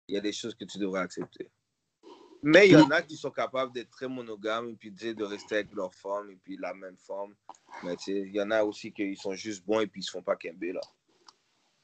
il 0.07 0.14
y 0.14 0.18
a 0.18 0.20
des 0.20 0.32
choses 0.32 0.55
que 0.55 0.64
tu 0.64 0.78
devrais 0.78 1.01
accepter. 1.01 1.51
Mais 2.42 2.68
il 2.68 2.72
y 2.72 2.76
en 2.76 2.90
a 2.90 3.03
qui 3.03 3.16
sont 3.16 3.30
capables 3.30 3.72
d'être 3.72 3.90
très 3.90 4.09
monogames 4.09 4.70
et 4.70 4.76
puis 4.76 4.92
de 4.92 5.24
rester 5.24 5.57
avec 5.57 5.72
leur 5.74 5.92
femme 5.92 6.30
et 6.30 6.36
puis 6.36 6.57
la 6.57 6.72
même 6.72 6.96
femme. 6.96 7.34
Mais 7.82 7.96
tu 7.96 8.05
sais, 8.05 8.20
il 8.20 8.34
y 8.34 8.40
en 8.40 8.51
a 8.51 8.62
aussi 8.62 8.92
qui 8.92 9.16
sont 9.16 9.34
juste 9.34 9.66
bons 9.66 9.80
et 9.80 9.86
puis 9.86 10.01
ils 10.01 10.05
se 10.05 10.12
font 10.12 10.22
pas 10.22 10.36
quimber 10.36 10.72
là. 10.72 10.80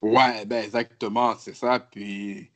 Ouais, 0.00 0.44
ben 0.46 0.64
exactement, 0.64 1.36
c'est 1.36 1.54
ça. 1.54 1.80
Puis 1.80 2.50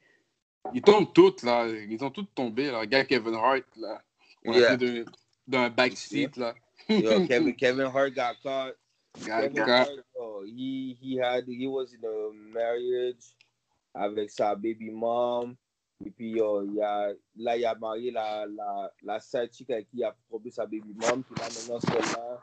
ils 0.75 0.83
tombent 0.83 1.13
toutes, 1.13 1.43
là. 1.43 1.67
Ils 1.69 2.03
ont 2.05 2.11
tous 2.11 2.27
tombé, 2.35 2.71
là. 2.71 2.81
Le 2.83 2.87
gars 2.87 3.05
Kevin 3.05 3.35
Hart, 3.35 3.65
là. 3.77 4.03
On 4.45 4.53
a 4.53 4.61
fait 4.63 4.77
d'un- 4.77 5.05
d'un 5.47 5.71
backseat, 5.71 6.37
là. 6.37 6.55
Yo, 6.89 7.27
Kevin, 7.27 7.57
Kevin 7.57 7.87
Hart 7.87 8.15
got 8.15 8.35
caught. 8.43 8.77
Gars- 9.27 9.87
Hart, 9.89 10.05
oh, 10.19 10.43
he, 10.45 10.97
he 11.01 11.17
had, 11.17 11.45
he 11.47 11.67
was 11.67 11.93
in 11.95 12.05
a 12.05 12.33
marriage 12.55 13.35
avec 13.95 14.31
sa 14.31 14.55
baby 14.55 14.91
mom. 14.91 15.57
Et 16.05 16.11
puis, 16.11 16.31
yo, 16.31 16.63
il 16.63 16.81
a, 16.81 17.13
là, 17.37 17.57
il 17.57 17.65
a 17.67 17.75
marié 17.75 18.11
la, 18.13 18.47
la, 18.47 18.93
la 19.03 19.19
side 19.21 19.53
chick 19.53 19.69
avec 19.71 19.89
qui 19.91 19.97
il 19.99 20.05
a 20.05 20.15
probé 20.29 20.51
sa 20.51 20.65
baby 20.65 20.95
mom. 20.95 21.25
Puis 21.25 21.35
là, 21.37 21.49
maintenant, 21.49 21.81
c'est 21.81 22.17
là. 22.17 22.41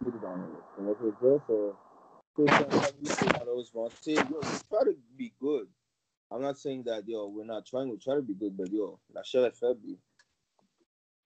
Put 0.00 0.08
it 0.08 0.24
on 0.24 0.38
her. 0.38 0.48
Tu 0.76 0.82
vois 0.82 0.94
ce 0.94 1.00
que 1.00 1.10
je 1.20 1.26
veux 1.26 1.32
dire? 1.32 1.42
So, 1.46 2.46
c'est 2.46 3.26
un 3.26 3.38
malheureusement. 3.38 3.88
Yo, 4.06 4.38
we 4.40 4.62
try 4.70 4.84
to 4.84 4.96
be 5.18 5.32
good. 5.40 5.68
I'm 6.30 6.40
not 6.42 6.56
saying 6.58 6.84
that, 6.84 7.02
yo, 7.06 7.26
we're 7.28 7.44
not 7.44 7.64
trying, 7.66 7.88
we 7.90 7.98
try 7.98 8.14
to 8.14 8.22
be 8.22 8.34
good, 8.34 8.56
but 8.56 8.70
yo, 8.70 8.98
la 9.12 9.22
chair 9.22 9.44
est 9.46 9.56
faible. 9.58 9.98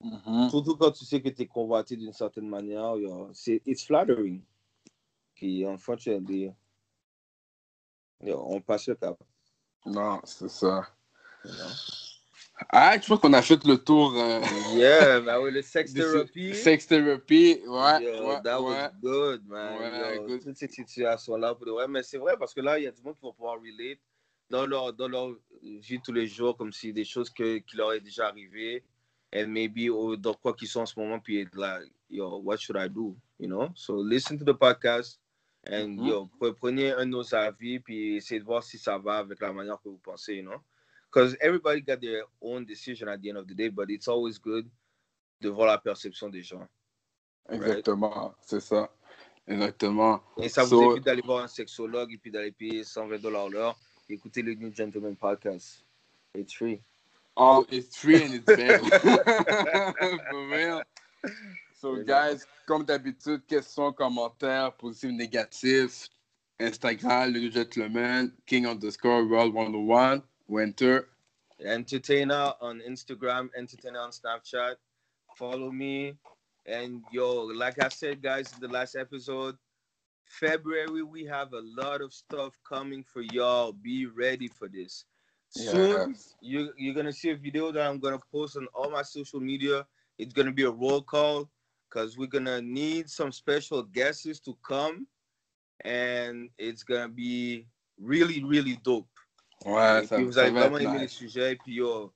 Mhm. 0.01 0.49
Surtout 0.51 0.77
quand 0.77 0.91
tu 0.93 1.05
sais 1.05 1.21
que 1.21 1.29
tu 1.29 1.43
es 1.43 1.47
convoité 1.47 1.97
d'une 1.97 2.13
certaine 2.13 2.49
manière, 2.49 2.97
yo, 2.97 3.29
c'est 3.33 3.61
it's 3.67 3.85
flattering. 3.85 4.43
Puis, 5.43 5.65
unfortunately, 5.65 6.53
on 8.21 8.61
passe 8.61 8.87
le 8.87 8.95
cap. 8.95 9.17
Non, 9.85 10.21
c'est 10.23 10.49
ça. 10.49 10.87
you 11.45 11.51
know? 11.51 11.65
Ah, 12.71 12.97
je 12.97 13.09
pense 13.09 13.19
qu'on 13.19 13.33
a 13.33 13.43
fait 13.43 13.65
le 13.65 13.77
tour. 13.77 14.15
euh, 14.17 14.41
Yeah, 14.77 15.19
bah 15.21 15.41
oui, 15.41 15.51
le 15.51 15.63
sex 15.63 15.93
therapy. 15.95 16.55
Sex 16.55 16.87
therapy, 16.87 17.61
ouais, 17.67 18.05
Yo, 18.05 18.29
ouais, 18.29 18.41
that 18.45 18.63
ouais. 18.63 18.69
was 18.85 18.91
good, 19.03 19.43
man. 19.49 19.79
Ouais, 19.81 20.15
Yo, 20.15 20.27
good. 20.29 20.45
Toutes 20.45 20.57
ces 20.57 20.69
situations-là, 20.69 21.57
pour 21.57 21.67
vrai. 21.73 21.89
Mais 21.89 22.05
c'est 22.05 22.19
vrai 22.19 22.37
parce 22.39 22.55
que 22.55 22.61
là, 22.61 22.79
il 22.79 22.85
y 22.85 22.87
a 22.87 22.93
du 22.93 23.03
monde 23.03 23.17
qui 23.19 23.27
va 23.27 23.33
pouvoir 23.33 23.57
relate 23.57 23.99
dans 24.49 24.65
leur, 24.65 24.93
dans 24.93 25.09
leur 25.09 25.35
vie 25.61 25.99
tous 26.05 26.13
les 26.13 26.29
jours, 26.29 26.57
comme 26.57 26.71
si 26.73 26.93
des 26.93 27.05
choses 27.05 27.31
que, 27.31 27.59
qui 27.59 27.77
leur 27.77 27.93
est 27.95 28.01
déjà 28.01 28.29
arrivé. 28.29 28.85
And 29.35 29.49
maybe 29.49 29.91
oh, 29.91 30.15
dans 30.15 30.35
quoi 30.35 30.55
qu'ils 30.55 30.69
sont 30.69 30.83
en 30.83 30.87
ce 30.87 30.97
moment, 31.01 31.19
puis 31.19 31.49
là, 31.55 31.81
yo, 32.09 32.39
what 32.45 32.59
should 32.59 32.77
I 32.79 32.89
do? 32.89 33.17
You 33.41 33.49
know? 33.49 33.71
So 33.75 33.97
listen 34.01 34.39
to 34.39 34.45
the 34.45 34.57
podcast. 34.57 35.19
And 35.65 35.97
Mhm. 35.99 36.07
yo, 36.07 36.27
pre- 36.41 36.55
prenez 36.55 36.91
un 36.93 37.07
de 37.07 37.11
nos 37.11 37.35
avis, 37.35 37.79
puis 37.79 38.17
essayez 38.17 38.41
de 38.41 38.45
voir 38.45 38.63
si 38.65 38.79
ça 38.79 38.99
va 38.99 39.19
avec 39.19 39.41
la 39.41 39.53
manière 39.53 39.81
que 39.81 39.89
vous 39.89 39.99
pensez, 40.03 40.35
you 40.37 40.43
know? 40.43 40.61
Because 41.09 41.37
everybody 41.41 41.81
got 41.83 41.99
their 42.01 42.25
own 42.41 42.65
decision 42.65 43.07
at 43.09 43.19
the 43.19 43.29
end 43.31 43.37
of 43.37 43.47
the 43.47 43.55
day, 43.55 43.69
but 43.69 43.89
it's 43.91 44.09
always 44.09 44.39
good 44.41 44.69
de 45.41 45.49
voir 45.51 45.67
la 45.69 45.79
perception 45.79 46.29
des 46.31 46.43
gens. 46.43 46.67
Exactement, 47.51 48.35
c'est 48.41 48.61
ça. 48.61 48.91
Exactement. 49.47 50.23
Et 50.39 50.49
ça 50.49 50.63
vous 50.63 50.69
So- 50.71 50.93
évite 50.93 51.05
d'aller 51.05 51.23
voir 51.23 51.45
un 51.45 51.49
sexologue 51.49 52.13
et 52.13 52.19
puis 52.19 52.31
d'aller 52.31 52.53
payer 52.53 52.83
120 52.85 53.19
dollars 53.21 53.49
l'heure. 53.49 53.79
Écoutez 54.09 54.43
le 54.43 54.55
New 54.55 54.73
Gentleman 54.75 55.17
Podcast. 55.17 55.85
It's 56.35 56.55
free. 56.55 56.81
Oh, 57.37 57.65
it's 57.71 57.97
free 57.97 58.23
and 58.25 58.35
it's 58.35 58.45
fair. 58.47 58.79
For 60.31 60.49
real. 60.49 60.83
So, 61.83 61.97
guys, 61.97 62.47
comme 62.65 62.85
d'habitude, 62.85 63.45
questions, 63.49 63.93
commentaires, 63.93 64.71
positifs, 64.79 65.13
négatifs. 65.13 66.11
Instagram, 66.61 67.33
le 67.33 67.51
Gentleman, 67.51 68.31
King 68.47 68.69
underscore 68.69 69.27
World 69.27 69.53
101, 69.53 70.23
Winter. 70.47 71.09
Entertainer 71.59 72.53
on 72.61 72.81
Instagram, 72.89 73.51
Entertainer 73.57 73.99
on 73.99 74.13
Snapchat. 74.13 74.77
Follow 75.37 75.73
me. 75.73 76.15
And 76.67 77.03
yo, 77.11 77.47
like 77.47 77.83
I 77.83 77.89
said, 77.89 78.23
guys, 78.23 78.53
in 78.53 78.61
the 78.61 78.69
last 78.69 78.95
episode, 78.95 79.57
February, 80.25 81.03
we 81.03 81.25
have 81.25 81.53
a 81.53 81.63
lot 81.77 82.01
of 82.01 82.13
stuff 82.13 82.57
coming 82.63 83.03
for 83.03 83.23
y'all. 83.23 83.73
Be 83.73 84.07
ready 84.07 84.47
for 84.47 84.69
this. 84.69 85.05
Soon, 85.49 86.11
Yes. 86.11 86.37
you, 86.41 86.73
you're 86.79 86.95
going 86.95 87.07
to 87.07 87.13
see 87.13 87.31
a 87.31 87.37
video 87.37 87.73
that 87.73 87.85
I'm 87.85 87.99
going 87.99 88.17
to 88.17 88.25
post 88.31 88.57
on 88.57 88.69
all 88.73 88.89
my 88.89 89.03
social 89.03 89.41
media. 89.41 89.85
It's 90.17 90.33
going 90.33 90.47
to 90.47 90.53
be 90.53 90.63
a 90.63 90.71
roll 90.71 91.03
call 91.03 91.51
because 91.93 92.17
we're 92.17 92.27
to 92.47 92.63
need 92.63 93.09
some 93.09 93.33
special 93.33 93.83
guests 93.83 94.41
to 94.41 94.57
come. 94.67 95.07
And 95.85 96.49
it's 96.59 96.85
to 97.09 97.09
be 97.09 97.67
really, 98.01 98.43
really 98.45 98.77
dope. 98.83 99.09
Ouais, 99.65 100.03
Et 100.05 100.07
ça, 100.07 100.17
puis 100.17 100.25
vous 100.25 100.33
ça 100.33 100.43
allez 100.43 100.51
vraiment 100.51 100.79
aimer 100.79 101.01
nice. 101.03 101.13
sujets. 101.13 101.53
Et 101.53 101.57
puis, 101.57 101.75
yo, 101.75 102.13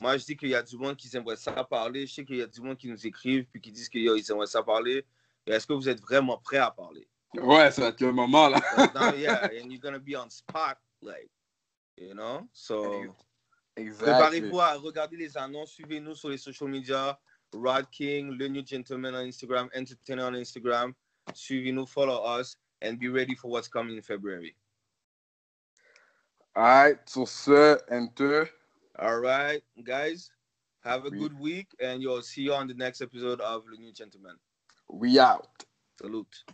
moi, 0.00 0.16
je 0.16 0.24
dis 0.24 0.36
qu'il 0.36 0.48
y 0.48 0.54
a 0.54 0.62
du 0.62 0.76
monde 0.76 0.96
qui 0.96 1.14
aimerait 1.16 1.36
ça 1.36 1.52
parler. 1.64 2.06
Je 2.06 2.14
sais 2.14 2.24
qu'il 2.24 2.36
y 2.36 2.42
a 2.42 2.46
du 2.46 2.60
monde 2.60 2.76
qui 2.76 2.88
nous 2.88 3.06
écrivent 3.06 3.46
puis 3.46 3.60
qui 3.60 3.70
disent 3.72 3.88
qu'ils 3.88 4.30
aimeraient 4.30 4.46
ça 4.46 4.62
parler. 4.62 5.04
Est-ce 5.46 5.66
que 5.66 5.72
vous 5.72 5.88
êtes 5.88 6.00
vraiment 6.00 6.38
prêts 6.38 6.58
à 6.58 6.70
parler? 6.70 7.06
Ouais, 7.34 7.70
ça 7.70 7.82
va 7.82 7.88
être 7.88 8.00
le 8.00 8.12
moment, 8.12 8.48
là. 8.48 8.60
But 8.76 8.94
now, 8.94 9.14
yeah, 9.14 9.48
and 9.60 9.70
you're 9.70 9.80
gonna 9.80 9.98
be 9.98 10.14
on 10.16 10.30
spot, 10.30 10.78
like, 11.02 11.30
you 11.96 12.14
know? 12.14 12.48
So, 12.52 13.04
Exactly. 13.76 14.12
préparez-vous 14.12 14.60
à 14.60 14.74
regarder 14.74 15.16
les 15.16 15.36
annonces. 15.36 15.72
Suivez-nous 15.72 16.14
sur 16.14 16.28
les 16.30 16.38
social 16.38 16.68
media. 16.68 17.18
Rod 17.54 17.90
King, 17.90 18.36
le 18.38 18.48
New 18.48 18.62
Gentleman 18.62 19.14
on 19.14 19.26
Instagram, 19.26 19.68
Entertainer 19.74 20.24
on 20.24 20.34
Instagram. 20.34 20.94
Suivez-nous, 21.32 21.86
follow 21.86 22.22
us, 22.22 22.56
and 22.82 22.98
be 22.98 23.08
ready 23.08 23.34
for 23.34 23.50
what's 23.50 23.68
coming 23.68 23.96
in 23.96 24.02
February. 24.02 24.54
Alright, 26.56 27.08
sur 27.08 27.26
ce, 27.26 27.78
Enter. 27.90 28.48
All 28.98 29.18
right, 29.20 29.62
guys, 29.82 30.30
have 30.84 31.04
a 31.04 31.10
good 31.10 31.38
week, 31.38 31.66
and 31.80 32.02
you'll 32.02 32.22
see 32.22 32.42
you 32.42 32.54
on 32.54 32.68
the 32.68 32.74
next 32.74 33.00
episode 33.00 33.40
of 33.40 33.64
The 33.70 33.76
New 33.76 33.92
Gentleman. 33.92 34.36
We 34.88 35.18
out. 35.18 35.64
Salute. 35.98 36.44